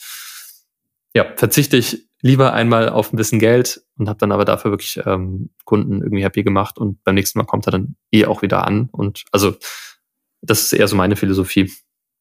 [1.16, 5.00] ja, verzichte ich lieber einmal auf ein bisschen Geld und habe dann aber dafür wirklich
[5.06, 8.68] ähm, Kunden irgendwie happy gemacht und beim nächsten Mal kommt er dann eh auch wieder
[8.68, 8.90] an.
[8.92, 9.56] Und also
[10.42, 11.72] das ist eher so meine Philosophie.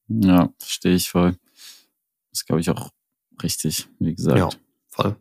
[0.08, 1.36] Ja, verstehe ich voll.
[2.30, 2.90] Das glaube ich auch
[3.42, 4.38] richtig, wie gesagt.
[4.38, 4.48] Ja,
[4.88, 5.16] voll.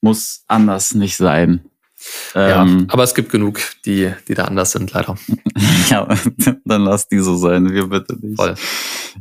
[0.00, 1.68] Muss anders nicht sein.
[2.34, 5.16] Ja, ähm, aber es gibt genug, die, die da anders sind, leider.
[5.90, 6.06] ja,
[6.64, 8.36] dann lass die so sein, wir bitte nicht.
[8.36, 8.54] Voll.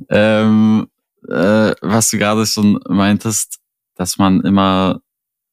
[0.10, 0.88] Ähm,
[1.28, 3.60] äh, was du gerade schon meintest,
[3.96, 5.02] dass man immer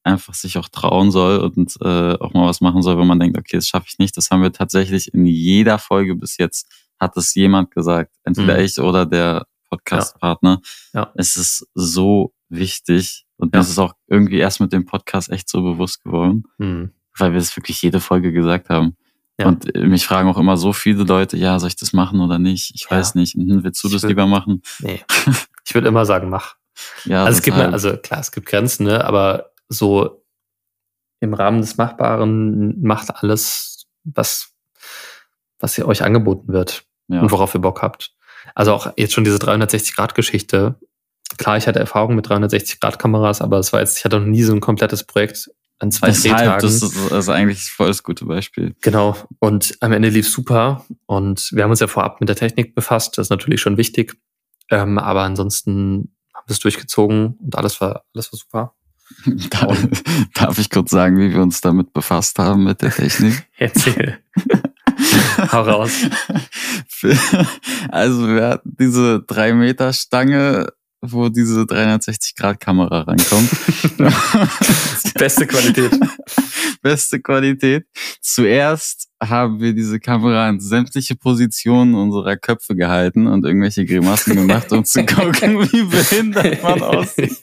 [0.05, 3.39] einfach sich auch trauen soll und äh, auch mal was machen soll, wenn man denkt,
[3.39, 4.17] okay, das schaffe ich nicht.
[4.17, 6.69] Das haben wir tatsächlich in jeder Folge bis jetzt,
[7.01, 8.13] hat es jemand gesagt.
[8.23, 8.65] Entweder mhm.
[8.65, 10.61] ich oder der Podcast-Partner.
[10.93, 11.01] Ja.
[11.01, 11.13] ja.
[11.17, 13.61] Es ist so wichtig und ja.
[13.61, 16.93] das ist auch irgendwie erst mit dem Podcast echt so bewusst geworden, mhm.
[17.19, 18.97] weil wir das wirklich jede Folge gesagt haben.
[19.39, 19.47] Ja.
[19.49, 22.73] Und mich fragen auch immer so viele Leute, ja, soll ich das machen oder nicht?
[22.77, 23.35] Ich weiß nicht.
[23.35, 24.63] Hm, willst du ich das würd, lieber machen?
[24.81, 25.03] Nee.
[25.67, 26.57] Ich würde immer sagen, mach.
[27.07, 27.73] ja, also es gibt, halt.
[27.73, 29.03] also klar, es gibt Grenzen, ne?
[29.03, 30.25] aber so
[31.21, 34.53] im Rahmen des Machbaren macht alles, was,
[35.59, 37.21] was ihr euch angeboten wird ja.
[37.21, 38.15] und worauf ihr Bock habt.
[38.55, 40.77] Also auch jetzt schon diese 360-Grad-Geschichte.
[41.39, 44.53] Klar, ich hatte Erfahrung mit 360-Grad-Kameras, aber es war jetzt, ich hatte noch nie so
[44.53, 46.61] ein komplettes Projekt an zwei Deshalb, Drehtagen.
[46.61, 48.75] Das ist also eigentlich voll das gute Beispiel.
[48.83, 49.17] Genau.
[49.41, 50.85] Und am Ende lief super.
[51.07, 53.19] Und wir haben uns ja vorab mit der Technik befasst.
[53.19, 54.17] Das ist natürlich schon wichtig.
[54.71, 58.75] Ähm, aber ansonsten haben wir es durchgezogen und alles war, alles war super.
[60.35, 63.47] Darf ich kurz sagen, wie wir uns damit befasst haben mit der Technik?
[63.59, 64.19] Erzähl.
[65.53, 65.93] Hau raus.
[67.91, 70.69] Also wir hatten diese 3 Meter Stange
[71.07, 73.51] wo diese 360-Grad-Kamera reinkommt.
[75.15, 75.93] Beste Qualität.
[76.83, 77.87] Beste Qualität.
[78.21, 84.73] Zuerst haben wir diese Kamera in sämtliche Positionen unserer Köpfe gehalten und irgendwelche Grimassen gemacht,
[84.73, 87.39] um zu gucken, wie behindert man aussieht.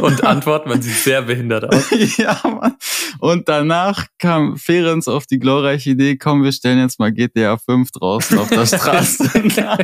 [0.00, 1.90] Und Antwort, man sieht sehr behindert aus.
[2.18, 2.76] ja, Mann.
[3.18, 7.90] Und danach kam Ferenc auf die glorreiche Idee, komm, wir stellen jetzt mal GTA 5
[7.92, 9.24] draußen auf der Straße
[9.56, 9.78] nach.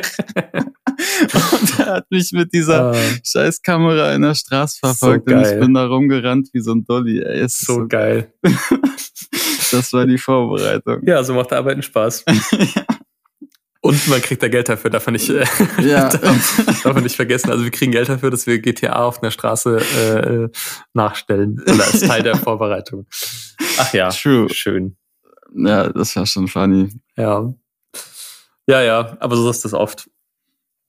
[1.53, 2.97] Und er hat mich mit dieser ah.
[3.24, 6.84] scheiß Kamera in der Straße verfolgt so und ich bin da rumgerannt wie so ein
[6.84, 7.20] Dolly.
[7.20, 8.32] Ey, so, so geil.
[9.72, 11.04] Das war die Vorbereitung.
[11.06, 12.24] Ja, so macht Arbeiten Spaß.
[12.74, 12.84] ja.
[13.84, 15.44] Und man kriegt da Geld dafür, darf man nicht, äh,
[15.82, 16.08] ja.
[16.08, 17.50] darf man nicht vergessen.
[17.50, 20.58] Also wir kriegen Geld dafür, dass wir GTA auf einer Straße äh,
[20.94, 21.60] nachstellen.
[21.62, 23.06] Oder als Teil der Vorbereitung.
[23.78, 24.48] Ach ja, True.
[24.50, 24.96] schön.
[25.54, 26.90] Ja, das war schon funny.
[27.16, 27.52] Ja.
[28.68, 30.08] Ja, ja, aber so ist das oft.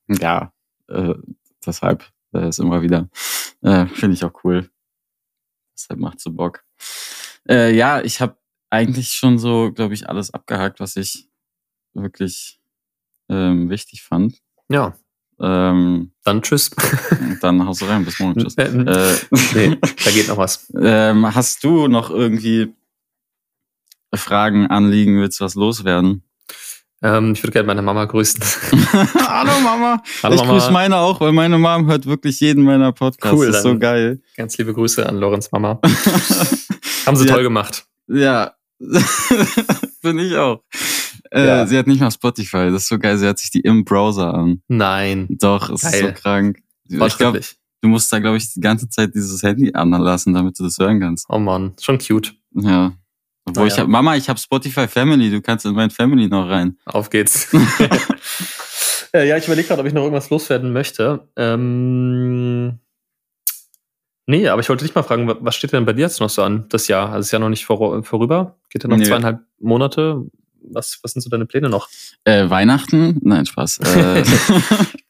[0.08, 0.54] Ja,
[0.88, 1.16] äh,
[1.66, 3.10] deshalb äh, ist immer wieder,
[3.64, 4.70] äh, finde ich auch cool.
[5.76, 6.64] Deshalb macht so Bock.
[7.50, 8.38] Äh, ja, ich habe
[8.74, 11.30] eigentlich schon so, glaube ich, alles abgehakt, was ich
[11.94, 12.60] wirklich
[13.30, 14.40] ähm, wichtig fand.
[14.68, 14.96] Ja.
[15.40, 16.72] Ähm, dann tschüss.
[17.42, 18.40] Dann haust du rein, bis morgen.
[18.40, 18.56] Tschüss.
[18.56, 19.18] Äh, äh,
[19.56, 20.72] nee, da geht noch was.
[20.82, 22.74] Ähm, hast du noch irgendwie
[24.16, 26.24] Fragen, Anliegen, willst du was loswerden?
[27.02, 28.42] Ähm, ich würde gerne meine Mama grüßen.
[29.28, 30.02] Hallo Mama.
[30.24, 33.38] Hallo, ich grüße meine auch, weil meine Mom hört wirklich jeden meiner Podcasts.
[33.38, 34.22] Cool, das ist so geil.
[34.38, 35.80] Ganz liebe Grüße an Lorenz Mama.
[37.06, 37.86] Haben sie ja, toll gemacht.
[38.08, 38.54] Ja,
[40.02, 40.62] bin ich auch.
[41.32, 41.66] Äh, ja.
[41.66, 42.70] Sie hat nicht mal Spotify.
[42.72, 43.18] Das ist so geil.
[43.18, 44.62] Sie hat sich die im Browser an.
[44.68, 45.28] Nein.
[45.30, 46.60] Doch, es ist so krank.
[46.88, 47.42] Ich glaube,
[47.82, 51.00] du musst da, glaube ich, die ganze Zeit dieses Handy anlassen, damit du das hören
[51.00, 51.26] kannst.
[51.30, 52.36] Oh Mann, schon cute.
[52.54, 52.94] Ja.
[53.46, 53.74] Obwohl naja.
[53.74, 56.78] ich hab, Mama, ich habe Spotify Family, du kannst in mein Family noch rein.
[56.86, 57.50] Auf geht's.
[59.16, 61.28] Äh, ja, ich überlege gerade, ob ich noch irgendwas loswerden möchte.
[61.38, 62.80] Ähm,
[64.26, 66.42] nee, aber ich wollte dich mal fragen, was steht denn bei dir jetzt noch so
[66.42, 67.12] an, das Jahr?
[67.12, 68.58] Also ist ja noch nicht vor, vorüber.
[68.74, 69.06] Geht ja noch nee.
[69.06, 70.26] zweieinhalb Monate.
[70.64, 71.90] Was, was sind so deine Pläne noch?
[72.24, 73.20] Äh, Weihnachten?
[73.22, 73.80] Nein, Spaß.
[73.80, 74.24] Äh,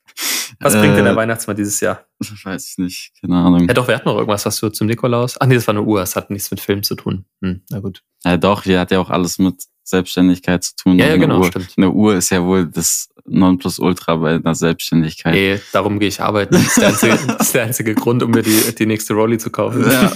[0.60, 2.06] Was bringt denn der äh, Weihnachtsmann dieses Jahr?
[2.20, 3.68] Weiß ich nicht, keine Ahnung.
[3.68, 5.40] Ja, doch, wir hatten noch irgendwas, was du zum Nikolaus.
[5.40, 7.26] Ach nee, das war eine Uhr, das hat nichts mit Film zu tun.
[7.42, 8.04] Hm, na gut.
[8.24, 11.00] Ja, doch, die hat ja auch alles mit Selbstständigkeit zu tun.
[11.00, 11.74] Ja, ja genau, Uhr, stimmt.
[11.78, 15.34] Eine Uhr ist ja wohl das Nonplusultra bei einer Selbstständigkeit.
[15.34, 16.56] Nee, darum gehe ich arbeiten.
[16.56, 19.50] Das ist der einzige, ist der einzige Grund, um mir die, die nächste Rolli zu
[19.50, 19.84] kaufen.
[19.90, 20.12] Ja.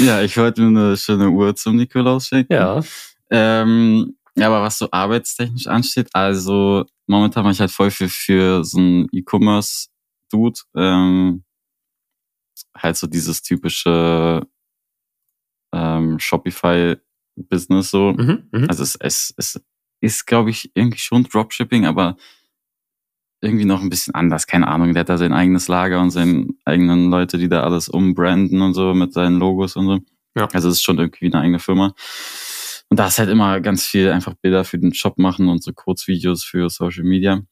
[0.04, 2.52] ja, ich wollte mir eine schöne Uhr zum Nikolaus schenken.
[2.52, 2.80] Ja.
[3.30, 8.64] Ähm, ja, aber was so arbeitstechnisch ansteht, also momentan mache ich halt voll viel für
[8.64, 10.60] so ein E-Commerce-Dude.
[10.76, 11.44] Ähm,
[12.76, 14.46] halt so dieses typische
[15.72, 18.12] ähm, Shopify-Business so.
[18.12, 18.66] Mhm, mh.
[18.68, 19.60] Also es, es, es
[20.00, 22.16] ist, glaube ich, irgendwie schon Dropshipping, aber
[23.40, 24.46] irgendwie noch ein bisschen anders.
[24.46, 27.88] Keine Ahnung, der hat da sein eigenes Lager und seine eigenen Leute, die da alles
[27.88, 29.98] umbranden und so mit seinen Logos und so.
[30.36, 30.48] Ja.
[30.52, 31.94] Also es ist schon irgendwie eine eigene Firma.
[32.88, 35.72] Und da ist halt immer ganz viel einfach Bilder für den Shop machen und so
[35.72, 37.42] Kurzvideos für Social Media.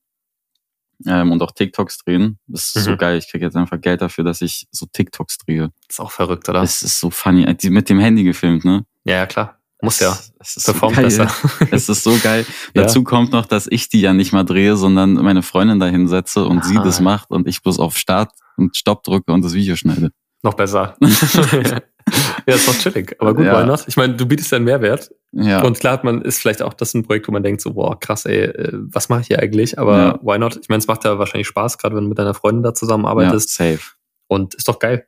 [1.04, 2.38] Ähm, und auch TikToks drehen.
[2.46, 2.92] Das ist mhm.
[2.92, 3.18] so geil.
[3.18, 5.70] Ich kriege jetzt einfach Geld dafür, dass ich so TikToks drehe.
[5.88, 6.62] ist auch verrückt, oder?
[6.62, 7.54] Es ist so funny.
[7.56, 8.86] Die mit dem Handy gefilmt, ne?
[9.04, 9.55] Ja, ja klar.
[9.86, 10.18] Muss ja.
[10.40, 11.30] Es ist Performt so besser.
[11.70, 12.44] es ist so geil.
[12.74, 12.82] ja.
[12.82, 16.44] Dazu kommt noch, dass ich die ja nicht mal drehe, sondern meine Freundin da hinsetze
[16.44, 16.68] und Aha.
[16.68, 20.10] sie das macht und ich bloß auf Start und Stopp drücke und das Video schneide.
[20.42, 20.96] Noch besser.
[21.00, 23.16] ja, ist doch chillig.
[23.20, 23.60] Aber gut, ja.
[23.60, 23.84] why not?
[23.86, 25.10] Ich meine, du bietest einen Mehrwert.
[25.32, 25.62] Ja.
[25.62, 27.98] Und klar hat man, ist vielleicht auch das ein Projekt, wo man denkt so, boah,
[27.98, 29.78] krass, ey, äh, was mache ich hier eigentlich?
[29.78, 30.20] Aber ja.
[30.22, 30.56] why not?
[30.60, 33.58] Ich meine, es macht ja wahrscheinlich Spaß, gerade wenn du mit deiner Freundin da zusammenarbeitest.
[33.58, 33.90] Ja, safe.
[34.28, 35.06] Und ist doch geil.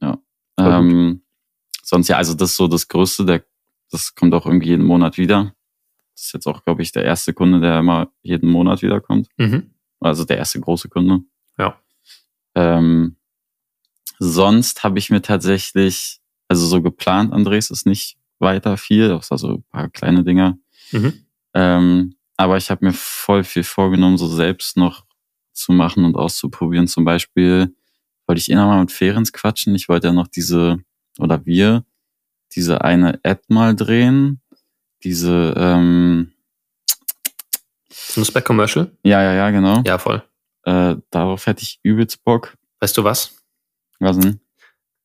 [0.00, 0.18] Ja.
[0.58, 1.22] Ähm,
[1.82, 3.44] sonst ja, also das ist so das Größte, der,
[3.92, 5.54] das kommt auch irgendwie jeden Monat wieder.
[6.14, 9.28] Das ist jetzt auch, glaube ich, der erste Kunde, der immer jeden Monat wiederkommt.
[9.36, 9.74] Mhm.
[10.00, 11.20] Also der erste große Kunde.
[11.58, 11.78] Ja.
[12.54, 13.16] Ähm,
[14.18, 19.48] sonst habe ich mir tatsächlich, also so geplant, Andres, ist nicht weiter viel, außer so
[19.54, 20.58] ein paar kleine Dinger.
[20.90, 21.26] Mhm.
[21.54, 25.04] Ähm, aber ich habe mir voll viel vorgenommen, so selbst noch
[25.52, 26.88] zu machen und auszuprobieren.
[26.88, 27.74] Zum Beispiel
[28.26, 29.74] wollte ich eh nochmal mit Ferenc quatschen.
[29.74, 30.78] Ich wollte ja noch diese,
[31.18, 31.84] oder wir,
[32.54, 34.40] diese eine Ad mal drehen.
[35.02, 36.32] Diese, ähm,
[38.16, 38.90] ein Spec-Commercial?
[39.02, 39.82] ja, ja, ja, genau.
[39.86, 40.22] Ja, voll.
[40.64, 42.56] Äh, darauf hätte ich übelst Bock.
[42.80, 43.36] Weißt du was?
[43.98, 44.40] Was denn?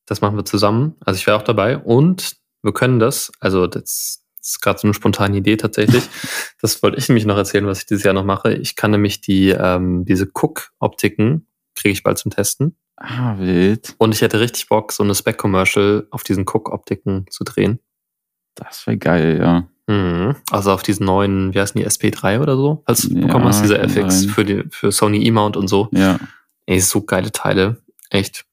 [0.05, 0.95] Das machen wir zusammen.
[1.05, 1.77] Also ich wäre auch dabei.
[1.77, 6.03] Und wir können das, also das ist gerade so eine spontane Idee tatsächlich.
[6.59, 8.51] Das wollte ich nämlich noch erzählen, was ich dieses Jahr noch mache.
[8.51, 11.45] Ich kann nämlich die, ähm, diese Cook-Optiken,
[11.75, 12.75] kriege ich bald zum Testen.
[12.97, 13.93] Ah, wild.
[13.99, 17.79] Und ich hätte richtig Bock, so eine Spec-Commercial auf diesen Cook-Optiken zu drehen.
[18.55, 19.67] Das wäre geil, ja.
[19.87, 20.35] Mhm.
[20.51, 22.83] Also auf diesen neuen, wie heißen die, SP3 oder so?
[22.87, 24.29] Du Ja, bekommen hast, diese FX sein.
[24.29, 25.87] für, die, für Sony E-Mount und so.
[25.91, 26.19] Ja.
[26.65, 27.77] Ey, so geile Teile.
[28.09, 28.45] Echt.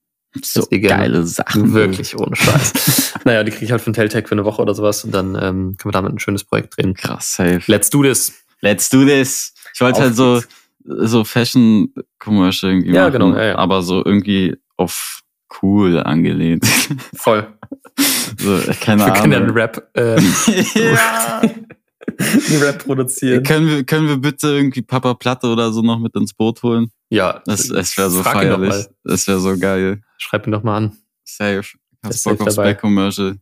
[0.42, 1.72] So geile Sachen.
[1.72, 3.14] Wirklich ohne Scheiß.
[3.24, 5.76] naja, die kriege ich halt von Teltec für eine Woche oder sowas und dann ähm,
[5.76, 6.94] können wir damit ein schönes Projekt drehen.
[6.94, 7.62] Krass, safe.
[7.66, 8.32] Let's do this.
[8.60, 9.54] Let's do this.
[9.72, 10.42] Ich wollte halt so,
[10.84, 13.12] so Fashion-Commercial irgendwie Ja, machen.
[13.12, 13.56] genau, ja, ja.
[13.56, 15.22] Aber so irgendwie auf
[15.62, 16.66] cool angelehnt.
[17.14, 17.46] Voll.
[18.38, 19.56] so, keine wir können ja einen Ahnung.
[19.56, 20.20] Rap, äh,
[20.74, 21.40] ja.
[22.18, 23.42] einen Rap produzieren.
[23.44, 26.90] können, wir, können wir bitte irgendwie Papa Platte oder so noch mit ins Boot holen?
[27.10, 28.86] Ja, Das, das wäre so frag feierlich.
[29.04, 30.00] Das wäre so geil.
[30.18, 30.98] Schreib ihn doch mal an.
[31.24, 31.62] Safe.
[32.04, 32.70] Hast Bock auf dabei.
[32.70, 33.36] Spec-Commercial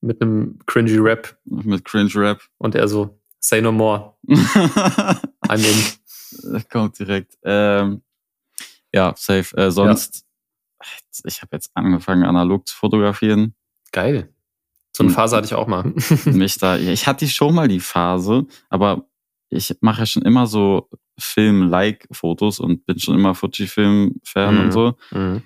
[0.00, 2.42] Mit einem cringy Rap mit Cringe-Rap.
[2.58, 4.14] und er so, say no more.
[4.28, 5.99] I'm in.
[6.70, 7.38] Kommt direkt.
[7.44, 8.02] Ähm,
[8.92, 9.56] ja, safe.
[9.56, 10.24] Äh, sonst,
[11.24, 13.54] ich habe jetzt angefangen, analog zu fotografieren.
[13.92, 14.32] Geil.
[14.92, 15.14] So eine Hm.
[15.14, 15.84] Phase hatte ich auch mal.
[16.26, 19.06] Mich da, ja, ich hatte schon mal die Phase, aber
[19.48, 24.60] ich mache ja schon immer so Film-like-Fotos und bin schon immer Fujifilm-Fan Mhm.
[24.60, 24.96] und so.
[25.10, 25.42] Mhm.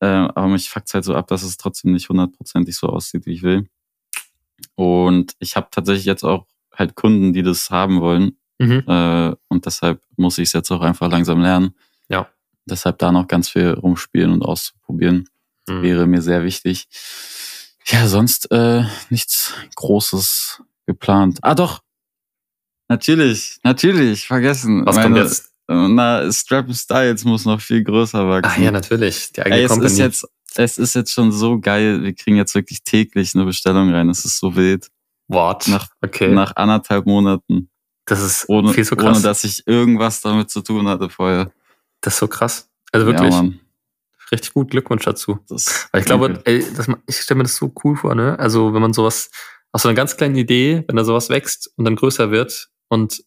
[0.00, 3.32] Äh, aber mich fuckt halt so ab, dass es trotzdem nicht hundertprozentig so aussieht, wie
[3.32, 3.68] ich will.
[4.76, 8.38] Und ich habe tatsächlich jetzt auch halt Kunden, die das haben wollen.
[8.58, 8.82] Mhm.
[8.86, 11.74] Äh, und deshalb muss ich es jetzt auch einfach langsam lernen.
[12.08, 12.28] Ja.
[12.66, 15.28] Deshalb da noch ganz viel rumspielen und auszuprobieren,
[15.68, 15.82] Mhm.
[15.82, 16.88] wäre mir sehr wichtig.
[17.86, 21.38] Ja, sonst äh, nichts Großes geplant.
[21.42, 21.80] Ah doch,
[22.88, 24.84] natürlich, natürlich, vergessen.
[24.86, 25.52] Was kommt jetzt?
[25.70, 28.50] Na, Strap Styles muss noch viel größer wachsen.
[28.50, 29.32] Ach ja, natürlich.
[29.32, 29.92] Die eigene Ey, es Company.
[29.92, 32.02] ist jetzt, es ist jetzt schon so geil.
[32.02, 34.08] Wir kriegen jetzt wirklich täglich eine Bestellung rein.
[34.08, 34.88] Es ist so wild.
[35.28, 35.68] Wort.
[35.68, 36.32] Nach, okay.
[36.32, 37.68] nach anderthalb Monaten.
[38.08, 39.16] Das ist Ohne, viel zu krass.
[39.16, 41.50] ohne dass ich irgendwas damit zu tun hatte vorher.
[42.00, 42.68] das ist so krass.
[42.92, 43.44] Also wirklich, Ja,
[44.32, 45.38] richtig gut Glückwunsch dazu.
[45.48, 48.38] Das, Weil ich glaube, ey, das, ich stelle mir das so cool vor, ne?
[48.38, 49.30] Also wenn man sowas,
[49.72, 53.22] aus so einer ganz kleinen Idee, wenn da sowas wächst und dann größer wird und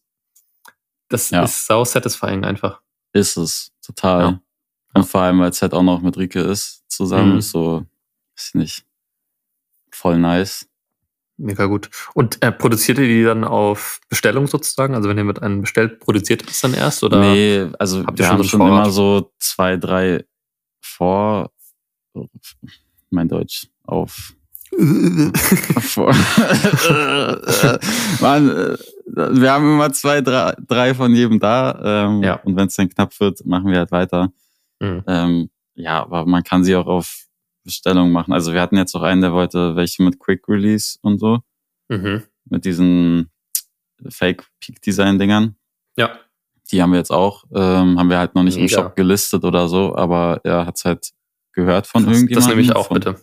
[1.08, 1.44] das Ja.
[1.44, 2.80] ist sau satisfying einfach.
[3.12, 4.22] ist es total.
[4.22, 4.40] Ja.
[4.94, 7.38] Und vor allem, weil es halt auch noch mit Rike ist, zusammen Mhm.
[7.38, 7.84] ist so,
[8.36, 8.84] ich nicht,
[9.90, 10.66] voll nice.
[11.38, 11.90] Mega gut.
[12.14, 14.94] Und äh, produziert ihr die dann auf Bestellung sozusagen?
[14.94, 17.02] Also wenn ihr mit einem bestellt, produziert ihr das dann erst?
[17.02, 17.20] Oder?
[17.20, 18.84] nee, also habt ihr wir schon haben so schon Vorrat?
[18.84, 20.24] immer so zwei, drei
[20.80, 21.50] vor,
[23.10, 24.34] mein Deutsch, auf.
[28.20, 28.76] Mann, äh,
[29.06, 32.06] wir haben immer zwei, drei, drei von jedem da.
[32.06, 32.34] Ähm, Ja.
[32.36, 34.32] Und wenn es dann knapp wird, machen wir halt weiter.
[34.80, 35.04] Mhm.
[35.06, 37.26] Ähm, ja, aber man kann sie auch auf
[37.64, 38.32] Bestellung machen.
[38.32, 41.40] Also wir hatten jetzt auch einen, der wollte welche mit Quick Release und so,
[41.88, 42.22] Mhm.
[42.46, 43.30] mit diesen
[44.08, 45.56] Fake Peak Design Dingern.
[45.96, 46.18] Ja.
[46.70, 48.82] Die haben wir jetzt auch, ähm, haben wir halt noch nicht im Mega.
[48.82, 51.10] Shop gelistet oder so, aber er hat's halt
[51.52, 52.34] gehört von Das, irgendjemandem.
[52.36, 53.20] das nehme ich auch von, bitte.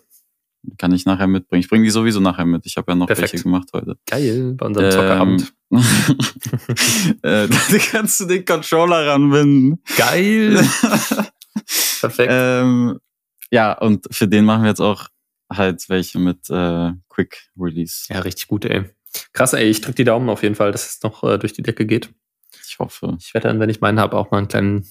[0.78, 1.62] Kann ich nachher mitbringen.
[1.62, 2.66] Ich bringe die sowieso nachher mit.
[2.66, 3.32] Ich habe ja noch Perfekt.
[3.34, 3.98] welche gemacht heute.
[4.06, 5.54] Geil, bei unserem Zockerabend.
[5.72, 5.80] Ähm,
[7.24, 9.82] äh, da kannst du den Controller ranbinden.
[9.98, 10.56] Geil.
[12.02, 12.30] Perfekt.
[12.32, 13.00] ähm,
[13.52, 15.08] ja, und für den machen wir jetzt auch
[15.52, 18.06] halt welche mit äh, Quick Release.
[18.14, 18.84] ja, richtig gut, ey.
[19.34, 19.66] Krass, ey.
[19.70, 22.14] Ich drück die Daumen auf jeden Fall, dass es noch äh, durch die Decke geht.
[22.68, 24.86] Ich hoffe, Ich werde dann, wenn ich meinen habe, auch mal einen kleinen,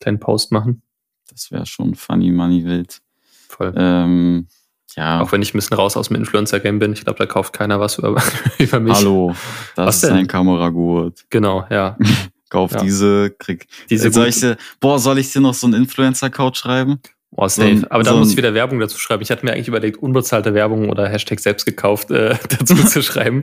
[0.00, 0.82] kleinen Post machen.
[1.30, 3.00] das wäre schon funny money wild.
[3.48, 3.72] Voll.
[3.76, 4.46] Ähm,
[4.94, 6.92] ja, Auch wenn ich ein bisschen raus aus dem Influencer-Game bin.
[6.92, 8.22] Ich glaube, da kauft keiner was über,
[8.58, 8.94] über mich.
[8.94, 9.34] hallo,
[9.74, 10.16] das Was ist denn?
[10.18, 11.26] ein Kameragurt.
[11.30, 11.98] Genau, ja.
[12.48, 12.80] Kauf Ja.
[12.80, 13.66] diese, krieg.
[13.90, 17.00] Diese soll ich dir, boah, soll ich dir noch so einen Influencer-Code schreiben?
[17.32, 17.68] Oh, so safe.
[17.70, 19.22] ein- Aber da so muss ich wieder Werbung dazu schreiben.
[19.22, 23.42] Ich hatte mir eigentlich überlegt, unbezahlte Werbung oder Hashtag selbst gekauft äh, dazu zu schreiben.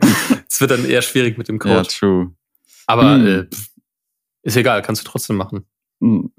[0.49, 1.75] Es wird dann eher schwierig mit dem Code.
[1.75, 2.31] Ja, true.
[2.87, 3.27] Aber Hm.
[3.27, 3.45] äh,
[4.43, 5.65] ist egal, kannst du trotzdem machen.
[6.01, 6.31] Hm,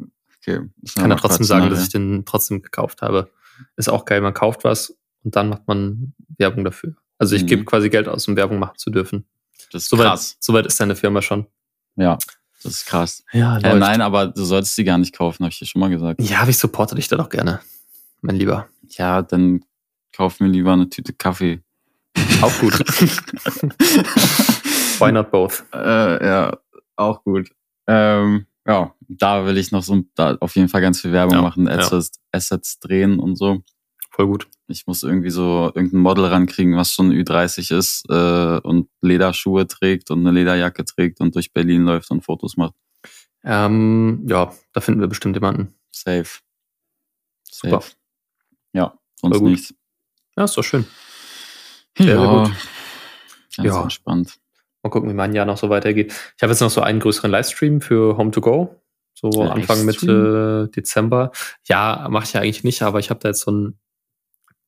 [0.46, 0.60] Okay.
[0.82, 3.30] Ich kann ja trotzdem sagen, dass ich den trotzdem gekauft habe.
[3.76, 6.96] Ist auch geil, man kauft was und dann macht man Werbung dafür.
[7.16, 7.46] Also ich Mhm.
[7.46, 9.24] gebe quasi Geld aus, um Werbung machen zu dürfen.
[9.72, 10.36] Das ist Soweit, krass.
[10.40, 11.46] soweit ist deine Firma schon.
[11.96, 12.18] Ja,
[12.64, 13.22] das ist krass.
[13.32, 15.90] Ja, Äh, nein, aber du solltest die gar nicht kaufen, habe ich dir schon mal
[15.90, 16.20] gesagt.
[16.20, 17.60] Ja, aber ich supporte dich da doch gerne,
[18.22, 18.68] mein Lieber.
[18.88, 19.64] Ja, dann
[20.12, 21.62] kauf mir lieber eine Tüte Kaffee.
[22.42, 22.72] Auch gut.
[25.00, 25.64] Why not both?
[25.72, 26.56] äh, ja,
[26.96, 27.50] auch gut.
[27.86, 31.42] Ähm, ja, da will ich noch so da auf jeden Fall ganz viel Werbung Ja,
[31.42, 31.72] machen, ja.
[31.74, 33.62] Assets, Assets drehen und so.
[34.14, 34.46] Voll gut.
[34.68, 40.12] Ich muss irgendwie so irgendein Model rankriegen, was schon Ü30 ist äh, und Lederschuhe trägt
[40.12, 42.74] und eine Lederjacke trägt und durch Berlin läuft und Fotos macht.
[43.42, 45.74] Ähm, ja, da finden wir bestimmt jemanden.
[45.90, 46.28] Safe.
[47.50, 47.80] Super.
[47.80, 47.94] Safe.
[48.72, 49.74] Ja, sonst nichts.
[50.36, 50.86] Ja, ist doch schön.
[51.98, 52.52] Ja, sehr gut.
[53.56, 53.82] Ganz Ja.
[53.82, 54.38] entspannt.
[54.84, 56.12] Mal gucken, wie mein Jahr noch so weitergeht.
[56.36, 58.80] Ich habe jetzt noch so einen größeren Livestream für Home to Go.
[59.14, 61.32] So Anfang Mitte Dezember.
[61.66, 63.78] Ja, mache ich ja eigentlich nicht, aber ich habe da jetzt so einen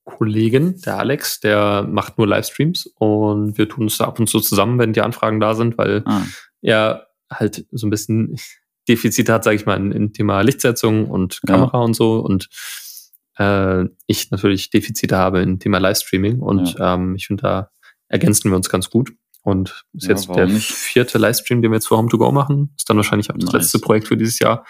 [0.07, 4.41] Kollegen, der Alex, der macht nur Livestreams und wir tun es da ab und zu
[4.41, 6.23] zusammen, wenn die Anfragen da sind, weil Ah,
[6.63, 8.37] er halt so ein bisschen
[8.89, 11.55] Defizite hat, sage ich mal, in, in Thema Lichtsetzung und Ja.
[11.55, 12.49] Kamera und so und
[13.37, 17.71] äh, ich natürlich Defizite habe in Thema Livestreaming und ähm, ich finde, da
[18.09, 19.13] ergänzen wir uns ganz gut.
[19.43, 20.71] Und ist Ja, jetzt der nicht?
[20.73, 22.73] vierte Livestream, den wir jetzt für Home to Go machen.
[22.77, 23.63] Ist dann wahrscheinlich auch das Nice.
[23.63, 24.65] letzte Projekt für dieses Jahr.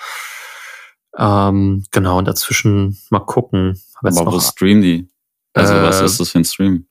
[1.16, 3.80] Ähm, genau, und dazwischen mal gucken.
[4.02, 5.08] Aber wo streamen die?
[5.56, 6.86] Also was Äh, ist das für ein Stream?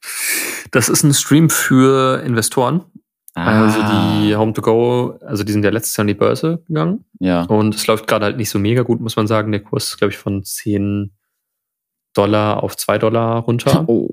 [0.72, 2.84] das ist ein Stream für Investoren.
[3.38, 4.22] Also Ah.
[4.22, 7.04] die Home to Go, also die sind ja letztes Jahr an die Börse gegangen.
[7.20, 7.44] Ja.
[7.44, 9.52] Und es läuft gerade halt nicht so mega gut, muss man sagen.
[9.52, 11.12] Der Kurs ist, glaube ich, von 10
[12.14, 13.86] Dollar auf 2 Dollar runter.
[13.90, 14.10] Oh.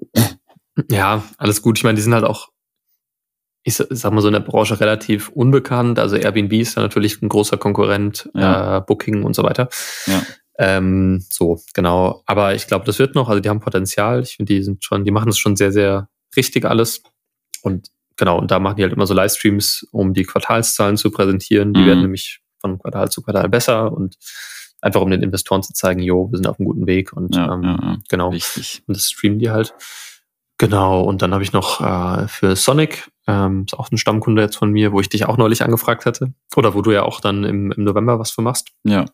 [0.90, 1.78] Ja, alles gut.
[1.78, 2.48] Ich meine, die sind halt auch,
[3.62, 5.98] ich sa- sag mal so in der Branche relativ unbekannt.
[5.98, 8.78] Also Airbnb ist da natürlich ein großer Konkurrent, Ja.
[8.78, 9.68] äh, Booking und so weiter.
[10.06, 10.22] Ja.
[10.64, 12.22] Ähm, so, genau.
[12.26, 13.28] Aber ich glaube, das wird noch.
[13.28, 14.22] Also die haben Potenzial.
[14.22, 17.02] Ich finde, die sind schon, die machen es schon sehr, sehr richtig alles.
[17.62, 21.74] Und genau, und da machen die halt immer so Livestreams, um die Quartalszahlen zu präsentieren.
[21.74, 21.86] Die Mhm.
[21.86, 24.16] werden nämlich von Quartal zu Quartal besser und
[24.80, 27.52] einfach um den Investoren zu zeigen, jo, wir sind auf einem guten Weg und Ja,
[27.54, 27.96] ähm, ja, ja.
[28.08, 28.32] genau.
[28.32, 28.82] Wichtig.
[28.86, 29.74] Und das streamen die halt.
[30.58, 34.56] Genau, und dann habe ich noch äh, für Sonic, ähm, ist auch ein Stammkunde jetzt
[34.56, 36.34] von mir, wo ich dich auch neulich angefragt hatte.
[36.54, 38.68] Oder wo du ja auch dann im, im November was für machst.
[38.84, 39.06] Ja.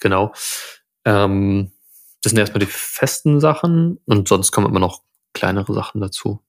[0.00, 0.32] Genau.
[1.04, 1.72] Ähm,
[2.22, 6.42] das sind erstmal die festen Sachen und sonst kommen immer noch kleinere Sachen dazu.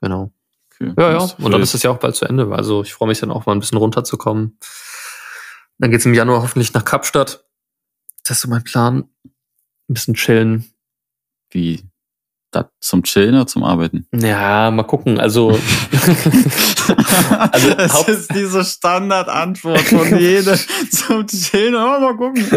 [0.00, 0.32] Genau.
[0.72, 0.92] Okay.
[0.98, 1.30] Ja, ja.
[1.38, 2.52] Und dann ist es ja auch bald zu Ende.
[2.52, 4.58] Also ich freue mich dann auch mal ein bisschen runterzukommen.
[5.78, 7.44] Dann geht's im Januar hoffentlich nach Kapstadt.
[8.24, 9.08] Das ist so mein Plan.
[9.24, 10.72] Ein bisschen chillen.
[11.50, 11.88] wie
[12.54, 14.06] da zum Chillen oder zum Arbeiten?
[14.14, 15.18] Ja, mal gucken.
[15.20, 15.50] Also,
[17.50, 20.56] Also, es Haupt- ist diese Standardantwort von jedem
[20.90, 21.74] zum Chillen.
[21.74, 22.44] Oh, mal gucken.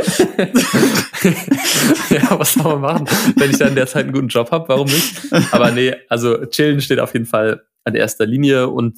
[2.10, 3.08] ja, was soll man machen?
[3.36, 5.18] Wenn ich dann in der Zeit einen guten Job habe, warum nicht?
[5.52, 8.98] Aber nee, also chillen steht auf jeden Fall an erster Linie und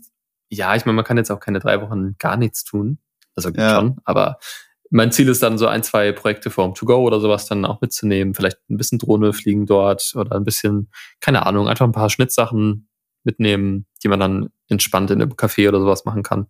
[0.49, 2.97] ja, ich meine, man kann jetzt auch keine drei Wochen gar nichts tun.
[3.35, 3.75] Also Ja.
[3.75, 4.39] schon, aber
[4.89, 7.81] mein Ziel ist dann so ein, zwei Projekte for to Go oder sowas dann auch
[7.81, 8.33] mitzunehmen.
[8.33, 12.87] Vielleicht ein bisschen Drohne fliegen dort oder ein bisschen, keine Ahnung, einfach ein paar Schnittsachen
[13.23, 16.47] mitnehmen, die man dann entspannt in einem Café oder sowas machen kann.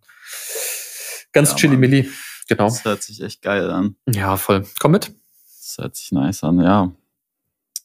[1.32, 1.80] Ganz Ja, chilly Mann.
[1.80, 2.10] milli.
[2.48, 2.64] Genau.
[2.64, 3.96] Das hört sich echt geil an.
[4.08, 4.66] Ja, voll.
[4.80, 5.12] Komm mit.
[5.44, 6.90] Das hört sich nice an, ja.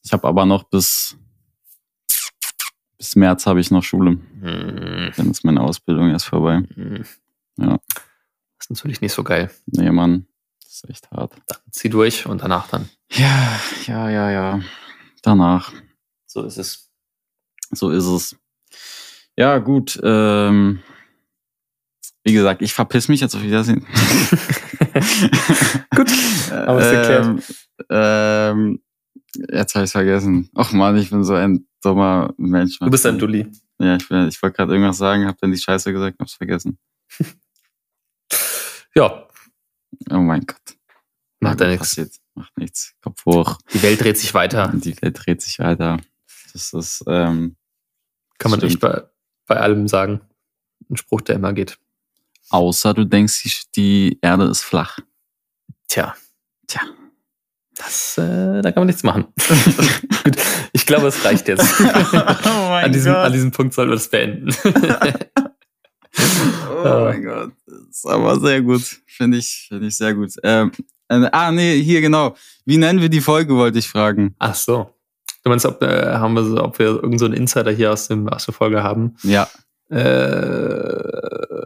[0.03, 1.17] Ich habe aber noch bis,
[2.97, 4.11] bis März habe ich noch Schule.
[4.41, 5.11] Hm.
[5.15, 6.63] Dann ist meine Ausbildung erst vorbei.
[6.75, 7.05] Hm.
[7.57, 7.77] Ja.
[7.87, 9.51] Das ist natürlich nicht so geil.
[9.67, 10.25] Nee, Mann.
[10.75, 11.33] Das ist echt hart.
[11.47, 12.89] Dann zieh durch und danach dann.
[13.09, 14.59] Ja, ja, ja, ja.
[15.21, 15.71] Danach.
[16.25, 16.91] So ist es.
[17.71, 18.35] So ist es.
[19.37, 19.97] Ja, gut.
[20.03, 20.81] Ähm,
[22.25, 23.87] wie gesagt, ich verpiss mich jetzt auf Wiedersehen.
[25.95, 26.09] Gut,
[26.51, 27.25] haben wir's geklärt.
[27.25, 27.41] ähm,
[27.89, 28.83] ähm,
[29.49, 30.49] jetzt habe ich vergessen.
[30.57, 32.79] Och man, ich bin so ein dummer Mensch.
[32.79, 33.49] Du bist ein Dulli.
[33.79, 36.77] Ja, ich, bin- ich wollte gerade irgendwas sagen, habe dann die Scheiße gesagt, hab's vergessen.
[38.97, 39.24] Ja,
[40.09, 40.77] Oh mein Gott.
[41.39, 42.21] macht ja nichts.
[42.33, 42.93] Macht nichts.
[43.01, 43.57] Kopf hoch.
[43.73, 44.71] Die Welt dreht sich weiter.
[44.73, 45.99] Die Welt dreht sich weiter.
[46.53, 47.55] Das ist, ähm,
[48.37, 48.73] Kann man stimmt.
[48.73, 49.03] echt bei,
[49.45, 50.21] bei allem sagen.
[50.89, 51.77] Ein Spruch, der immer geht.
[52.49, 54.99] Außer du denkst, die, die Erde ist flach.
[55.87, 56.15] Tja.
[56.67, 56.81] Tja.
[57.75, 59.25] Das, äh, da kann man nichts machen.
[60.23, 60.37] Gut,
[60.71, 61.79] ich glaube, es reicht jetzt.
[61.79, 63.25] oh mein an, diesem, Gott.
[63.25, 64.55] an diesem Punkt sollten wir das beenden.
[66.83, 67.51] Oh mein Gott.
[67.65, 68.83] Das ist aber sehr gut.
[69.07, 70.33] Finde ich, finde ich sehr gut.
[70.43, 70.71] Ähm,
[71.07, 72.35] äh, ah, nee, hier genau.
[72.65, 74.35] Wie nennen wir die Folge, wollte ich fragen.
[74.39, 74.89] Ach so.
[75.43, 78.07] Du meinst, ob, äh, haben wir, so, ob wir irgendeinen so einen Insider hier aus,
[78.07, 79.15] dem, aus der Folge haben?
[79.23, 79.47] Ja.
[79.89, 81.65] Äh,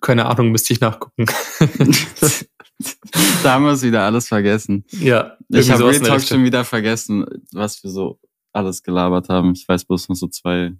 [0.00, 1.26] keine Ahnung, müsste ich nachgucken.
[3.42, 4.84] da haben wir es wieder alles vergessen.
[4.90, 8.18] ja, Ich habe Real Talk schon wieder vergessen, was wir so
[8.52, 9.52] alles gelabert haben.
[9.52, 10.72] Ich weiß bloß noch so zwei.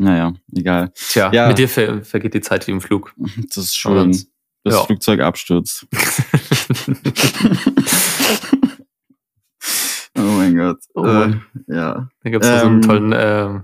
[0.00, 0.04] Ja.
[0.06, 0.92] Naja, egal.
[0.94, 1.48] Tja, Ja.
[1.48, 3.12] mit dir ver vergeht die Zeit wie im Flug.
[3.48, 3.94] Das ist schön.
[3.94, 4.30] sonst-
[4.64, 4.84] Das ja.
[4.84, 5.86] Flugzeug abstürzt.
[10.18, 10.78] Oh mein Gott.
[10.94, 11.32] Oh äh,
[11.68, 12.08] ja.
[12.22, 13.60] Da gibt es so einen Ähm, tollen äh,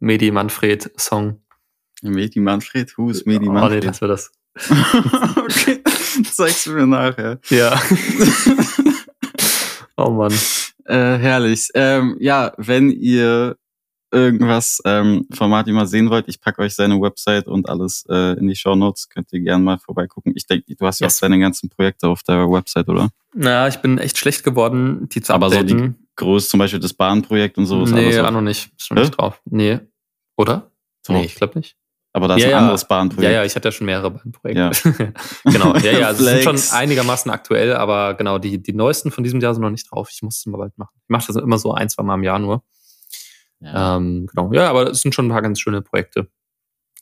[0.00, 1.40] Medi Manfred-Song.
[2.02, 3.84] Medi Manfred, who is Medi Oh nee, Manfred?
[3.84, 4.32] lassen wir das.
[5.36, 5.82] okay.
[6.32, 7.38] Zeigst du mir nachher.
[7.50, 7.80] Ja.
[9.96, 10.32] oh Mann.
[10.86, 11.68] Äh, herrlich.
[11.74, 13.56] Ähm, ja, wenn ihr
[14.12, 18.38] irgendwas ähm, von Martin mal sehen wollt, ich packe euch seine Website und alles äh,
[18.38, 19.08] in die Show Notes.
[19.08, 20.32] Könnt ihr gerne mal vorbeigucken.
[20.36, 21.16] Ich denke, du hast ja yes.
[21.16, 23.10] auch deine ganzen Projekte auf der Website, oder?
[23.34, 25.68] Naja, ich bin echt schlecht geworden, die zu Aber updaten.
[25.68, 27.82] so die groß, zum Beispiel das Bahnprojekt und so.
[27.82, 28.70] Ist nee, auch noch nicht.
[28.78, 29.40] Ist noch nicht drauf.
[29.44, 29.80] Nee.
[30.36, 30.70] Oder?
[31.06, 31.12] So.
[31.12, 31.76] Nee, ich glaube nicht.
[32.12, 33.32] Aber da ist ja, ein anderes Bahnprojekt.
[33.32, 34.88] Ja, ja, ich hatte ja schon mehrere Bahnprojekte.
[34.98, 35.12] Ja.
[35.50, 39.40] genau, ja, ja, also sind schon einigermaßen aktuell, aber genau, die, die neuesten von diesem
[39.40, 40.08] Jahr sind noch nicht drauf.
[40.10, 40.92] Ich muss es mal bald machen.
[40.96, 42.64] Ich mache das immer so ein, zwei Mal im Jahr nur.
[43.60, 43.96] Ja.
[43.96, 46.28] Ähm, genau, ja, aber es sind schon ein paar ganz schöne Projekte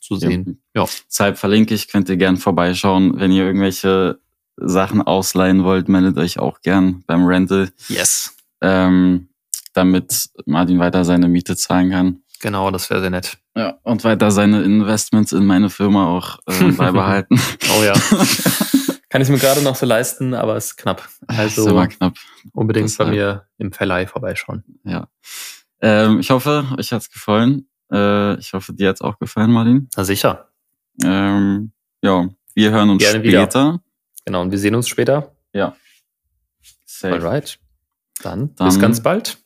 [0.01, 0.61] zu sehen.
[0.75, 0.83] Ja.
[0.83, 0.89] ja.
[1.09, 3.19] Deshalb verlinke ich, könnt ihr gern vorbeischauen.
[3.19, 4.19] Wenn ihr irgendwelche
[4.57, 7.71] Sachen ausleihen wollt, meldet euch auch gern beim Rental.
[7.87, 8.35] Yes.
[8.61, 9.29] Ähm,
[9.73, 12.21] damit Martin weiter seine Miete zahlen kann.
[12.41, 13.37] Genau, das wäre sehr nett.
[13.55, 17.39] Ja, und weiter seine Investments in meine Firma auch äh, beibehalten.
[17.77, 17.93] oh ja.
[19.09, 21.09] Kann ich mir gerade noch so leisten, aber es ist knapp.
[21.27, 22.13] Also ist immer knapp.
[22.53, 23.09] unbedingt Deshalb.
[23.09, 24.63] bei mir im Verleih vorbeischauen.
[24.83, 25.07] Ja.
[25.81, 27.69] Ähm, ich hoffe, euch hat's gefallen.
[27.91, 29.89] Äh, ich hoffe, dir hat's auch gefallen, Martin.
[29.95, 30.49] Na sicher.
[31.03, 33.73] Ähm, ja, wir hören uns Gerne später.
[33.73, 33.83] Wieder.
[34.25, 35.35] Genau, und wir sehen uns später.
[35.53, 35.75] Ja.
[36.85, 37.13] Safe.
[37.15, 37.59] Alright.
[38.21, 39.37] Dann, dann bis ganz bald.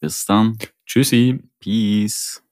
[0.00, 0.58] Bis dann.
[0.84, 1.40] Tschüssi.
[1.60, 2.42] Peace.